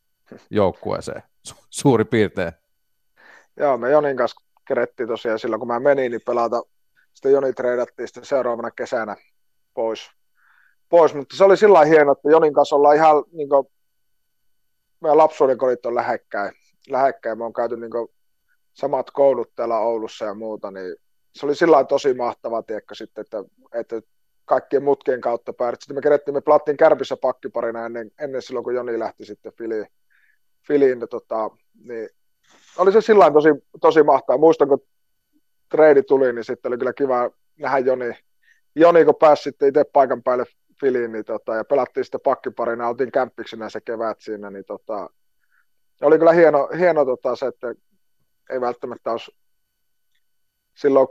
joukkueeseen, 0.50 1.24
su- 1.50 1.66
suuri 1.70 2.06
piirtein. 2.06 2.52
Joo, 3.58 3.78
me 3.78 3.92
Jonin 3.92 4.18
kanssa 4.18 4.42
kerettiin 4.68 5.10
tosiaan 5.10 5.40
silloin, 5.40 5.60
kun 5.60 5.68
mä 5.68 5.80
menin, 5.80 6.12
niin 6.12 6.22
pelata. 6.26 6.62
Sitten 7.14 7.32
Joni 7.32 7.54
treidattiin 7.54 8.08
sitten 8.08 8.26
seuraavana 8.26 8.72
kesänä 8.72 9.16
pois. 9.74 10.12
pois. 10.90 11.14
Mutta 11.14 11.38
se 11.38 11.44
oli 11.44 11.58
sillä 11.58 11.86
hienoa, 11.86 12.12
että 12.12 12.30
Jonin 12.30 12.54
kanssa 12.54 12.76
ollaan 12.76 12.96
ihan 12.96 13.24
niin 13.32 13.50
kuin, 13.50 13.68
meidän 15.02 15.18
lapsuuden 15.18 15.58
kodit 15.58 15.86
on 15.86 15.96
lähekkäin. 15.96 16.52
lähekkäin. 16.90 17.38
Me 17.38 17.44
on 17.46 17.54
käyty 17.54 17.78
niin 17.78 17.92
kuin, 17.92 18.08
samat 18.74 19.12
koulut 19.12 19.56
täällä 19.56 19.80
Oulussa 19.80 20.26
ja 20.26 20.34
muuta, 20.34 20.72
niin 20.72 20.96
se 21.36 21.46
oli 21.46 21.56
sillä 21.56 21.84
tosi 21.84 22.14
mahtava 22.14 22.64
tiekka 22.64 22.96
sitten, 22.96 23.22
että, 23.22 23.44
että 23.74 24.02
kaikkien 24.50 24.84
mutkien 24.84 25.22
kautta 25.22 25.54
päädyt. 25.54 25.82
Sitten 25.82 25.98
me 25.98 26.02
kerettiin, 26.02 26.36
me 26.36 26.42
plattiin 26.42 26.78
kärpissä 26.78 27.18
pakkiparina 27.18 27.86
ennen, 27.86 28.12
ennen 28.20 28.42
silloin, 28.42 28.64
kun 28.64 28.76
Joni 28.76 29.00
lähti 29.00 29.26
sitten 29.26 29.54
Filiin, 29.58 29.88
Filiin 30.68 31.00
tota, 31.10 31.50
niin 31.84 32.10
oli 32.78 32.92
se 32.92 33.02
sillä 33.02 33.32
tosi, 33.32 33.50
tosi 33.82 34.04
mahtavaa. 34.04 34.38
Muistan, 34.38 34.68
kun 34.68 34.86
treidi 35.70 36.04
tuli, 36.04 36.34
niin 36.34 36.44
sitten 36.44 36.70
oli 36.70 36.78
kyllä 36.78 36.94
kiva 36.94 37.30
nähdä 37.60 37.78
Joni, 37.78 38.12
Joni 38.76 39.06
kun 39.06 39.16
pääsi 39.20 39.44
sitten 39.44 39.68
itse 39.68 39.84
paikan 39.84 40.24
päälle 40.24 40.46
Filiin, 40.80 41.12
niin 41.12 41.26
tota, 41.26 41.56
ja 41.56 41.64
pelattiin 41.64 42.04
sitten 42.04 42.22
pakkiparina, 42.24 42.88
oltiin 42.88 43.12
kämppiksinä 43.12 43.70
se 43.70 43.82
kevät 43.82 44.22
siinä, 44.22 44.50
niin 44.50 44.66
tota, 44.66 45.10
oli 46.02 46.18
kyllä 46.18 46.34
hieno, 46.34 46.70
hieno 46.78 47.06
tota, 47.06 47.36
se, 47.36 47.46
että 47.46 47.76
ei 48.50 48.62
välttämättä 48.62 49.12
olisi 49.12 49.32
silloin 50.78 51.08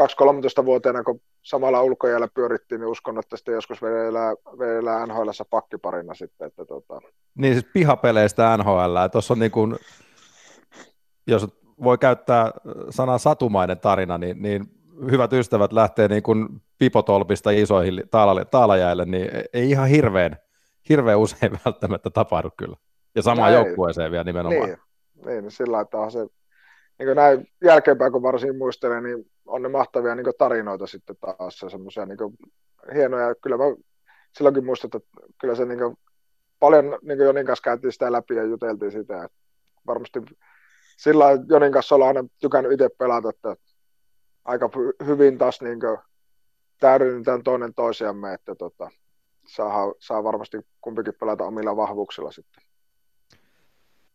2-13-vuotiaana, 0.00 1.02
kun 1.02 1.20
samalla 1.42 1.82
ulkojäällä 1.82 2.28
pyörittiin, 2.34 2.80
niin 2.80 2.88
uskon, 2.88 3.18
että 3.18 3.36
sitten 3.36 3.54
joskus 3.54 3.82
vielä, 3.82 4.34
vielä 4.58 5.06
NHL 5.06 5.28
pakkiparina 5.50 6.14
sitten. 6.14 6.46
Että 6.46 6.64
tota. 6.64 7.00
Niin 7.34 7.54
siis 7.54 7.66
pihapeleistä 7.72 8.56
NHL, 8.56 8.96
tuossa 9.12 9.34
on 9.34 9.38
niin 9.38 9.50
kuin 9.50 9.76
jos 11.26 11.46
voi 11.82 11.98
käyttää 11.98 12.50
sanaa 12.90 13.18
satumainen 13.18 13.80
tarina, 13.80 14.18
niin, 14.18 14.42
niin 14.42 14.64
hyvät 15.10 15.32
ystävät 15.32 15.72
lähtee 15.72 16.08
niin 16.08 16.22
kuin 16.22 16.48
pipotolpista 16.78 17.50
isoihin 17.50 18.02
taalajäille, 18.50 19.04
niin 19.04 19.28
ei 19.52 19.70
ihan 19.70 19.88
hirveän, 19.88 20.36
hirveän 20.88 21.18
usein 21.18 21.52
välttämättä 21.64 22.10
tapahdu 22.10 22.50
kyllä. 22.56 22.76
Ja 23.14 23.22
samaan 23.22 23.52
joukkueeseen 23.52 24.10
vielä 24.10 24.24
nimenomaan. 24.24 24.68
Niin, 24.68 24.78
niin 25.44 25.50
sillä 25.50 25.80
että 25.80 25.98
on 25.98 26.10
se, 26.10 26.26
niin 26.98 27.06
kuin 27.06 27.16
näin 27.16 27.48
jälkeenpäin 27.64 28.12
kun 28.12 28.22
varsin 28.22 28.58
muistelen, 28.58 29.02
niin 29.02 29.30
on 29.46 29.62
ne 29.62 29.68
mahtavia 29.68 30.14
niin 30.14 30.26
tarinoita 30.38 30.86
sitten 30.86 31.16
taas, 31.20 31.58
semmoisia 31.70 32.06
niin 32.06 32.18
hienoja. 32.94 33.34
Kyllä 33.34 33.56
mä 33.56 33.64
silloinkin 34.36 34.64
muistan, 34.64 34.90
että 34.94 35.08
kyllä 35.40 35.54
se 35.54 35.64
niin 35.64 35.78
kuin, 35.78 35.96
paljon 36.60 36.84
niin 36.84 37.18
kuin 37.18 37.26
Jonin 37.26 37.46
kanssa 37.46 37.62
käytiin 37.62 37.92
sitä 37.92 38.12
läpi 38.12 38.34
ja 38.34 38.42
juteltiin 38.42 38.92
sitä, 38.92 39.24
että 39.24 39.38
varmasti 39.86 40.22
sillä 40.96 41.24
Jonin 41.48 41.72
kanssa 41.72 41.94
ollaan 41.94 42.16
aina 42.16 42.28
tykännyt 42.40 42.72
itse 42.72 42.88
pelata, 42.98 43.28
että 43.28 43.56
aika 44.44 44.70
hyvin 45.06 45.38
taas 45.38 45.60
niin 45.60 45.78
täydennetään 46.80 47.42
toinen 47.42 47.74
toisiamme, 47.74 48.34
että 48.34 48.54
tota, 48.54 48.90
saa, 49.46 49.94
saa 49.98 50.24
varmasti 50.24 50.58
kumpikin 50.80 51.14
pelata 51.20 51.44
omilla 51.44 51.76
vahvuuksilla 51.76 52.32
sitten. 52.32 52.62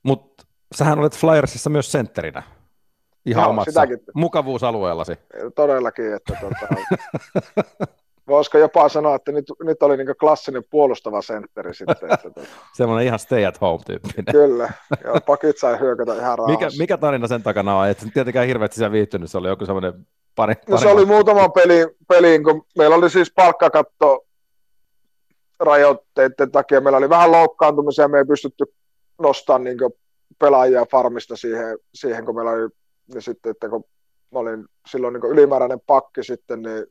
Mutta 0.03 0.43
sähän 0.75 0.99
olet 0.99 1.17
Flyersissa 1.17 1.69
myös 1.69 1.91
sentterinä. 1.91 2.43
Ihan 3.25 3.43
Joo, 3.43 3.49
omassa 3.49 3.71
sitäkin. 3.71 3.99
mukavuusalueellasi. 4.13 5.17
Todellakin, 5.55 6.13
että 6.13 6.33
tota, 6.41 6.75
voisiko 8.27 8.57
jopa 8.57 8.89
sanoa, 8.89 9.15
että 9.15 9.31
nyt, 9.31 9.45
nyt 9.63 9.83
oli 9.83 9.97
niin 9.97 10.15
klassinen 10.19 10.63
puolustava 10.69 11.21
sentteri 11.21 11.73
sitten. 11.73 12.11
Että 12.11 12.17
tota. 12.17 12.41
Semmoinen 12.77 13.05
ihan 13.05 13.19
stay 13.19 13.45
at 13.45 13.61
home 13.61 13.83
tyyppinen. 13.85 14.25
Kyllä, 14.31 14.69
ja 15.03 15.21
pakit 15.25 15.57
sai 15.57 15.79
hyökätä 15.79 16.15
ihan 16.15 16.37
rauhassa. 16.37 16.65
Mikä, 16.65 16.77
mikä 16.77 16.97
tarina 16.97 17.27
sen 17.27 17.43
takana 17.43 17.77
on? 17.77 17.87
Et 17.87 18.05
tietenkään 18.13 18.47
hirveästi 18.47 18.75
siellä 18.75 18.91
viihtynyt, 18.91 19.31
se 19.31 19.37
oli 19.37 19.47
joku 19.47 19.65
semmoinen 19.65 19.93
pari, 20.35 20.53
no, 20.69 20.77
se 20.77 20.87
oli 20.87 21.05
muutaman 21.05 21.51
pelin, 21.51 21.87
peliin, 22.07 22.43
kun 22.43 22.65
meillä 22.77 22.95
oli 22.95 23.09
siis 23.09 23.31
palkkakatto 23.35 24.25
rajoitteiden 25.59 26.51
takia. 26.51 26.81
Meillä 26.81 26.97
oli 26.97 27.09
vähän 27.09 27.31
loukkaantumisia, 27.31 28.07
me 28.07 28.17
ei 28.17 28.25
pystytty 28.25 28.65
nostamaan 29.21 29.63
niin 29.63 29.77
pelaajia 30.39 30.85
farmista 30.91 31.35
siihen, 31.35 31.77
siihen, 31.93 32.25
kun 32.25 32.35
meillä 32.35 32.51
oli, 32.51 32.69
niin 33.13 33.21
sitten, 33.21 33.49
että 33.49 33.69
kun 33.69 33.83
mä 34.31 34.39
olin 34.39 34.65
silloin 34.89 35.13
niin 35.13 35.31
ylimääräinen 35.31 35.81
pakki 35.87 36.23
sitten, 36.23 36.61
niin 36.61 36.85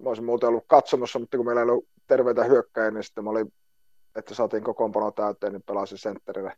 mä 0.00 0.08
olisin 0.08 0.24
muuten 0.24 0.48
ollut 0.48 0.64
katsomassa, 0.66 1.18
mutta 1.18 1.36
kun 1.36 1.46
meillä 1.46 1.60
ei 1.60 1.68
ollut 1.68 1.88
terveitä 2.06 2.44
hyökkäjiä, 2.44 2.90
niin 2.90 3.04
sitten 3.04 3.24
mä 3.24 3.30
olin, 3.30 3.52
että 4.16 4.34
saatiin 4.34 4.64
kokoonpano 4.64 5.10
täyteen, 5.10 5.52
niin 5.52 5.62
pelasin 5.62 5.98
sentterille, 5.98 6.56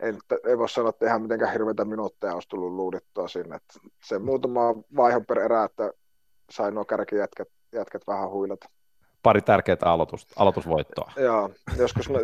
ei, 0.00 0.12
ei 0.46 0.58
voi 0.58 0.68
sanoa, 0.68 0.88
että 0.88 1.06
ihan 1.06 1.22
mitenkään 1.22 1.52
hirveitä 1.52 1.84
minuutteja 1.84 2.34
olisi 2.34 2.48
tullut 2.48 2.72
luudittua 2.72 3.28
sinne. 3.28 3.56
Että 3.56 3.74
se 4.04 4.18
muutama 4.18 4.74
vaihe 4.96 5.20
per 5.20 5.38
erä, 5.38 5.64
että 5.64 5.92
sai 6.50 6.72
nuo 6.72 6.84
kärkijätkät 6.84 7.48
jätkät 7.72 8.02
vähän 8.06 8.30
huilata. 8.30 8.68
Pari 9.22 9.40
tärkeää 9.40 9.78
aloitus, 9.80 10.26
aloitusvoittoa. 10.36 11.12
Joo, 11.16 11.50
joskus 11.76 12.08
me 12.08 12.18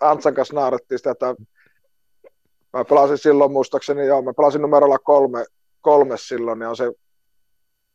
Antsan 0.00 0.34
kanssa 0.34 0.54
naarettiin 0.54 0.98
sitä, 0.98 1.10
että 1.10 1.34
mä 2.72 2.84
pelasin 2.84 3.18
silloin 3.18 3.52
muistaakseni, 3.52 4.06
joo, 4.06 4.22
mä 4.22 4.32
pelasin 4.34 4.62
numerolla 4.62 4.98
kolme, 4.98 5.44
kolme 5.80 6.16
silloin, 6.16 6.60
ja 6.60 6.70
on 6.70 6.76
se, 6.76 6.92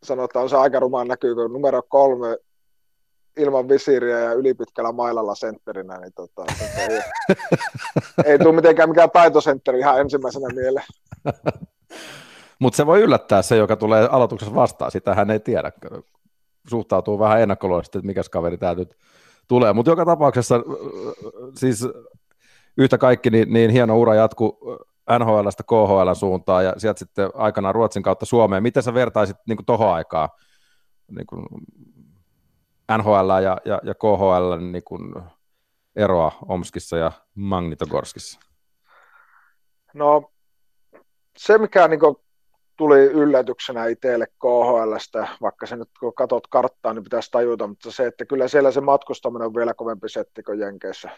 sanotaan, 0.04 0.50
se 0.50 0.58
aika 0.58 0.80
rumaan 0.80 1.08
näkyy, 1.08 1.36
kun 1.36 1.54
numero 1.54 1.82
kolme 1.88 2.38
ilman 3.38 3.70
visiiriä 3.70 4.20
ja 4.20 4.34
ylipitkällä 4.34 4.92
mailalla 4.92 5.36
sentterinä, 5.36 5.98
niin 5.98 6.14
tota, 6.14 6.46
ei, 6.78 7.02
ei 8.32 8.40
tule 8.40 8.56
mitenkään 8.56 8.90
mikään 8.90 9.12
taitosentteri 9.12 9.80
ihan 9.80 10.00
ensimmäisenä 10.00 10.48
mieleen. 10.56 10.86
Mutta 12.60 12.78
se 12.78 12.86
voi 12.86 13.02
yllättää 13.02 13.42
se, 13.42 13.56
joka 13.56 13.76
tulee 13.76 14.08
aloituksessa 14.12 14.56
vastaan, 14.56 14.92
sitä 14.92 15.16
hän 15.16 15.32
ei 15.32 15.40
tiedä. 15.40 15.72
Suhtautuu 16.70 17.20
vähän 17.20 17.42
ennakkoluuloisesti, 17.42 17.98
että 17.98 18.08
mikä 18.08 18.22
kaveri 18.32 18.58
tämä 18.58 18.74
nyt 18.74 18.98
tulee. 19.48 19.74
Mutta 19.74 19.92
joka 19.92 20.06
tapauksessa 20.06 20.56
siis 21.56 21.88
yhtä 22.78 22.98
kaikki 22.98 23.30
niin, 23.30 23.54
niin 23.54 23.72
hieno 23.72 24.00
ura 24.00 24.16
jatku 24.16 24.60
NHLstä 25.20 25.64
KHL 25.64 26.14
suuntaan 26.14 26.66
ja 26.66 26.74
sieltä 26.78 27.00
sitten 27.00 27.30
aikanaan 27.34 27.76
Ruotsin 27.76 28.04
kautta 28.04 28.26
Suomeen. 28.26 28.64
Miten 28.64 28.84
sä 28.84 28.94
vertaisit 28.94 29.38
niin 29.48 29.66
tuohon 29.66 29.94
aikaan 29.94 30.30
niin 31.12 31.28
kuin 31.28 31.46
NHL 32.98 33.30
ja, 33.44 33.58
ja, 33.66 33.82
ja 33.84 33.94
KHL 33.94 34.56
niin 34.72 34.84
kuin 34.84 35.14
eroa 35.96 36.32
Omskissa 36.48 36.98
ja 36.98 37.12
Magnitogorskissa? 37.36 38.40
No 39.94 40.32
se, 41.38 41.58
mikä 41.58 41.88
niin 41.88 42.00
kuin, 42.00 42.16
tuli 42.78 43.00
yllätyksenä 43.00 43.86
itselle 43.86 44.28
KHLstä, 44.28 45.28
vaikka 45.42 45.66
se 45.66 45.76
nyt 45.76 45.90
kun 46.00 46.14
katsot 46.14 46.48
karttaa, 46.48 46.94
niin 46.94 47.04
pitäisi 47.04 47.32
tajuta, 47.32 47.68
mutta 47.68 47.92
se, 47.92 48.08
että 48.08 48.26
kyllä 48.26 48.48
siellä 48.48 48.72
se 48.72 48.82
matkustaminen 48.82 49.46
on 49.46 49.56
vielä 49.56 49.74
kovempi 49.74 50.10
setti 50.10 50.44
kuin 50.44 50.60
Jenkeissä. 50.60 51.10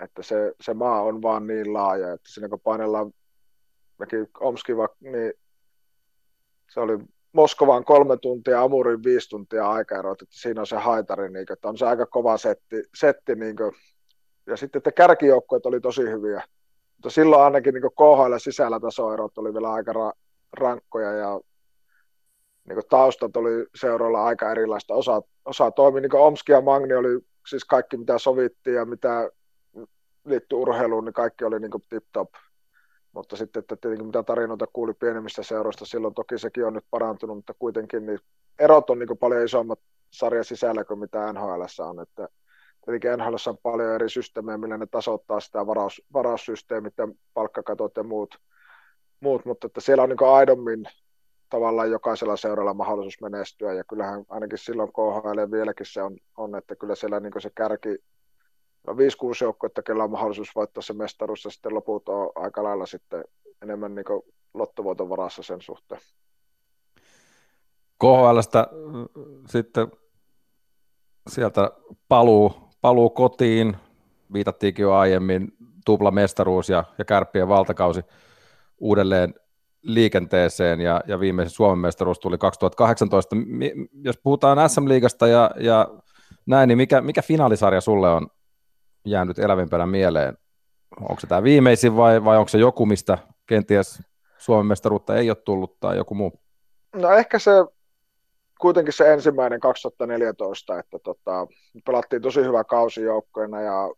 Että 0.00 0.22
se, 0.22 0.54
se 0.60 0.74
maa 0.74 1.02
on 1.02 1.22
vaan 1.22 1.46
niin 1.46 1.72
laaja, 1.72 2.12
että 2.12 2.32
siinä 2.32 2.48
kun 2.48 2.60
painellaan 2.60 3.12
mekin 3.98 4.28
Omski, 4.40 4.72
niin 5.00 5.32
se 6.70 6.80
oli 6.80 6.98
Moskovaan 7.32 7.84
kolme 7.84 8.16
tuntia, 8.16 8.62
Amurin 8.62 9.04
viisi 9.04 9.28
tuntia 9.28 9.70
aikaero, 9.70 10.12
että 10.12 10.24
siinä 10.30 10.60
on 10.60 10.66
se 10.66 10.76
haitari, 10.76 11.28
niin, 11.28 11.52
että 11.52 11.68
on 11.68 11.78
se 11.78 11.86
aika 11.86 12.06
kova 12.06 12.36
setti, 12.36 12.82
setti 12.94 13.34
niin 13.34 13.56
kuin, 13.56 13.72
ja 14.46 14.56
sitten 14.56 14.78
että 14.78 14.92
kärkijoukkueet 14.92 15.66
oli 15.66 15.80
tosi 15.80 16.02
hyviä, 16.02 16.42
mutta 16.94 17.10
silloin 17.10 17.42
ainakin 17.42 17.74
niin 17.74 17.82
KHL 17.82 18.38
sisällä 18.38 18.80
tasoerot 18.80 19.38
oli 19.38 19.54
vielä 19.54 19.72
aika 19.72 19.92
ra- 19.92 20.18
rankkoja 20.52 21.12
ja 21.12 21.40
niin 22.68 22.78
taustat 22.88 23.36
oli 23.36 23.66
seuroilla 23.74 24.24
aika 24.24 24.50
erilaista. 24.50 24.94
Osa, 24.94 25.22
osa 25.44 25.70
toimi, 25.70 26.00
niin 26.00 26.14
Omski 26.14 26.52
ja 26.52 26.60
Magni 26.60 26.94
oli 26.94 27.20
siis 27.48 27.64
kaikki 27.64 27.96
mitä 27.96 28.18
sovittiin 28.18 28.76
ja 28.76 28.84
mitä 28.84 29.30
liittyi 30.26 30.58
urheiluun, 30.58 31.04
niin 31.04 31.12
kaikki 31.12 31.44
oli 31.44 31.60
niin 31.60 31.70
tip-top. 31.88 32.30
Mutta 33.12 33.36
sitten, 33.36 33.60
että 33.60 33.76
tietenkin 33.76 34.06
mitä 34.06 34.22
tarinoita 34.22 34.66
kuuli 34.72 34.94
pienemmistä 34.94 35.42
seuroista, 35.42 35.84
silloin 35.84 36.14
toki 36.14 36.38
sekin 36.38 36.66
on 36.66 36.74
nyt 36.74 36.84
parantunut, 36.90 37.36
mutta 37.36 37.54
kuitenkin 37.58 38.06
niin 38.06 38.18
erot 38.58 38.90
on 38.90 38.98
niin 38.98 39.18
paljon 39.20 39.44
isommat 39.44 39.80
sarjan 40.10 40.44
sisällä 40.44 40.84
kuin 40.84 41.00
mitä 41.00 41.32
NHL 41.32 41.62
on, 41.78 42.00
että 42.00 42.28
tietenkin 42.84 43.10
NHL 43.18 43.34
on 43.46 43.58
paljon 43.62 43.92
eri 43.92 44.10
systeemejä, 44.10 44.58
millä 44.58 44.78
ne 44.78 44.86
tasoittaa 44.86 45.40
sitä 45.40 45.66
varaus, 45.66 46.02
varaussysteemit 46.12 46.94
ja 46.98 47.08
palkkakatot 47.34 47.96
ja 47.96 48.02
muut, 48.02 48.38
muut 49.20 49.44
mutta 49.44 49.66
että 49.66 49.80
siellä 49.80 50.02
on 50.02 50.08
niin 50.08 50.28
aidommin 50.28 50.84
tavallaan 51.50 51.90
jokaisella 51.90 52.36
seuralla 52.36 52.74
mahdollisuus 52.74 53.20
menestyä, 53.20 53.72
ja 53.72 53.84
kyllähän 53.84 54.24
ainakin 54.28 54.58
silloin 54.58 54.92
KHL 54.92 55.50
vieläkin 55.50 55.86
se 55.86 56.02
on, 56.02 56.16
on 56.36 56.56
että 56.56 56.76
kyllä 56.76 56.94
siellä 56.94 57.20
niin 57.20 57.32
se 57.38 57.50
kärki, 57.54 57.98
5-6 58.92 58.94
joukkuetta, 59.42 59.82
kellä 59.82 60.04
on 60.04 60.10
mahdollisuus 60.10 60.54
voittaa 60.54 60.82
se 60.82 60.92
mestaruus, 60.92 61.44
ja 61.44 61.50
sitten 61.50 61.74
loput 61.74 62.08
on 62.08 62.32
aika 62.34 62.62
lailla 62.62 62.86
sitten 62.86 63.24
enemmän 63.62 63.94
niin 63.94 64.04
lottovoiton 64.54 65.08
varassa 65.08 65.42
sen 65.42 65.60
suhteen. 65.60 66.00
KHLstä 67.98 68.66
sitten 69.48 69.88
sieltä 71.28 71.70
paluu, 72.08 72.52
paluu 72.80 73.10
kotiin, 73.10 73.76
viitattiinkin 74.32 74.82
jo 74.82 74.92
aiemmin, 74.92 75.52
tupla 75.84 76.10
mestaruus 76.10 76.68
ja, 76.68 76.84
ja 76.98 77.04
kärppien 77.04 77.48
valtakausi 77.48 78.00
uudelleen 78.78 79.34
liikenteeseen 79.82 80.80
ja, 80.80 81.00
ja 81.06 81.20
viimeisin 81.20 81.54
Suomen 81.54 81.78
mestaruus 81.78 82.18
tuli 82.18 82.38
2018. 82.38 83.36
Jos 84.04 84.18
puhutaan 84.22 84.70
SM-liigasta 84.70 85.26
ja, 85.26 85.50
ja 85.60 85.88
näin, 86.46 86.68
niin 86.68 86.78
mikä, 86.78 87.00
mikä 87.00 87.22
finaalisarja 87.22 87.80
sulle 87.80 88.10
on 88.10 88.26
jäänyt 89.06 89.38
elävimpänä 89.38 89.86
mieleen? 89.86 90.38
Onko 91.00 91.20
se 91.20 91.26
tämä 91.26 91.42
viimeisin 91.42 91.96
vai, 91.96 92.24
vai 92.24 92.36
onko 92.36 92.48
se 92.48 92.58
joku, 92.58 92.86
mistä 92.86 93.18
kenties 93.46 94.02
Suomen 94.38 94.66
mestaruutta 94.66 95.16
ei 95.16 95.30
ole 95.30 95.36
tullut 95.44 95.80
tai 95.80 95.96
joku 95.96 96.14
muu? 96.14 96.40
No 96.94 97.10
ehkä 97.10 97.38
se 97.38 97.50
kuitenkin 98.60 98.92
se 98.92 99.12
ensimmäinen 99.12 99.60
2014, 99.60 100.78
että 100.78 100.98
tota, 100.98 101.46
pelattiin 101.84 102.22
tosi 102.22 102.40
hyvä 102.40 102.64
kausi 102.64 103.02
joukkoina 103.02 103.60
ja 103.60 103.90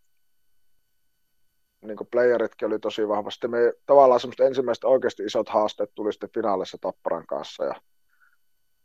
niin 1.83 1.99
playeritkin 2.11 2.69
oli 2.69 2.79
tosi 2.79 3.09
vahvasti. 3.09 3.49
Me 3.49 3.73
tavallaan 3.87 4.21
semmoista 4.21 4.45
ensimmäiset 4.45 4.85
oikeasti 4.85 5.23
isot 5.25 5.49
haasteet 5.49 5.91
tuli 5.95 6.13
sitten 6.13 6.31
finaalissa 6.35 6.79
Tapparan 6.81 7.27
kanssa 7.27 7.65
ja, 7.65 7.75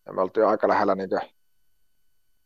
ja 0.05 0.13
me 0.13 0.21
oltiin 0.21 0.45
aika 0.45 0.67
lähellä 0.67 0.95
niin 0.95 1.09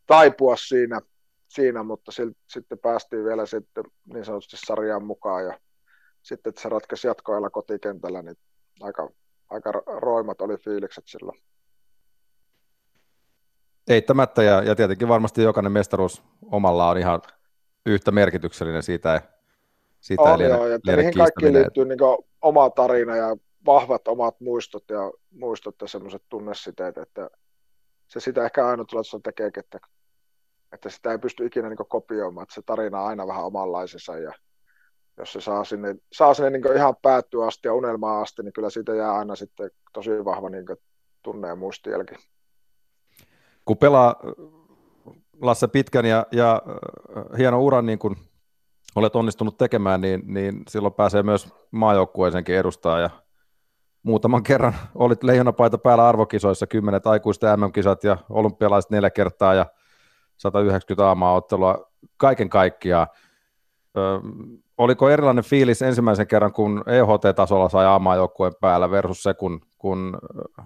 taipua 0.07 0.55
siinä, 0.55 1.01
siinä, 1.47 1.83
mutta 1.83 2.11
sitten 2.47 2.79
päästiin 2.79 3.25
vielä 3.25 3.45
sitten 3.45 3.83
niin 4.13 4.25
sanotusti 4.25 4.57
sarjaan 4.57 5.05
mukaan 5.05 5.45
ja 5.45 5.59
sitten, 6.21 6.49
että 6.49 6.61
se 6.61 6.69
ratkaisi 6.69 7.07
jatkoajalla 7.07 7.49
kotikentällä, 7.49 8.21
niin 8.21 8.37
aika, 8.81 9.09
aika 9.49 9.71
roimat 9.85 10.41
oli 10.41 10.57
fiilikset 10.57 11.03
silloin. 11.07 11.39
Eittämättä, 13.87 14.43
ja, 14.43 14.63
ja 14.63 14.75
tietenkin 14.75 15.07
varmasti 15.07 15.41
jokainen 15.41 15.71
mestaruus 15.71 16.23
omalla 16.51 16.89
on 16.89 16.97
ihan 16.97 17.21
yhtä 17.85 18.11
merkityksellinen, 18.11 18.83
siitä 18.83 19.13
ei, 19.13 19.19
siitä 19.99 20.23
on, 20.23 20.31
ei 20.31 20.37
liene, 20.37 20.55
joo, 20.55 20.79
liene 20.83 21.01
niihin 21.01 21.17
kaikkiin 21.17 21.53
liittyy 21.53 21.85
niin 21.85 21.99
oma 22.41 22.69
tarina 22.69 23.15
ja 23.15 23.37
vahvat 23.65 24.07
omat 24.07 24.41
muistot 24.41 24.83
ja 24.89 25.11
muistot 25.31 25.75
ja 25.81 25.87
semmoiset 25.87 26.23
tunnesiteet, 26.29 26.97
että 26.97 27.29
se 28.07 28.19
sitä 28.19 28.45
ehkä 28.45 28.63
tulee, 28.89 29.21
tekee, 29.23 29.51
että 29.57 29.79
että 30.77 30.89
sitä 30.89 31.11
ei 31.11 31.17
pysty 31.17 31.45
ikinä 31.45 31.69
niin 31.69 31.77
kopioimaan, 31.89 32.43
että 32.43 32.55
se 32.55 32.61
tarina 32.65 33.01
on 33.01 33.07
aina 33.07 33.27
vähän 33.27 33.45
omanlaisensa 33.45 34.17
ja 34.17 34.31
jos 35.17 35.33
se 35.33 35.41
saa 35.41 35.63
sinne, 35.63 35.95
saa 36.13 36.33
sinne 36.33 36.49
niin 36.49 36.75
ihan 36.75 36.95
päättyä 37.01 37.45
asti 37.45 37.67
ja 37.67 37.73
unelmaan 37.73 38.21
asti, 38.21 38.43
niin 38.43 38.53
kyllä 38.53 38.69
siitä 38.69 38.95
jää 38.95 39.13
aina 39.13 39.35
sitten 39.35 39.71
tosi 39.93 40.25
vahva 40.25 40.49
niin 40.49 40.65
tunne 41.23 41.47
ja 41.47 41.55
muistijälki. 41.55 42.15
Kun 43.65 43.77
pelaa 43.77 44.15
Lasse 45.41 45.67
pitkän 45.67 46.05
ja, 46.05 46.25
ja 46.31 46.61
äh, 47.17 47.37
hieno 47.37 47.61
uran, 47.61 47.85
niin 47.85 47.99
kuin 47.99 48.15
olet 48.95 49.15
onnistunut 49.15 49.57
tekemään, 49.57 50.01
niin, 50.01 50.23
niin 50.25 50.63
silloin 50.69 50.93
pääsee 50.93 51.23
myös 51.23 51.53
maajoukkueeseenkin 51.71 52.55
edustaa 52.55 52.99
ja 52.99 53.09
muutaman 54.03 54.43
kerran 54.43 54.73
olit 54.95 55.23
leijonapaita 55.23 55.77
päällä 55.77 56.07
arvokisoissa, 56.07 56.67
kymmenet 56.67 57.07
aikuisten 57.07 57.59
MM-kisat 57.59 58.03
ja 58.03 58.17
olympialaiset 58.29 58.91
neljä 58.91 59.09
kertaa 59.09 59.53
ja 59.53 59.65
190 60.37 61.07
aamaa 61.07 61.33
ottelua 61.33 61.91
kaiken 62.17 62.49
kaikkiaan. 62.49 63.07
Ö, 63.97 64.01
oliko 64.77 65.09
erilainen 65.09 65.43
fiilis 65.43 65.81
ensimmäisen 65.81 66.27
kerran, 66.27 66.53
kun 66.53 66.83
EHT-tasolla 66.87 67.69
sai 67.69 67.85
aamaajoukkueen 67.85 68.53
päällä 68.61 68.91
versus 68.91 69.23
se, 69.23 69.33
kun, 69.33 69.61
kun 69.77 70.17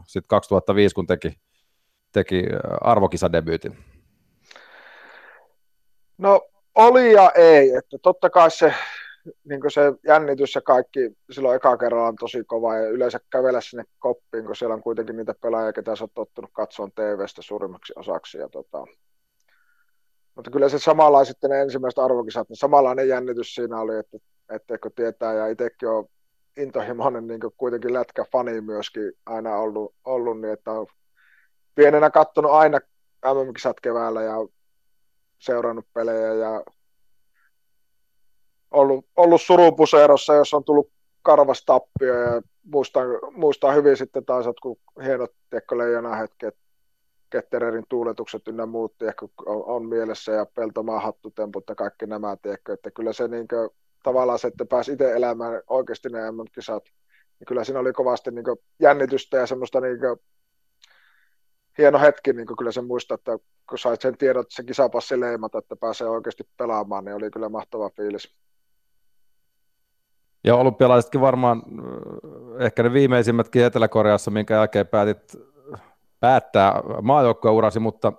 sit 0.08 0.26
2005, 0.28 0.96
kun 0.96 1.08
teki, 1.08 1.34
teki 2.12 2.44
arvokisadebyytin? 2.82 3.78
No 6.18 6.42
oli 6.76 7.14
ja 7.14 7.32
ei, 7.36 7.76
että 7.76 7.98
totta 8.02 8.30
kai 8.30 8.52
se, 8.52 8.74
niin 9.44 9.62
se 9.68 9.82
jännitys 10.08 10.56
ja 10.56 10.62
kaikki 10.62 11.00
silloin 11.32 11.56
eka 11.56 11.78
kerralla 11.78 12.08
on 12.08 12.16
tosi 12.16 12.44
kova 12.44 12.76
ja 12.76 12.90
yleensä 12.90 13.20
kävellä 13.30 13.62
sinne 13.62 13.84
koppiin, 14.00 14.46
kun 14.46 14.56
siellä 14.56 14.74
on 14.74 14.84
kuitenkin 14.84 15.18
niitä 15.18 15.36
pelaajia, 15.42 15.74
ketä 15.74 15.96
sä 15.96 16.04
oot 16.04 16.14
tottunut 16.14 16.52
katsoa 16.54 16.90
TVstä 16.96 17.42
suurimmaksi 17.42 17.94
osaksi 17.96 18.38
ja 18.38 18.50
tota, 18.50 18.86
mutta 20.36 20.52
kyllä 20.52 20.70
se 20.70 20.80
samalla 20.80 21.26
sitten 21.26 21.50
ne 21.50 21.62
ensimmäiset 21.62 22.00
arvokisat, 22.00 22.50
niin 22.50 22.58
samanlainen 22.58 23.08
jännitys 23.08 23.56
siinä 23.56 23.80
oli, 23.80 23.98
että, 23.98 24.18
että 24.50 24.78
kun 24.78 24.92
tietää 24.96 25.34
ja 25.34 25.48
itsekin 25.48 25.90
on 25.90 26.06
intohimoinen 26.58 27.28
niin 27.28 27.40
kuitenkin 27.58 27.94
lätkäfani 27.94 28.62
myöskin 28.62 29.12
aina 29.26 29.56
ollut, 29.56 29.96
ollut 30.06 30.42
niin 30.42 30.54
että 30.54 30.72
on 30.72 30.88
pienenä 31.76 32.10
katsonut 32.10 32.52
aina 32.52 32.80
MM-kisat 33.26 33.80
keväällä 33.82 34.22
ja 34.22 34.36
seurannut 35.40 35.86
pelejä 35.94 36.34
ja 36.34 36.64
ollut, 38.72 39.06
ollut 39.16 39.42
surupuseerossa, 39.42 40.34
jos 40.34 40.54
on 40.54 40.64
tullut 40.64 40.92
karvas 41.22 41.66
tappio 41.66 42.16
ja 42.16 42.42
muistan, 42.64 43.06
muistan 43.32 43.76
hyvin 43.76 43.98
sitten 43.98 44.26
taas 44.26 44.46
kun 44.62 44.78
hienot 45.04 45.32
tiekko 45.50 45.78
leijona 45.78 46.16
hetket, 46.16 46.56
Kettererin 47.32 47.86
tuuletukset 47.90 48.48
ynnä 48.48 48.66
muut 48.66 48.98
tiekko 48.98 49.30
on, 49.46 49.64
on, 49.66 49.86
mielessä 49.86 50.32
ja 50.32 50.46
Peltomaan 50.46 51.02
hattutemput 51.02 51.64
ja 51.70 51.76
kaikki 51.76 52.08
nämä 52.08 52.38
tiekko, 52.42 52.74
että 52.74 52.92
kyllä 52.92 53.14
se 53.14 53.28
niin 53.28 53.48
kuin, 53.48 53.70
tavallaan 54.04 54.40
se, 54.40 54.48
että 54.48 54.66
pääsi 54.66 54.92
itse 54.92 55.12
elämään 55.12 55.62
oikeasti 55.68 56.10
ne 56.10 56.32
MM-kisat, 56.32 56.84
niin 57.40 57.46
kyllä 57.48 57.64
siinä 57.64 57.80
oli 57.80 57.94
kovasti 57.94 58.32
niin 58.32 58.46
kuin, 58.46 58.58
jännitystä 58.80 59.38
ja 59.38 59.48
semmoista 59.48 59.82
niin 59.82 60.00
kuin, 60.00 60.18
hieno 61.78 62.00
hetki, 62.00 62.34
niin 62.34 62.48
kuin 62.48 62.58
kyllä 62.58 62.72
se 62.72 62.82
muistaa, 62.82 63.16
että 63.16 63.38
kun 63.70 63.78
sait 63.78 64.02
sen 64.02 64.18
tiedon, 64.18 64.42
että 64.42 64.56
se 64.56 64.64
kisapassi 64.64 65.20
leimata, 65.20 65.58
että 65.58 65.76
pääsee 65.76 66.08
oikeasti 66.08 66.44
pelaamaan, 66.58 67.06
niin 67.06 67.16
oli 67.16 67.32
kyllä 67.32 67.50
mahtava 67.50 67.90
fiilis. 67.90 68.36
Ja 70.44 70.56
olympialaisetkin 70.56 71.22
varmaan, 71.22 71.58
äh, 71.58 72.66
ehkä 72.66 72.84
ne 72.84 72.94
viimeisimmätkin 72.94 73.64
Etelä-Koreassa, 73.64 74.32
minkä 74.32 74.54
jälkeen 74.54 74.88
päätit 74.88 75.38
päättää 76.22 76.82
maajoukkueurasi, 77.02 77.80
mutta, 77.80 78.14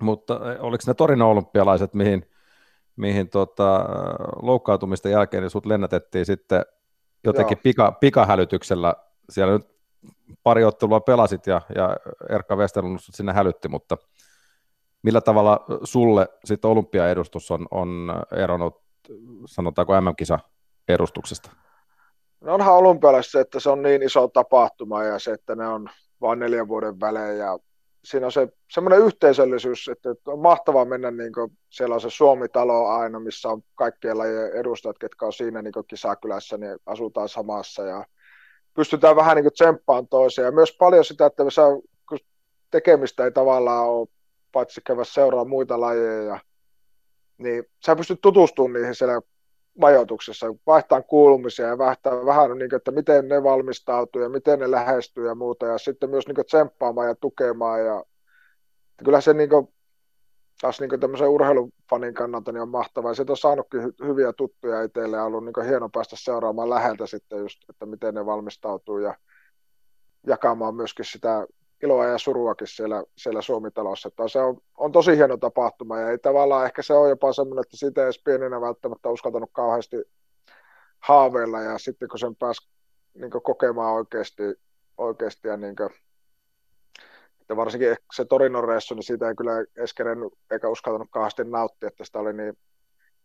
mutta 0.00 0.40
oliko 0.60 0.82
ne 0.86 0.94
Torino 0.94 1.30
olympialaiset, 1.30 1.94
mihin, 1.94 2.30
mihin 2.96 3.28
tota, 3.28 3.84
loukkaantumista 4.42 5.08
jälkeen 5.08 5.42
niin 5.42 5.50
sut 5.50 5.66
lennätettiin 5.66 6.26
sitten 6.26 6.64
jotenkin 7.24 7.58
pika, 7.58 7.92
pikahälytyksellä. 7.92 8.94
Siellä 9.30 9.52
nyt 9.52 9.72
pari 10.42 10.64
ottelua 10.64 11.00
pelasit 11.00 11.46
ja, 11.46 11.60
ja 11.74 11.96
Erkka 12.30 12.56
Westerlund 12.56 12.98
sinne 13.00 13.32
hälytti, 13.32 13.68
mutta 13.68 13.96
millä 15.02 15.20
tavalla 15.20 15.64
sulle 15.84 16.28
sitten 16.44 16.70
olympiaedustus 16.70 17.50
on, 17.50 17.66
on 17.70 18.14
eronnut, 18.36 18.82
sanotaanko 19.46 20.00
MM-kisa 20.00 20.38
edustuksesta? 20.88 21.50
No 22.40 22.54
onhan 22.54 22.74
olympialaisessa 22.74 23.38
se, 23.38 23.40
että 23.40 23.60
se 23.60 23.70
on 23.70 23.82
niin 23.82 24.02
iso 24.02 24.28
tapahtuma 24.28 25.04
ja 25.04 25.18
se, 25.18 25.32
että 25.32 25.54
ne 25.54 25.68
on 25.68 25.90
vain 26.22 26.38
neljän 26.38 26.68
vuoden 26.68 27.00
välein 27.00 27.38
ja 27.38 27.58
siinä 28.04 28.26
on 28.26 28.32
se 28.32 28.48
semmoinen 28.70 29.00
yhteisöllisyys, 29.00 29.88
että 29.88 30.14
on 30.26 30.38
mahtavaa 30.38 30.84
mennä, 30.84 31.10
niin 31.10 31.32
kuin, 31.32 31.58
siellä 31.70 31.94
on 31.94 32.00
se 32.00 32.10
Suomi-talo 32.10 32.86
aina, 32.86 33.20
missä 33.20 33.48
on 33.48 33.62
kaikkien 33.74 34.18
lajien 34.18 34.52
edustajat, 34.52 34.98
ketkä 34.98 35.26
on 35.26 35.32
siinä 35.32 35.62
niin 35.62 35.72
kisakylässä, 35.88 36.58
niin 36.58 36.78
asutaan 36.86 37.28
samassa 37.28 37.82
ja 37.82 38.04
pystytään 38.74 39.16
vähän 39.16 39.36
niin 39.36 39.52
tsemppaan 39.52 40.08
toiseen. 40.08 40.46
Ja 40.46 40.52
myös 40.52 40.76
paljon 40.78 41.04
sitä, 41.04 41.26
että 41.26 41.50
sä, 41.50 41.62
kun 42.08 42.18
tekemistä 42.70 43.24
ei 43.24 43.32
tavallaan 43.32 43.88
ole, 43.88 44.08
paitsi 44.52 44.80
käydä 44.86 45.04
seuraa 45.04 45.44
muita 45.44 45.80
lajeja, 45.80 46.40
niin 47.38 47.64
sä 47.86 47.96
pystyt 47.96 48.20
tutustumaan 48.20 48.72
niihin 48.72 48.94
siellä 48.94 49.20
majoituksessa, 49.78 50.46
vaihtaa 50.66 51.02
kuulumisia 51.02 51.66
ja 51.66 51.78
vaihtaa 51.78 52.26
vähän, 52.26 52.58
niin 52.58 52.70
kuin, 52.70 52.76
että 52.76 52.90
miten 52.90 53.28
ne 53.28 53.42
valmistautuu 53.42 54.22
ja 54.22 54.28
miten 54.28 54.58
ne 54.58 54.70
lähestyy 54.70 55.26
ja 55.26 55.34
muuta, 55.34 55.66
ja 55.66 55.78
sitten 55.78 56.10
myös 56.10 56.26
niin 56.26 56.34
kuin, 56.34 56.46
tsemppaamaan 56.46 57.08
ja 57.08 57.14
tukemaan, 57.14 57.86
ja 57.86 58.04
kyllä 59.04 59.20
se 59.20 59.34
niin 59.34 59.48
kuin, 59.48 59.68
taas 60.60 60.80
niin 60.80 61.00
tämmöisen 61.00 61.28
urheilufanin 61.28 62.14
kannalta 62.14 62.52
niin 62.52 62.62
on 62.62 62.68
mahtavaa, 62.68 63.14
sieltä 63.14 63.32
on 63.32 63.36
saanutkin 63.36 63.80
hy- 63.80 64.06
hyviä 64.06 64.32
tuttuja 64.32 64.82
itselle, 64.82 65.16
ja 65.16 65.24
ollut 65.24 65.44
niin 65.44 65.66
hieno 65.68 65.88
päästä 65.88 66.16
seuraamaan 66.18 66.70
läheltä 66.70 67.06
sitten 67.06 67.38
just, 67.38 67.58
että 67.70 67.86
miten 67.86 68.14
ne 68.14 68.26
valmistautuu, 68.26 68.98
ja 68.98 69.14
jakamaan 70.26 70.74
myöskin 70.74 71.04
sitä 71.04 71.46
iloa 71.82 72.06
ja 72.06 72.18
suruakin 72.18 72.66
siellä, 72.66 73.04
siellä 73.16 73.42
Suomitalossa. 73.42 74.08
Että 74.08 74.28
se 74.28 74.40
on, 74.40 74.56
on, 74.76 74.92
tosi 74.92 75.16
hieno 75.16 75.36
tapahtuma 75.36 76.00
ja 76.00 76.10
ei 76.10 76.18
tavallaan 76.18 76.66
ehkä 76.66 76.82
se 76.82 76.94
on 76.94 77.08
jopa 77.08 77.32
semmoinen, 77.32 77.62
että 77.62 77.76
siitä 77.76 78.00
ei 78.00 78.04
edes 78.04 78.22
pienenä 78.24 78.60
välttämättä 78.60 79.08
uskaltanut 79.08 79.50
kauheasti 79.52 79.96
haaveilla 81.00 81.60
ja 81.60 81.78
sitten 81.78 82.08
kun 82.08 82.18
sen 82.18 82.36
pääsi 82.36 82.68
niin 83.14 83.30
kokemaan 83.30 83.94
oikeasti, 83.94 84.42
oikeasti 84.98 85.48
ja 85.48 85.56
niin 85.56 85.76
kuin, 85.76 85.90
että 87.40 87.56
varsinkin 87.56 87.96
se 88.14 88.24
Torinon 88.24 88.64
reissu, 88.64 88.94
niin 88.94 89.02
siitä 89.02 89.28
ei 89.28 89.34
kyllä 89.34 89.52
edes 89.76 89.94
kerennyt, 89.94 90.32
eikä 90.50 90.68
uskaltanut 90.68 91.08
kauheasti 91.10 91.44
nauttia, 91.44 91.88
että 91.88 92.04
sitä 92.04 92.18
oli 92.18 92.32
niin, 92.32 92.58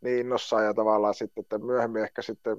niin 0.01 0.20
innossaan 0.20 0.66
ja 0.66 0.74
tavallaan 0.74 1.14
sitten, 1.14 1.41
että 1.41 1.58
myöhemmin 1.58 2.03
ehkä 2.03 2.22
sitten 2.22 2.58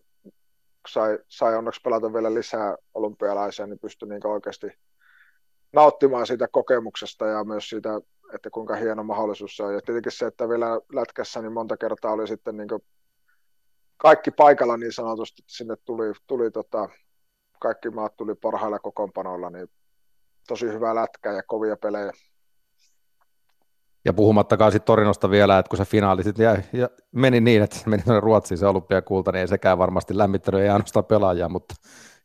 sai, 0.89 1.19
sai 1.29 1.57
onneksi 1.57 1.81
pelata 1.81 2.13
vielä 2.13 2.35
lisää 2.35 2.77
olympialaisia, 2.95 3.67
niin 3.67 3.79
pystyi 3.79 4.09
niin 4.09 4.27
oikeasti 4.27 4.67
nauttimaan 5.73 6.27
siitä 6.27 6.49
kokemuksesta 6.49 7.27
ja 7.27 7.45
myös 7.45 7.69
siitä, 7.69 8.01
että 8.35 8.51
kuinka 8.51 8.77
hieno 8.77 9.05
mahdollisuus 9.05 9.57
se 9.57 9.63
on. 9.63 9.75
Ja 9.75 9.81
tietenkin 9.87 10.13
se, 10.13 10.27
että 10.27 10.49
vielä 10.49 10.81
lätkässä 10.93 11.43
niin 11.43 11.53
monta 11.53 11.77
kertaa 11.77 12.13
oli 12.13 12.29
sitten 12.29 12.57
niin 12.57 12.69
kaikki 13.97 14.31
paikalla 14.31 14.77
niin 14.77 14.93
sanotusti, 14.93 15.43
että 15.43 15.57
sinne 15.57 15.75
tuli, 15.85 16.13
tuli 16.27 16.51
tota, 16.51 16.89
kaikki 17.61 17.91
maat 17.91 18.17
tuli 18.17 18.35
parhailla 18.35 18.79
kokoonpanoilla, 18.79 19.51
niin 19.51 19.69
tosi 20.49 20.67
hyvä 20.67 20.95
lätkä 20.95 21.33
ja 21.33 21.43
kovia 21.43 21.77
pelejä. 21.77 22.13
Ja 24.05 24.13
puhumattakaan 24.13 24.73
sitten 24.73 24.87
Torinosta 24.87 25.31
vielä, 25.31 25.59
että 25.59 25.71
kun 25.71 25.77
se 25.77 25.85
finaali 25.85 26.25
sitten 26.25 26.45
jäi, 26.45 26.57
ja 26.73 26.89
meni 27.13 27.41
niin, 27.41 27.63
että 27.63 27.77
meni 27.87 28.03
tuonne 28.03 28.21
Ruotsiin 28.21 28.59
se 28.59 28.67
olympiakulta, 28.67 29.33
niin 29.33 29.41
ei 29.41 29.49
sekään 29.49 29.79
varmasti 29.79 30.19
lämmittänyt, 30.19 30.61
ei 30.61 30.69
ainoastaan 30.69 31.05
pelaajia, 31.05 31.49
mutta 31.49 31.75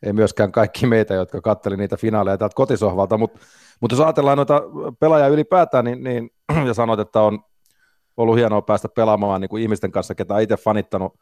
ei 0.04 0.14
myöskään 0.14 0.51
kaikki 0.51 0.86
meitä, 0.86 1.14
jotka 1.14 1.41
katteli 1.41 1.78
niitä 1.78 1.97
finaaleja 1.97 2.38
täältä 2.38 2.56
kotisohvalta, 2.56 3.18
mutta, 3.18 3.39
mutta 3.82 3.93
jos 3.93 4.01
ajatellaan 4.01 4.38
noita 4.38 4.62
pelaajia 4.99 5.28
ylipäätään, 5.28 5.86
niin, 5.86 6.04
niin 6.04 6.30
ja 6.68 6.74
sanoit, 6.74 6.99
että 6.99 7.22
on 7.22 7.39
ollut 8.18 8.38
hienoa 8.38 8.62
päästä 8.62 8.89
pelaamaan 8.89 9.41
niin 9.41 9.49
kuin 9.49 9.64
ihmisten 9.64 9.91
kanssa, 9.91 10.16
ketä 10.16 10.39
itse 10.39 10.58
fanittanut 10.58 11.14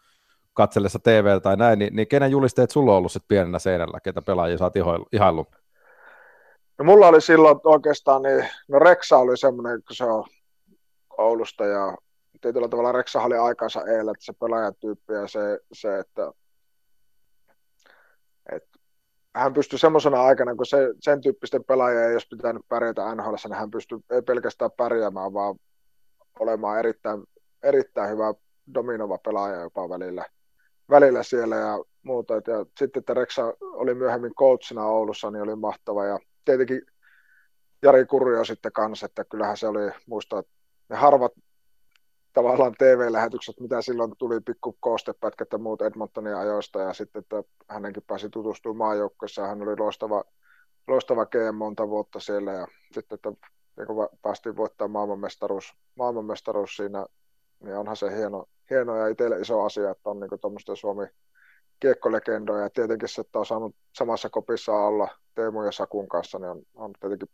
katsellessa 0.54 1.00
TV 1.00 1.42
tai 1.42 1.58
näin, 1.58 1.80
niin, 1.80 1.96
niin 1.96 2.08
kenen 2.08 2.32
julisteet 2.32 2.72
sulla 2.72 2.92
on 2.92 2.98
ollut 2.98 3.12
sitten 3.12 3.28
pienenä 3.28 3.60
seinällä, 3.60 4.00
ketä 4.00 4.22
pelaajia 4.22 4.58
sä 4.58 4.64
oot 4.64 4.74
ihaillut? 5.12 5.48
No 6.78 6.86
mulla 6.86 7.08
oli 7.08 7.22
silloin 7.22 7.60
oikeastaan, 7.64 8.22
niin, 8.22 8.46
no 8.68 8.80
Reksa 8.80 9.18
oli 9.18 9.38
semmoinen, 9.38 9.84
kun 9.88 9.96
se 9.96 10.06
on 10.06 10.24
Oulusta 11.18 11.66
ja 11.66 11.98
tietyllä 12.42 12.68
tavalla 12.68 12.92
Reksa 12.92 13.22
oli 13.22 13.38
aikansa 13.38 13.82
eilen, 13.82 14.10
että 14.10 14.26
se 14.26 14.34
pelaajatyyppi 14.40 15.14
ja 15.14 15.28
se, 15.28 15.60
se 15.74 16.00
että 16.00 16.32
hän 19.36 19.54
pystyi 19.54 19.80
semmoisena 19.80 20.24
aikana, 20.24 20.56
kun 20.56 20.66
se, 20.66 20.78
sen 21.00 21.22
tyyppisten 21.22 21.64
pelaajia 21.64 22.06
ei 22.08 22.14
olisi 22.14 22.28
pitänyt 22.28 22.68
pärjätä 22.70 23.16
NHL, 23.16 23.36
niin 23.44 23.58
hän 23.58 23.72
pystyi 23.72 24.00
ei 24.10 24.22
pelkästään 24.22 24.72
pärjäämään, 24.78 25.34
vaan 25.34 25.56
olemaan 26.40 26.80
erittäin, 26.80 27.24
erittäin 27.64 28.10
hyvä 28.10 28.34
dominova 28.74 29.18
pelaaja 29.18 29.62
jopa 29.62 29.90
välillä, 29.90 30.26
välillä 30.90 31.24
siellä 31.24 31.56
ja 31.56 31.80
muuta. 32.04 32.34
Ja 32.34 32.66
sitten, 32.80 33.00
että 33.00 33.14
Reksa 33.14 33.54
oli 33.62 33.94
myöhemmin 33.94 34.36
coachina 34.36 34.86
Oulussa, 34.86 35.32
niin 35.32 35.42
oli 35.42 35.56
mahtava. 35.56 36.06
Ja 36.06 36.20
tietenkin 36.46 36.82
Jari 37.82 38.06
Kurjo 38.06 38.46
sitten 38.46 38.72
kanssa, 38.72 39.06
että 39.06 39.24
kyllähän 39.24 39.58
se 39.58 39.68
oli, 39.68 39.92
muista, 40.06 40.40
että 40.40 40.52
ne 40.90 40.96
harvat 40.96 41.32
tavallaan 42.34 42.76
TV-lähetykset, 42.78 43.60
mitä 43.60 43.82
silloin 43.82 44.14
tuli 44.18 44.42
pikku 44.42 44.78
koostepätkät 44.80 45.48
ja 45.52 45.58
muut 45.58 45.82
Edmontonin 45.82 46.36
ajoista 46.36 46.80
ja 46.80 46.94
sitten, 46.94 47.20
että 47.20 47.44
hänenkin 47.68 48.04
pääsi 48.08 48.30
tutustumaan 48.30 48.78
maajoukkoissa. 48.78 49.48
Hän 49.48 49.62
oli 49.62 49.78
loistava, 49.78 50.24
loistava 50.88 51.26
GM 51.26 51.56
monta 51.56 51.90
vuotta 51.90 52.20
siellä 52.20 52.52
ja 52.52 52.68
sitten, 52.92 53.16
että 53.16 53.32
kun 53.88 54.10
päästiin 54.22 54.58
voittamaan 54.58 54.92
maailmanmestaruus, 54.92 55.74
maailmanmestaruus 55.96 56.76
siinä, 56.76 57.06
niin 57.64 57.76
onhan 57.76 57.96
se 57.96 58.16
hieno, 58.18 58.46
hieno 58.70 58.96
ja 58.98 59.08
itselle 59.08 59.40
iso 59.40 59.62
asia, 59.62 59.92
että 59.92 60.10
on 60.10 60.20
niin 60.20 60.40
tuommoista 60.42 60.76
Suomi 60.76 61.06
kiekkolegendoja 61.80 62.64
ja 62.64 62.70
tietenkin 62.70 63.10
se, 63.10 63.22
että 63.22 63.40
on 63.40 63.46
saanut 63.46 63.76
samassa 63.96 64.30
kopissa 64.30 64.74
olla 64.74 65.08
Teemu 65.36 65.64
ja 65.64 65.72
Sakun 65.72 66.08
kanssa, 66.08 66.40
niin 66.40 66.50
on, 66.50 66.62
on 66.76 66.94
tietenkin 67.00 67.30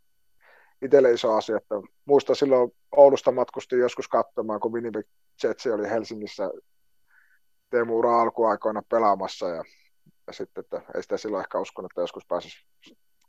itselle 0.82 1.11
iso 1.11 1.36
asia. 1.36 1.57
Että 1.57 1.75
muista 2.05 2.36
silloin 2.36 2.71
Oulusta 2.95 3.32
matkustin 3.32 3.80
joskus 3.80 4.07
katsomaan, 4.07 4.59
kun 4.59 4.73
Winnipeg 4.73 5.05
Jetsi 5.43 5.71
oli 5.71 5.89
Helsingissä 5.89 6.51
Teemu 7.69 7.97
ura 7.97 8.21
alkuaikoina 8.21 8.82
pelaamassa 8.89 9.47
ja, 9.47 9.63
ja 10.28 10.34
sitten, 10.34 10.61
että 10.61 10.82
ei 10.95 11.01
sitä 11.01 11.17
silloin 11.17 11.41
ehkä 11.41 11.59
uskonut, 11.59 11.91
että 11.91 12.01
joskus 12.01 12.25
pääsisi 12.25 12.65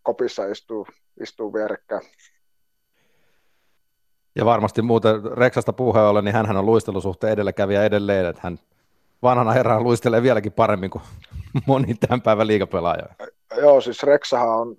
kopissa 0.02 0.46
istuu, 0.46 0.86
istuu 1.20 1.52
vierekkäin. 1.52 2.02
Ja 4.36 4.44
varmasti 4.44 4.82
muuten 4.82 5.24
Reksasta 5.24 5.72
puheen 5.72 6.04
ollen, 6.04 6.24
niin 6.24 6.34
hän 6.34 6.56
on 6.56 6.66
luistelusuhteen 6.66 7.32
edelläkävijä 7.32 7.84
edelleen, 7.84 8.26
että 8.26 8.40
hän 8.44 8.58
vanhana 9.22 9.52
herrana 9.52 9.80
luistelee 9.80 10.22
vieläkin 10.22 10.52
paremmin 10.52 10.90
kuin 10.90 11.02
moni 11.66 11.94
tämän 11.94 12.22
päivän 12.22 12.46
liigapelaaja. 12.46 13.06
Joo, 13.56 13.80
siis 13.80 14.02
Reksahan 14.02 14.48
on, 14.48 14.76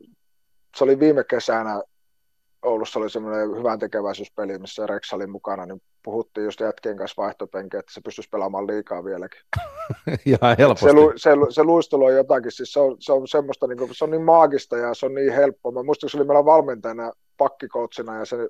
se 0.77 0.83
oli 0.83 0.99
viime 0.99 1.23
kesänä 1.23 1.81
Oulussa 2.63 2.99
oli 2.99 3.09
semmoinen 3.09 3.57
hyvän 3.57 3.79
tekeväisyyspeli, 3.79 4.59
missä 4.59 4.87
Rex 4.87 5.13
oli 5.13 5.27
mukana, 5.27 5.65
niin 5.65 5.81
puhuttiin 6.03 6.45
just 6.45 6.59
jätkien 6.59 6.97
kanssa 6.97 7.21
vaihtopenki, 7.21 7.77
että 7.77 7.93
se 7.93 8.01
pystyisi 8.01 8.29
pelaamaan 8.29 8.67
liikaa 8.67 9.03
vieläkin. 9.03 9.41
Ihan 10.25 10.55
helposti. 10.57 10.85
Se, 10.85 10.93
lu, 10.93 11.13
se, 11.15 11.29
se, 11.49 11.63
luistelu 11.63 12.05
on 12.05 12.13
jotakin, 12.13 12.51
siis 12.51 12.73
se 12.73 12.79
on, 12.79 12.95
se 12.99 13.13
on 13.13 13.27
semmoista, 13.27 13.67
niin 13.67 13.77
kuin, 13.77 13.95
se 13.95 14.03
on 14.03 14.11
niin 14.11 14.21
maagista 14.21 14.77
ja 14.77 14.93
se 14.93 15.05
on 15.05 15.15
niin 15.15 15.33
helppoa. 15.33 15.71
Mä 15.71 15.83
muistan, 15.83 16.09
se 16.09 16.17
oli 16.17 16.27
meillä 16.27 16.45
valmentajana 16.45 17.11
pakkikoutsina 17.37 18.17
ja 18.17 18.25
se 18.25 18.49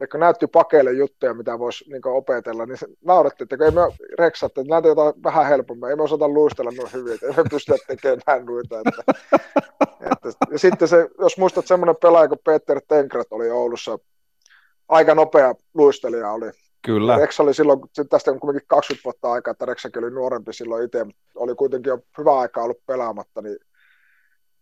että 0.00 0.12
kun 0.12 0.20
näytti 0.20 0.46
pakeille 0.46 0.92
juttuja, 0.92 1.34
mitä 1.34 1.58
voisi 1.58 1.90
niin 1.90 2.06
opetella, 2.06 2.66
niin 2.66 2.78
naurettiin, 3.04 3.44
että 3.44 3.56
kun 3.56 3.66
ei 3.66 3.72
me 3.72 3.80
reksatte, 4.18 4.60
että 4.60 4.74
näitä 4.74 4.88
jotain 4.88 5.14
vähän 5.24 5.46
helpommin, 5.46 5.90
ei 5.90 5.96
me 5.96 6.02
osata 6.02 6.28
luistella 6.28 6.70
noin 6.76 6.92
hyvin, 6.92 7.14
että 7.14 7.26
ei 7.26 7.32
me 7.36 7.44
pystytä 7.50 7.78
tekemään 7.86 8.46
noita. 8.46 8.78
Että, 8.78 9.12
että, 10.12 10.28
ja 10.50 10.58
sitten 10.58 10.88
se, 10.88 11.08
jos 11.18 11.38
muistat 11.38 11.66
semmoinen 11.66 11.96
pelaaja 12.02 12.28
kuin 12.28 12.40
Peter 12.44 12.80
Tenkrat 12.88 13.26
oli 13.30 13.50
Oulussa, 13.50 13.98
aika 14.88 15.14
nopea 15.14 15.54
luistelija 15.74 16.30
oli. 16.30 16.50
Kyllä. 16.82 17.16
Rex 17.16 17.40
oli 17.40 17.54
silloin, 17.54 17.80
tästä 18.10 18.30
on 18.30 18.40
kuitenkin 18.40 18.68
20 18.68 19.04
vuotta 19.04 19.32
aikaa, 19.32 19.52
että 19.52 19.66
Rexakin 19.66 20.04
oli 20.04 20.10
nuorempi 20.10 20.52
silloin 20.52 20.84
itse, 20.84 21.04
mutta 21.04 21.20
oli 21.34 21.54
kuitenkin 21.54 21.90
jo 21.90 21.98
hyvä 22.18 22.38
aika 22.38 22.62
ollut 22.62 22.86
pelaamatta, 22.86 23.42
niin 23.42 23.56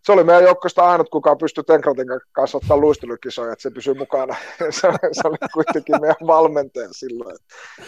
se 0.09 0.13
oli 0.13 0.25
meidän 0.25 0.45
joukkoista 0.45 0.91
ainut, 0.91 1.09
kuka 1.09 1.37
pystyi 1.37 1.65
Tenkratin 1.65 2.07
kanssa 2.33 2.59
ottaa 2.59 2.77
luistelukisoja, 2.77 3.53
että 3.53 3.63
se 3.63 3.71
pysyi 3.71 3.95
mukana. 3.95 4.37
se, 4.71 4.89
se 5.13 5.29
oli 5.29 5.37
kuitenkin 5.55 6.01
meidän 6.01 6.27
valmentaja 6.27 6.89
silloin. 6.93 7.37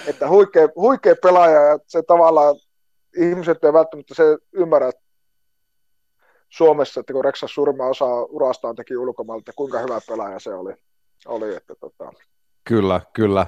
Että 0.07 0.29
huikea, 0.29 0.68
huikea 0.77 1.14
pelaaja 1.23 1.61
ja 1.61 1.79
se 1.87 2.03
tavallaan 2.03 2.57
ihmiset 3.16 3.64
ei 3.64 3.73
välttämättä 3.73 4.14
se 4.14 4.39
ymmärrä 4.53 4.91
Suomessa, 6.49 7.01
että 7.01 7.12
kun 7.12 7.25
Reksa 7.25 7.47
surma 7.49 7.87
osa 7.87 8.07
urastaan 8.23 8.77
teki 8.77 8.97
ulkomailta, 8.97 9.43
että 9.43 9.53
kuinka 9.57 9.79
hyvä 9.79 10.01
pelaaja 10.09 10.39
se 10.39 10.55
oli. 10.55 10.75
oli 11.27 11.57
että 11.57 11.75
tota... 11.81 12.12
Kyllä, 12.64 13.01
kyllä. 13.12 13.47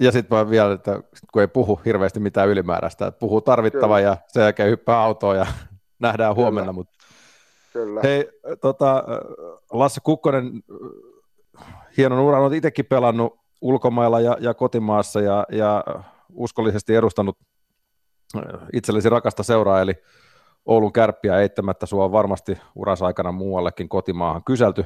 Ja 0.00 0.12
sitten 0.12 0.50
vielä, 0.50 0.72
että 0.72 1.00
kun 1.32 1.42
ei 1.42 1.48
puhu 1.48 1.80
hirveästi 1.84 2.20
mitään 2.20 2.48
ylimääräistä, 2.48 3.06
että 3.06 3.18
puhuu 3.18 3.40
tarvittava 3.40 3.96
Kyllä. 3.96 4.08
ja 4.10 4.16
sen 4.28 4.42
jälkeen 4.42 4.70
hyppää 4.70 4.98
autoon 4.98 5.36
ja 5.36 5.46
nähdään 6.02 6.34
Kyllä. 6.34 6.44
huomenna. 6.44 6.72
Mutta... 6.72 6.94
Kyllä. 7.72 8.00
Hei, 8.02 8.28
tota, 8.60 9.04
Lasse 9.72 10.00
Kukkonen, 10.04 10.62
hienon 11.96 12.20
uran, 12.20 12.42
olet 12.42 12.52
itsekin 12.52 12.86
pelannut 12.86 13.38
ulkomailla 13.60 14.20
ja, 14.20 14.36
ja 14.40 14.54
kotimaassa 14.54 15.20
ja, 15.20 15.46
ja 15.52 15.84
uskollisesti 16.34 16.94
edustanut 16.94 17.38
itsellesi 18.72 19.08
rakasta 19.08 19.42
seuraa, 19.42 19.80
eli 19.80 19.92
Oulun 20.66 20.92
kärppiä 20.92 21.40
eittämättä 21.40 21.86
sua 21.86 22.04
on 22.04 22.12
varmasti 22.12 22.58
uransa 22.74 23.06
aikana 23.06 23.32
muuallekin 23.32 23.88
kotimaahan 23.88 24.44
kyselty 24.44 24.84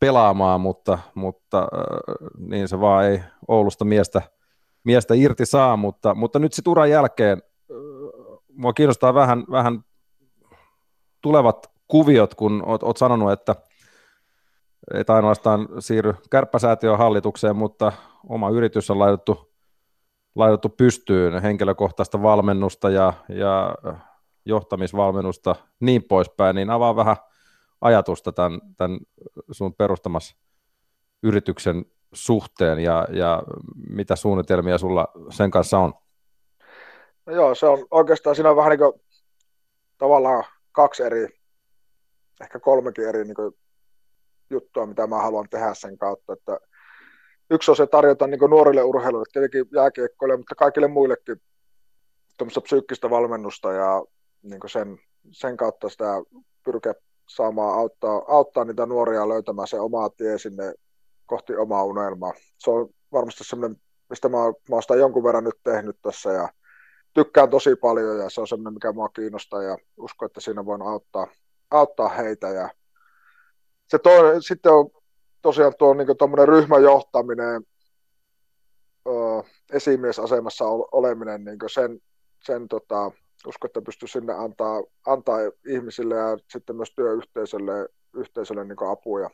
pelaamaan, 0.00 0.60
mutta, 0.60 0.98
mutta 1.14 1.68
niin 2.38 2.68
se 2.68 2.80
vaan 2.80 3.04
ei 3.04 3.20
Oulusta 3.48 3.84
miestä, 3.84 4.22
miestä 4.84 5.14
irti 5.14 5.46
saa, 5.46 5.76
mutta, 5.76 6.14
mutta 6.14 6.38
nyt 6.38 6.52
sitten 6.52 6.70
uran 6.70 6.90
jälkeen 6.90 7.42
mua 8.48 8.72
kiinnostaa 8.72 9.14
vähän, 9.14 9.44
vähän 9.50 9.84
tulevat 11.26 11.70
kuviot, 11.88 12.34
kun 12.34 12.62
oot, 12.66 12.82
oot 12.82 12.96
sanonut, 12.96 13.32
että 13.32 13.54
et 14.94 15.10
ainoastaan 15.10 15.68
siirry 15.78 16.14
kärppäsäätiön 16.30 16.98
hallitukseen, 16.98 17.56
mutta 17.56 17.92
oma 18.28 18.50
yritys 18.50 18.90
on 18.90 18.98
laitettu, 18.98 19.52
laitettu 20.34 20.68
pystyyn, 20.68 21.42
henkilökohtaista 21.42 22.22
valmennusta 22.22 22.90
ja, 22.90 23.12
ja 23.28 23.74
johtamisvalmennusta 24.44 25.56
niin 25.80 26.02
poispäin, 26.02 26.56
niin 26.56 26.70
avaa 26.70 26.96
vähän 26.96 27.16
ajatusta 27.80 28.32
tämän, 28.32 28.60
tämän 28.76 28.98
sun 29.50 29.74
perustamassa 29.74 30.36
yrityksen 31.22 31.84
suhteen 32.12 32.78
ja, 32.78 33.06
ja 33.12 33.42
mitä 33.88 34.16
suunnitelmia 34.16 34.78
sulla 34.78 35.08
sen 35.30 35.50
kanssa 35.50 35.78
on? 35.78 35.94
No 37.26 37.32
joo, 37.32 37.54
se 37.54 37.66
on 37.66 37.86
oikeastaan 37.90 38.36
siinä 38.36 38.50
on 38.50 38.56
vähän 38.56 38.70
niin 38.70 38.78
kuin 38.78 38.92
tavallaan 39.98 40.44
kaksi 40.76 41.02
eri, 41.02 41.28
ehkä 42.40 42.60
kolmekin 42.60 43.08
eri 43.08 43.24
niin 43.24 43.34
kuin, 43.34 43.52
juttua, 44.50 44.86
mitä 44.86 45.06
mä 45.06 45.22
haluan 45.22 45.48
tehdä 45.50 45.74
sen 45.74 45.98
kautta. 45.98 46.32
Että 46.32 46.58
yksi 47.50 47.70
on 47.70 47.76
se 47.76 47.86
tarjota 47.86 48.26
niin 48.26 48.50
nuorille 48.50 48.82
urheilijoille, 48.82 49.30
tietenkin 49.32 49.66
jääkiekkoille, 49.74 50.36
mutta 50.36 50.54
kaikille 50.54 50.88
muillekin 50.88 51.40
tuommoista 52.38 52.60
psyykkistä 52.60 53.10
valmennusta 53.10 53.72
ja 53.72 54.04
niin 54.42 54.60
sen, 54.66 54.98
sen 55.30 55.56
kautta 55.56 55.88
sitä 55.88 56.22
pyrkiä 56.64 56.94
saamaan 57.28 57.78
auttaa, 57.78 58.22
auttaa 58.28 58.64
niitä 58.64 58.86
nuoria 58.86 59.28
löytämään 59.28 59.68
se 59.68 59.80
oma 59.80 60.10
tie 60.10 60.38
sinne 60.38 60.74
kohti 61.26 61.56
omaa 61.56 61.84
unelmaa. 61.84 62.32
Se 62.58 62.70
on 62.70 62.88
varmasti 63.12 63.44
semmoinen, 63.44 63.80
mistä 64.10 64.28
mä, 64.28 64.38
mä 64.38 64.52
oon 64.70 64.82
sitä 64.82 64.94
jonkun 64.94 65.24
verran 65.24 65.44
nyt 65.44 65.60
tehnyt 65.64 65.96
tässä 66.02 66.32
ja 66.32 66.48
tykkään 67.16 67.50
tosi 67.50 67.76
paljon 67.76 68.18
ja 68.18 68.30
se 68.30 68.40
on 68.40 68.48
semmoinen, 68.48 68.74
mikä 68.74 68.92
mua 68.92 69.08
kiinnostaa 69.08 69.62
ja 69.62 69.78
uskon, 69.96 70.26
että 70.26 70.40
siinä 70.40 70.64
voin 70.64 70.82
auttaa, 70.82 71.26
auttaa 71.70 72.08
heitä. 72.08 72.48
Ja 72.48 72.70
se 73.86 73.98
toinen, 73.98 74.42
sitten 74.42 74.72
on 74.72 74.90
tosiaan 75.42 75.72
tuo 75.78 75.94
niin 75.94 76.16
tuommoinen 76.18 76.48
ryhmäjohtaminen, 76.48 77.62
ö, 79.06 79.10
esimiesasemassa 79.72 80.64
oleminen, 80.92 81.44
niin 81.44 81.58
sen, 81.66 82.00
sen 82.44 82.68
tota, 82.68 83.10
uskon, 83.46 83.68
että 83.68 83.82
pystyy 83.82 84.08
sinne 84.08 84.32
antaa, 84.32 84.82
antaa 85.06 85.38
ihmisille 85.66 86.14
ja 86.14 86.38
sitten 86.50 86.76
myös 86.76 86.92
työyhteisölle 86.96 87.88
yhteisölle 88.16 88.64
niin 88.64 88.90
apuja. 88.90 89.30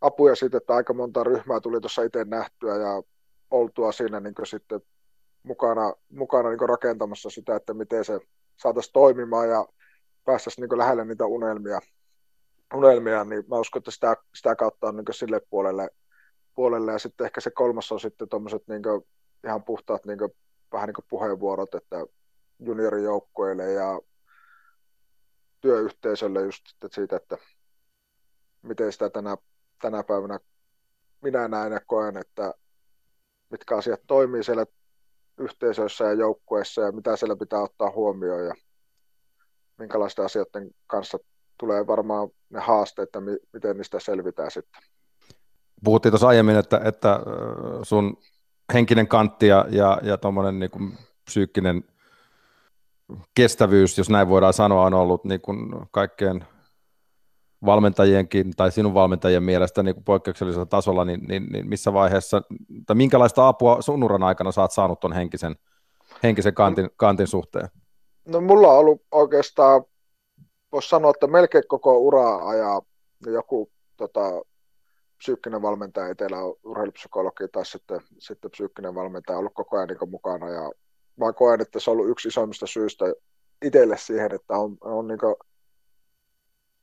apuja 0.00 0.34
siitä, 0.34 0.56
että 0.56 0.74
aika 0.74 0.94
monta 0.94 1.24
ryhmää 1.24 1.60
tuli 1.60 1.80
tuossa 1.80 2.02
itse 2.02 2.24
nähtyä 2.24 2.76
ja 2.76 3.02
oltua 3.50 3.92
siinä 3.92 4.20
niin 4.20 4.34
sitten 4.44 4.80
mukana, 5.42 5.94
mukana 6.08 6.48
niin 6.48 6.68
rakentamassa 6.68 7.30
sitä, 7.30 7.56
että 7.56 7.74
miten 7.74 8.04
se 8.04 8.20
saataisiin 8.56 8.92
toimimaan 8.92 9.48
ja 9.48 9.66
päästäisiin 10.24 10.68
niin 10.68 10.78
lähelle 10.78 11.04
niitä 11.04 11.26
unelmia, 11.26 11.80
unelmia, 12.74 13.24
niin 13.24 13.44
mä 13.48 13.58
uskon, 13.58 13.80
että 13.80 13.90
sitä, 13.90 14.16
sitä 14.34 14.56
kautta 14.56 14.88
on 14.88 14.96
niin 14.96 15.04
sille 15.10 15.40
puolelle, 15.50 15.90
puolelle. 16.54 16.92
Ja 16.92 16.98
sitten 16.98 17.24
ehkä 17.24 17.40
se 17.40 17.50
kolmas 17.50 17.92
on 17.92 18.00
sitten 18.00 18.28
tuommoiset 18.28 18.62
niin 18.68 18.82
ihan 19.44 19.64
puhtaat 19.64 20.06
niin 20.06 20.18
kuin, 20.18 20.30
vähän 20.72 20.86
niin 20.86 21.06
puheenvuorot, 21.08 21.74
että 21.74 21.96
juniorijoukkueille 22.58 23.72
ja 23.72 24.00
työyhteisölle 25.60 26.42
just 26.42 26.64
että 26.74 26.88
siitä, 26.94 27.16
että 27.16 27.36
miten 28.62 28.92
sitä 28.92 29.10
tänä, 29.10 29.36
tänä 29.82 30.02
päivänä 30.02 30.38
minä 31.20 31.48
näen 31.48 31.72
ja 31.72 31.80
koen, 31.86 32.16
että 32.16 32.54
mitkä 33.50 33.76
asiat 33.76 34.00
toimii 34.06 34.44
siellä 34.44 34.66
yhteisöissä 35.38 36.04
ja 36.04 36.12
joukkueissa 36.12 36.82
ja 36.82 36.92
mitä 36.92 37.16
siellä 37.16 37.36
pitää 37.36 37.62
ottaa 37.62 37.90
huomioon 37.90 38.44
ja 38.44 38.54
minkälaisten 39.78 40.24
asioiden 40.24 40.70
kanssa 40.86 41.18
tulee 41.58 41.86
varmaan 41.86 42.28
ne 42.50 42.60
haasteet, 42.60 43.06
että 43.08 43.20
miten 43.52 43.76
niistä 43.76 44.00
selvitään 44.00 44.50
sitten. 44.50 44.82
Puhuttiin 45.84 46.12
tuossa 46.12 46.28
aiemmin, 46.28 46.56
että, 46.56 46.80
että 46.84 47.20
sun 47.82 48.16
henkinen 48.74 49.08
kantti 49.08 49.46
ja, 49.46 49.66
ja, 49.70 50.00
ja 50.02 50.18
tuommoinen 50.18 50.58
niin 50.58 50.98
psyykkinen 51.24 51.84
kestävyys, 53.34 53.98
jos 53.98 54.10
näin 54.10 54.28
voidaan 54.28 54.52
sanoa, 54.52 54.86
on 54.86 54.94
ollut 54.94 55.24
niin 55.24 55.40
kuin 55.40 55.58
kaikkeen 55.90 56.44
valmentajienkin 57.64 58.52
tai 58.56 58.72
sinun 58.72 58.94
valmentajien 58.94 59.42
mielestä 59.42 59.82
niin 59.82 59.94
kuin 59.94 60.04
poikkeuksellisella 60.04 60.66
tasolla, 60.66 61.04
niin, 61.04 61.20
niin, 61.28 61.46
niin, 61.52 61.68
missä 61.68 61.92
vaiheessa, 61.92 62.42
tai 62.86 62.96
minkälaista 62.96 63.48
apua 63.48 63.82
sun 63.82 64.04
uran 64.04 64.22
aikana 64.22 64.52
saat 64.52 64.72
saanut 64.72 65.00
tuon 65.00 65.12
henkisen, 65.12 65.56
henkisen 66.22 66.54
kantin, 66.54 66.90
kantin 66.96 67.26
suhteen? 67.26 67.68
No 68.26 68.40
mulla 68.40 68.68
on 68.68 68.78
ollut 68.78 69.02
oikeastaan, 69.12 69.84
voisi 70.72 70.88
sanoa, 70.88 71.10
että 71.10 71.26
melkein 71.26 71.64
koko 71.68 71.98
uraa 71.98 72.48
ajaa 72.48 72.82
joku 73.26 73.70
tota, 73.96 74.20
psyykkinen 75.18 75.62
valmentaja 75.62 76.08
etelä 76.08 76.36
urheilupsykologi 76.64 77.48
tai 77.52 77.66
sitten, 77.66 78.00
sitten 78.18 78.50
psyykkinen 78.50 78.94
valmentaja 78.94 79.38
ollut 79.38 79.54
koko 79.54 79.76
ajan 79.76 79.88
niin 79.88 80.10
mukana 80.10 80.50
ja 80.50 80.72
mä 81.16 81.32
koen, 81.32 81.60
että 81.60 81.80
se 81.80 81.90
on 81.90 81.96
ollut 81.96 82.10
yksi 82.10 82.28
isoimmista 82.28 82.66
syistä 82.66 83.04
itselle 83.64 83.96
siihen, 83.96 84.34
että 84.34 84.58
on, 84.58 84.76
on 84.80 85.08
niin 85.08 85.18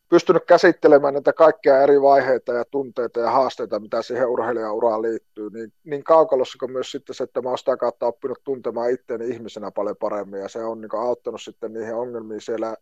pystynyt 0.09 0.45
käsittelemään 0.45 1.13
näitä 1.13 1.33
kaikkia 1.33 1.81
eri 1.81 2.01
vaiheita 2.01 2.53
ja 2.53 2.65
tunteita 2.71 3.19
ja 3.19 3.31
haasteita, 3.31 3.79
mitä 3.79 4.01
siihen 4.01 4.27
uraan 4.27 5.01
liittyy, 5.01 5.49
niin, 5.49 5.73
niin 5.83 6.03
kaukalossa 6.03 6.57
kuin 6.59 6.71
myös 6.71 6.91
sitten 6.91 7.15
se, 7.15 7.23
että 7.23 7.41
mä 7.41 7.49
oon 7.49 7.57
sitä 7.57 7.77
kautta 7.77 8.05
oppinut 8.05 8.43
tuntemaan 8.43 8.91
itseäni 8.91 9.27
ihmisenä 9.27 9.71
paljon 9.71 9.97
paremmin, 9.97 10.41
ja 10.41 10.49
se 10.49 10.63
on 10.63 10.81
niin 10.81 10.95
auttanut 10.95 11.41
sitten 11.41 11.73
niihin 11.73 11.95
ongelmiin 11.95 12.41
siellä, 12.41 12.75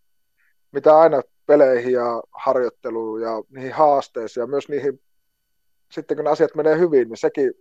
mitä 0.71 0.99
aina 0.99 1.21
peleihin 1.45 1.93
ja 1.93 2.23
harjoitteluun 2.31 3.21
ja 3.21 3.43
niihin 3.49 3.73
haasteisiin 3.73 4.41
ja 4.41 4.47
myös 4.47 4.69
niihin, 4.69 5.01
sitten 5.91 6.17
kun 6.17 6.27
asiat 6.27 6.55
menee 6.55 6.77
hyvin, 6.77 7.09
niin 7.09 7.17
sekin 7.17 7.53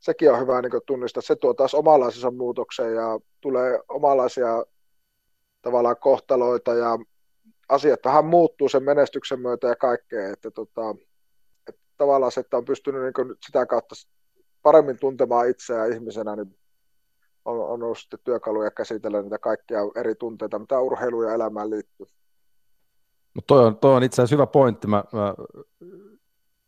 sekin 0.00 0.32
on 0.32 0.40
hyvä 0.40 0.62
niin 0.62 0.72
tunnistaa. 0.86 1.22
Se 1.22 1.36
tuo 1.36 1.54
taas 1.54 1.74
omanlaisensa 1.74 2.30
muutoksen 2.30 2.94
ja 2.94 3.18
tulee 3.40 3.80
omanlaisia 3.88 4.64
tavallaan 5.62 5.96
kohtaloita 5.96 6.74
ja 6.74 6.98
asiat 7.70 8.00
vähän 8.04 8.24
muuttuu 8.24 8.68
sen 8.68 8.82
menestyksen 8.82 9.40
myötä 9.40 9.66
ja 9.66 9.76
kaikkea. 9.76 10.32
Että, 10.32 10.50
tota, 10.50 10.94
että 11.68 11.80
tavallaan 11.96 12.32
se, 12.32 12.40
että 12.40 12.56
on 12.56 12.64
pystynyt 12.64 13.02
niin 13.02 13.36
sitä 13.46 13.66
kautta 13.66 13.94
paremmin 14.62 14.98
tuntemaan 14.98 15.48
itseään 15.48 15.92
ihmisenä, 15.92 16.36
niin 16.36 16.58
on, 17.44 17.58
on 17.58 17.82
ollut 17.82 17.98
sitten 17.98 18.20
työkaluja 18.24 18.70
käsitellä 18.70 19.22
niitä 19.22 19.38
kaikkia 19.38 19.80
eri 19.94 20.14
tunteita, 20.14 20.58
mitä 20.58 20.80
urheiluun 20.80 21.24
ja 21.24 21.34
elämään 21.34 21.70
liittyy. 21.70 22.06
Mutta 23.34 23.46
toi 23.54 23.66
on, 23.66 23.76
toi 23.76 23.94
on 23.94 24.02
itse 24.02 24.22
asiassa 24.22 24.36
hyvä 24.36 24.46
pointti. 24.46 24.86
Mä, 24.86 25.04
mä 25.12 25.34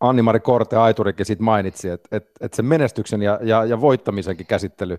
Anni-Mari 0.00 0.40
Korte 0.40 0.76
Aiturikin 0.76 1.26
siitä 1.26 1.42
mainitsi, 1.42 1.88
että, 1.88 2.16
että, 2.16 2.30
että 2.40 2.56
se 2.56 2.62
menestyksen 2.62 3.22
ja, 3.22 3.38
ja, 3.42 3.64
ja 3.64 3.80
voittamisenkin 3.80 4.46
käsittely, 4.46 4.98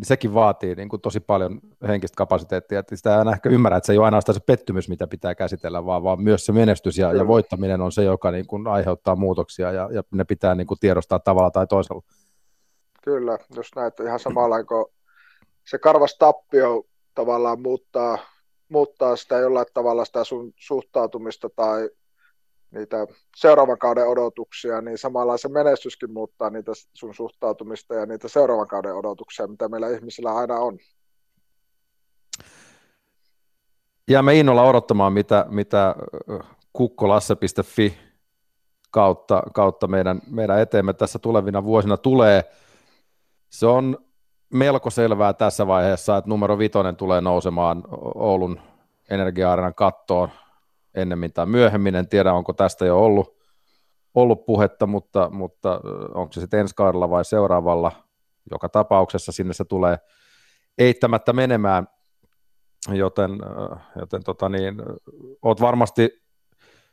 niin 0.00 0.06
sekin 0.06 0.34
vaatii 0.34 0.74
niin 0.74 0.88
kuin 0.88 1.02
tosi 1.02 1.20
paljon 1.20 1.60
henkistä 1.88 2.16
kapasiteettia. 2.16 2.78
Että 2.78 2.96
sitä 2.96 3.20
en 3.20 3.28
ehkä 3.28 3.48
ymmärrä, 3.48 3.76
että 3.76 3.86
se 3.86 3.92
ei 3.92 3.98
ole 3.98 4.04
ainoastaan 4.04 4.34
se 4.34 4.40
pettymys, 4.46 4.88
mitä 4.88 5.06
pitää 5.06 5.34
käsitellä, 5.34 5.86
vaan, 5.86 6.02
vaan 6.02 6.22
myös 6.22 6.46
se 6.46 6.52
menestys 6.52 6.98
ja, 6.98 7.12
ja 7.12 7.26
voittaminen 7.26 7.80
on 7.80 7.92
se, 7.92 8.02
joka 8.04 8.30
niin 8.30 8.46
kuin 8.46 8.66
aiheuttaa 8.66 9.16
muutoksia 9.16 9.72
ja, 9.72 9.88
ja 9.92 10.02
ne 10.10 10.24
pitää 10.24 10.54
niin 10.54 10.66
kuin 10.66 10.80
tiedostaa 10.80 11.18
tavalla 11.18 11.50
tai 11.50 11.66
toisella. 11.66 12.02
Kyllä, 13.04 13.38
jos 13.56 13.70
näet 13.76 14.00
ihan 14.00 14.20
samalla 14.20 14.64
kuin 14.64 14.86
se 15.66 15.78
karvas 15.78 16.16
tappio 16.18 16.84
tavallaan 17.14 17.62
muuttaa, 17.62 18.18
muuttaa 18.68 19.16
sitä 19.16 19.38
jollain 19.38 19.66
tavalla 19.74 20.04
sitä 20.04 20.24
sun 20.24 20.52
suhtautumista 20.56 21.50
tai 21.56 21.90
niitä 22.70 23.06
seuraavan 23.36 23.78
kauden 23.78 24.08
odotuksia, 24.08 24.80
niin 24.80 24.98
samalla 24.98 25.36
se 25.36 25.48
menestyskin 25.48 26.12
muuttaa 26.12 26.50
niitä 26.50 26.72
sun 26.94 27.14
suhtautumista 27.14 27.94
ja 27.94 28.06
niitä 28.06 28.28
seuraavan 28.28 28.68
kauden 28.68 28.94
odotuksia, 28.94 29.46
mitä 29.46 29.68
meillä 29.68 29.88
ihmisillä 29.88 30.36
aina 30.36 30.54
on. 30.54 30.78
Jäämme 34.10 34.34
innolla 34.34 34.62
odottamaan, 34.62 35.12
mitä, 35.12 35.46
mitä 35.48 35.94
kukkolasse.fi 36.72 37.98
kautta, 38.90 39.42
kautta 39.54 39.86
meidän, 39.86 40.20
meidän 40.30 40.60
eteemme 40.60 40.92
tässä 40.92 41.18
tulevina 41.18 41.64
vuosina 41.64 41.96
tulee. 41.96 42.44
Se 43.50 43.66
on 43.66 43.98
melko 44.52 44.90
selvää 44.90 45.32
tässä 45.32 45.66
vaiheessa, 45.66 46.16
että 46.16 46.30
numero 46.30 46.58
vitonen 46.58 46.96
tulee 46.96 47.20
nousemaan 47.20 47.84
Oulun 48.14 48.60
energia 49.10 49.72
kattoon 49.74 50.28
ennemmin 50.94 51.32
tai 51.32 51.46
myöhemmin. 51.46 51.94
En 51.94 52.08
tiedä, 52.08 52.32
onko 52.32 52.52
tästä 52.52 52.86
jo 52.86 53.04
ollut, 53.04 53.36
ollut 54.14 54.46
puhetta, 54.46 54.86
mutta, 54.86 55.30
mutta 55.30 55.80
onko 56.14 56.32
se 56.32 56.40
sitten 56.40 56.60
ensi 56.60 56.74
kaudella 56.74 57.10
vai 57.10 57.24
seuraavalla. 57.24 57.92
Joka 58.50 58.68
tapauksessa 58.68 59.32
sinne 59.32 59.52
se 59.52 59.64
tulee 59.64 59.98
eittämättä 60.78 61.32
menemään, 61.32 61.88
joten, 62.92 63.30
joten 63.96 64.24
tota 64.24 64.48
niin, 64.48 64.82
oot 65.42 65.60
varmasti 65.60 66.22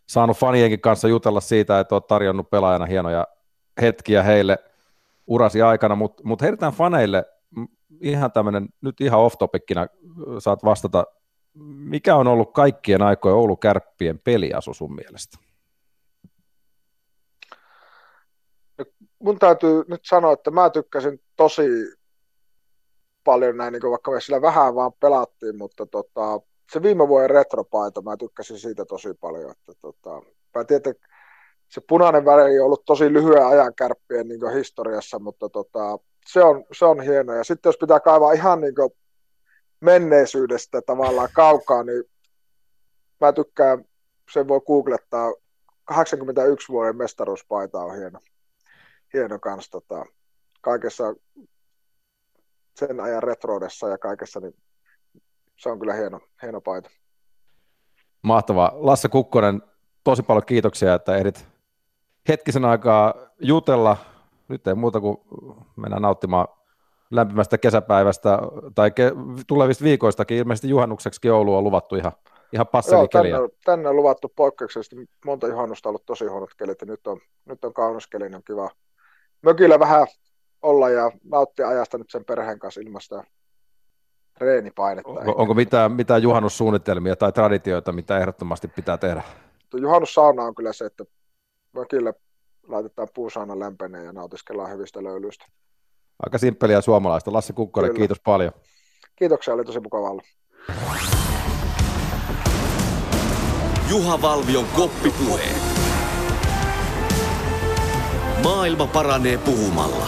saanut 0.09 0.37
fanienkin 0.37 0.81
kanssa 0.81 1.07
jutella 1.07 1.41
siitä, 1.41 1.79
että 1.79 1.95
oot 1.95 2.07
tarjonnut 2.07 2.49
pelaajana 2.49 2.85
hienoja 2.85 3.27
hetkiä 3.81 4.23
heille 4.23 4.57
urasi 5.27 5.61
aikana, 5.61 5.95
mutta 5.95 6.23
mut 6.25 6.41
heitetään 6.41 6.73
faneille 6.73 7.25
ihan 8.01 8.31
tämmöinen, 8.31 8.69
nyt 8.81 9.01
ihan 9.01 9.19
off-topicina 9.19 9.87
saat 10.39 10.63
vastata 10.63 11.05
mikä 11.65 12.15
on 12.15 12.27
ollut 12.27 12.53
kaikkien 12.53 13.01
aikojen 13.01 13.37
Oulu 13.37 13.55
Kärppien 13.55 14.19
peliasu 14.19 14.73
sun 14.73 14.95
mielestä? 14.95 15.37
Mun 19.19 19.39
täytyy 19.39 19.83
nyt 19.87 20.01
sanoa, 20.03 20.33
että 20.33 20.51
mä 20.51 20.69
tykkäsin 20.69 21.21
tosi 21.35 21.63
paljon 23.23 23.57
näin, 23.57 23.73
niin 23.73 23.91
vaikka 23.91 24.11
me 24.11 24.21
sillä 24.21 24.41
vähän 24.41 24.75
vaan 24.75 24.91
pelattiin, 24.99 25.57
mutta 25.57 25.85
tota, 25.85 26.39
se 26.71 26.81
viime 26.81 27.07
vuoden 27.07 27.29
retropaita, 27.29 28.01
mä 28.01 28.17
tykkäsin 28.17 28.59
siitä 28.59 28.85
tosi 28.85 29.13
paljon. 29.13 29.51
Että, 29.51 29.73
tota, 29.81 30.21
mä 30.55 30.63
tiedän, 30.63 30.93
se 31.69 31.81
punainen 31.81 32.25
väri 32.25 32.59
on 32.59 32.65
ollut 32.65 32.85
tosi 32.85 33.13
lyhyen 33.13 33.47
ajan 33.47 33.73
kärppien 33.75 34.27
niin 34.27 34.53
historiassa, 34.53 35.19
mutta 35.19 35.49
tota, 35.49 35.99
se, 36.27 36.43
on, 36.43 36.65
se 36.71 36.85
on 36.85 37.01
hieno. 37.01 37.33
Ja 37.33 37.43
sitten 37.43 37.69
jos 37.69 37.77
pitää 37.77 37.99
kaivaa 37.99 38.31
ihan 38.31 38.61
niin 38.61 38.75
menneisyydestä 39.79 40.81
tavallaan 40.81 41.29
kaukaa, 41.33 41.83
niin 41.83 42.03
mä 43.21 43.33
tykkään, 43.33 43.85
sen 44.33 44.47
voi 44.47 44.61
googlettaa, 44.61 45.33
81 45.85 46.69
vuoden 46.69 46.97
mestaruuspaita 46.97 47.79
on 47.79 47.97
hieno, 47.97 48.19
hieno 49.13 49.39
kans 49.39 49.69
tota, 49.69 50.05
kaikessa 50.61 51.13
sen 52.75 52.99
ajan 52.99 53.23
retroudessa 53.23 53.87
ja 53.87 53.97
kaikessa, 53.97 54.39
niin 54.39 54.53
se 55.57 55.69
on 55.69 55.79
kyllä 55.79 55.93
hieno, 55.93 56.19
hieno 56.41 56.61
paita. 56.61 56.89
Mahtavaa. 58.21 58.71
Lasse 58.73 59.09
Kukkonen, 59.09 59.61
tosi 60.03 60.23
paljon 60.23 60.45
kiitoksia, 60.45 60.93
että 60.93 61.15
ehdit 61.15 61.47
hetkisen 62.27 62.65
aikaa 62.65 63.13
jutella. 63.39 63.97
Nyt 64.47 64.67
ei 64.67 64.75
muuta 64.75 64.99
kuin 64.99 65.17
mennään 65.75 66.01
nauttimaan 66.01 66.47
lämpimästä 67.11 67.57
kesäpäivästä 67.57 68.39
tai 68.75 68.89
ke- 68.89 69.43
tulevista 69.47 69.83
viikoistakin. 69.83 70.37
Ilmeisesti 70.37 70.69
juhannukseksi 70.69 71.29
Oulu 71.29 71.55
on 71.55 71.63
luvattu 71.63 71.95
ihan, 71.95 72.11
ihan 72.53 72.67
passeli 72.67 73.07
tänne, 73.07 73.31
tänne, 73.65 73.89
on 73.89 73.95
luvattu 73.95 74.33
poikkeuksellisesti 74.35 75.09
monta 75.25 75.47
juhannusta 75.47 75.89
ollut 75.89 76.05
tosi 76.05 76.25
huonot 76.25 76.49
kelit 76.57 76.81
ja 76.81 76.87
nyt 76.87 77.07
on, 77.07 77.19
nyt 77.45 77.65
on 77.65 77.73
kaunis 77.73 78.07
keli, 78.07 78.23
niin 78.23 78.35
on 78.35 78.43
kiva 78.47 78.69
mökillä 79.41 79.79
vähän 79.79 80.07
olla 80.61 80.89
ja 80.89 81.11
nauttia 81.23 81.67
ajasta 81.67 81.97
nyt 81.97 82.09
sen 82.09 82.25
perheen 82.25 82.59
kanssa 82.59 82.81
ilmasta 82.81 83.23
reenipainetta. 84.37 85.09
Onko, 85.09 85.33
onko 85.37 85.53
mitään, 85.53 85.91
mitään 85.91 86.21
juhannussuunnitelmia 86.21 87.15
tai 87.15 87.31
traditioita, 87.31 87.91
mitä 87.91 88.17
ehdottomasti 88.17 88.67
pitää 88.67 88.97
tehdä? 88.97 89.23
Juhannussauna 89.73 90.43
on 90.43 90.55
kyllä 90.55 90.73
se, 90.73 90.85
että 90.85 91.03
mökillä 91.73 92.13
laitetaan 92.67 93.07
puusauna 93.13 93.59
lämpeneen 93.59 94.05
ja 94.05 94.13
nautiskellaan 94.13 94.71
hyvistä 94.71 95.03
löylyistä. 95.03 95.45
Aika 96.25 96.37
simppeliä 96.37 96.81
suomalaista. 96.81 97.33
Lassi 97.33 97.53
Kukkonen, 97.53 97.89
Kyllä. 97.89 97.99
kiitos 97.99 98.19
paljon. 98.19 98.51
Kiitoksia, 99.15 99.53
oli 99.53 99.65
tosi 99.65 99.79
mukava 99.79 100.09
olla. 100.09 100.21
Juha 103.89 104.21
Valvion 104.21 104.65
koppipuhe. 104.75 105.43
Maailma 108.43 108.87
paranee 108.87 109.37
puhumalla. 109.37 110.07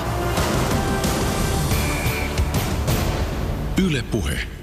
Yle 3.88 4.04
Puhe. 4.12 4.59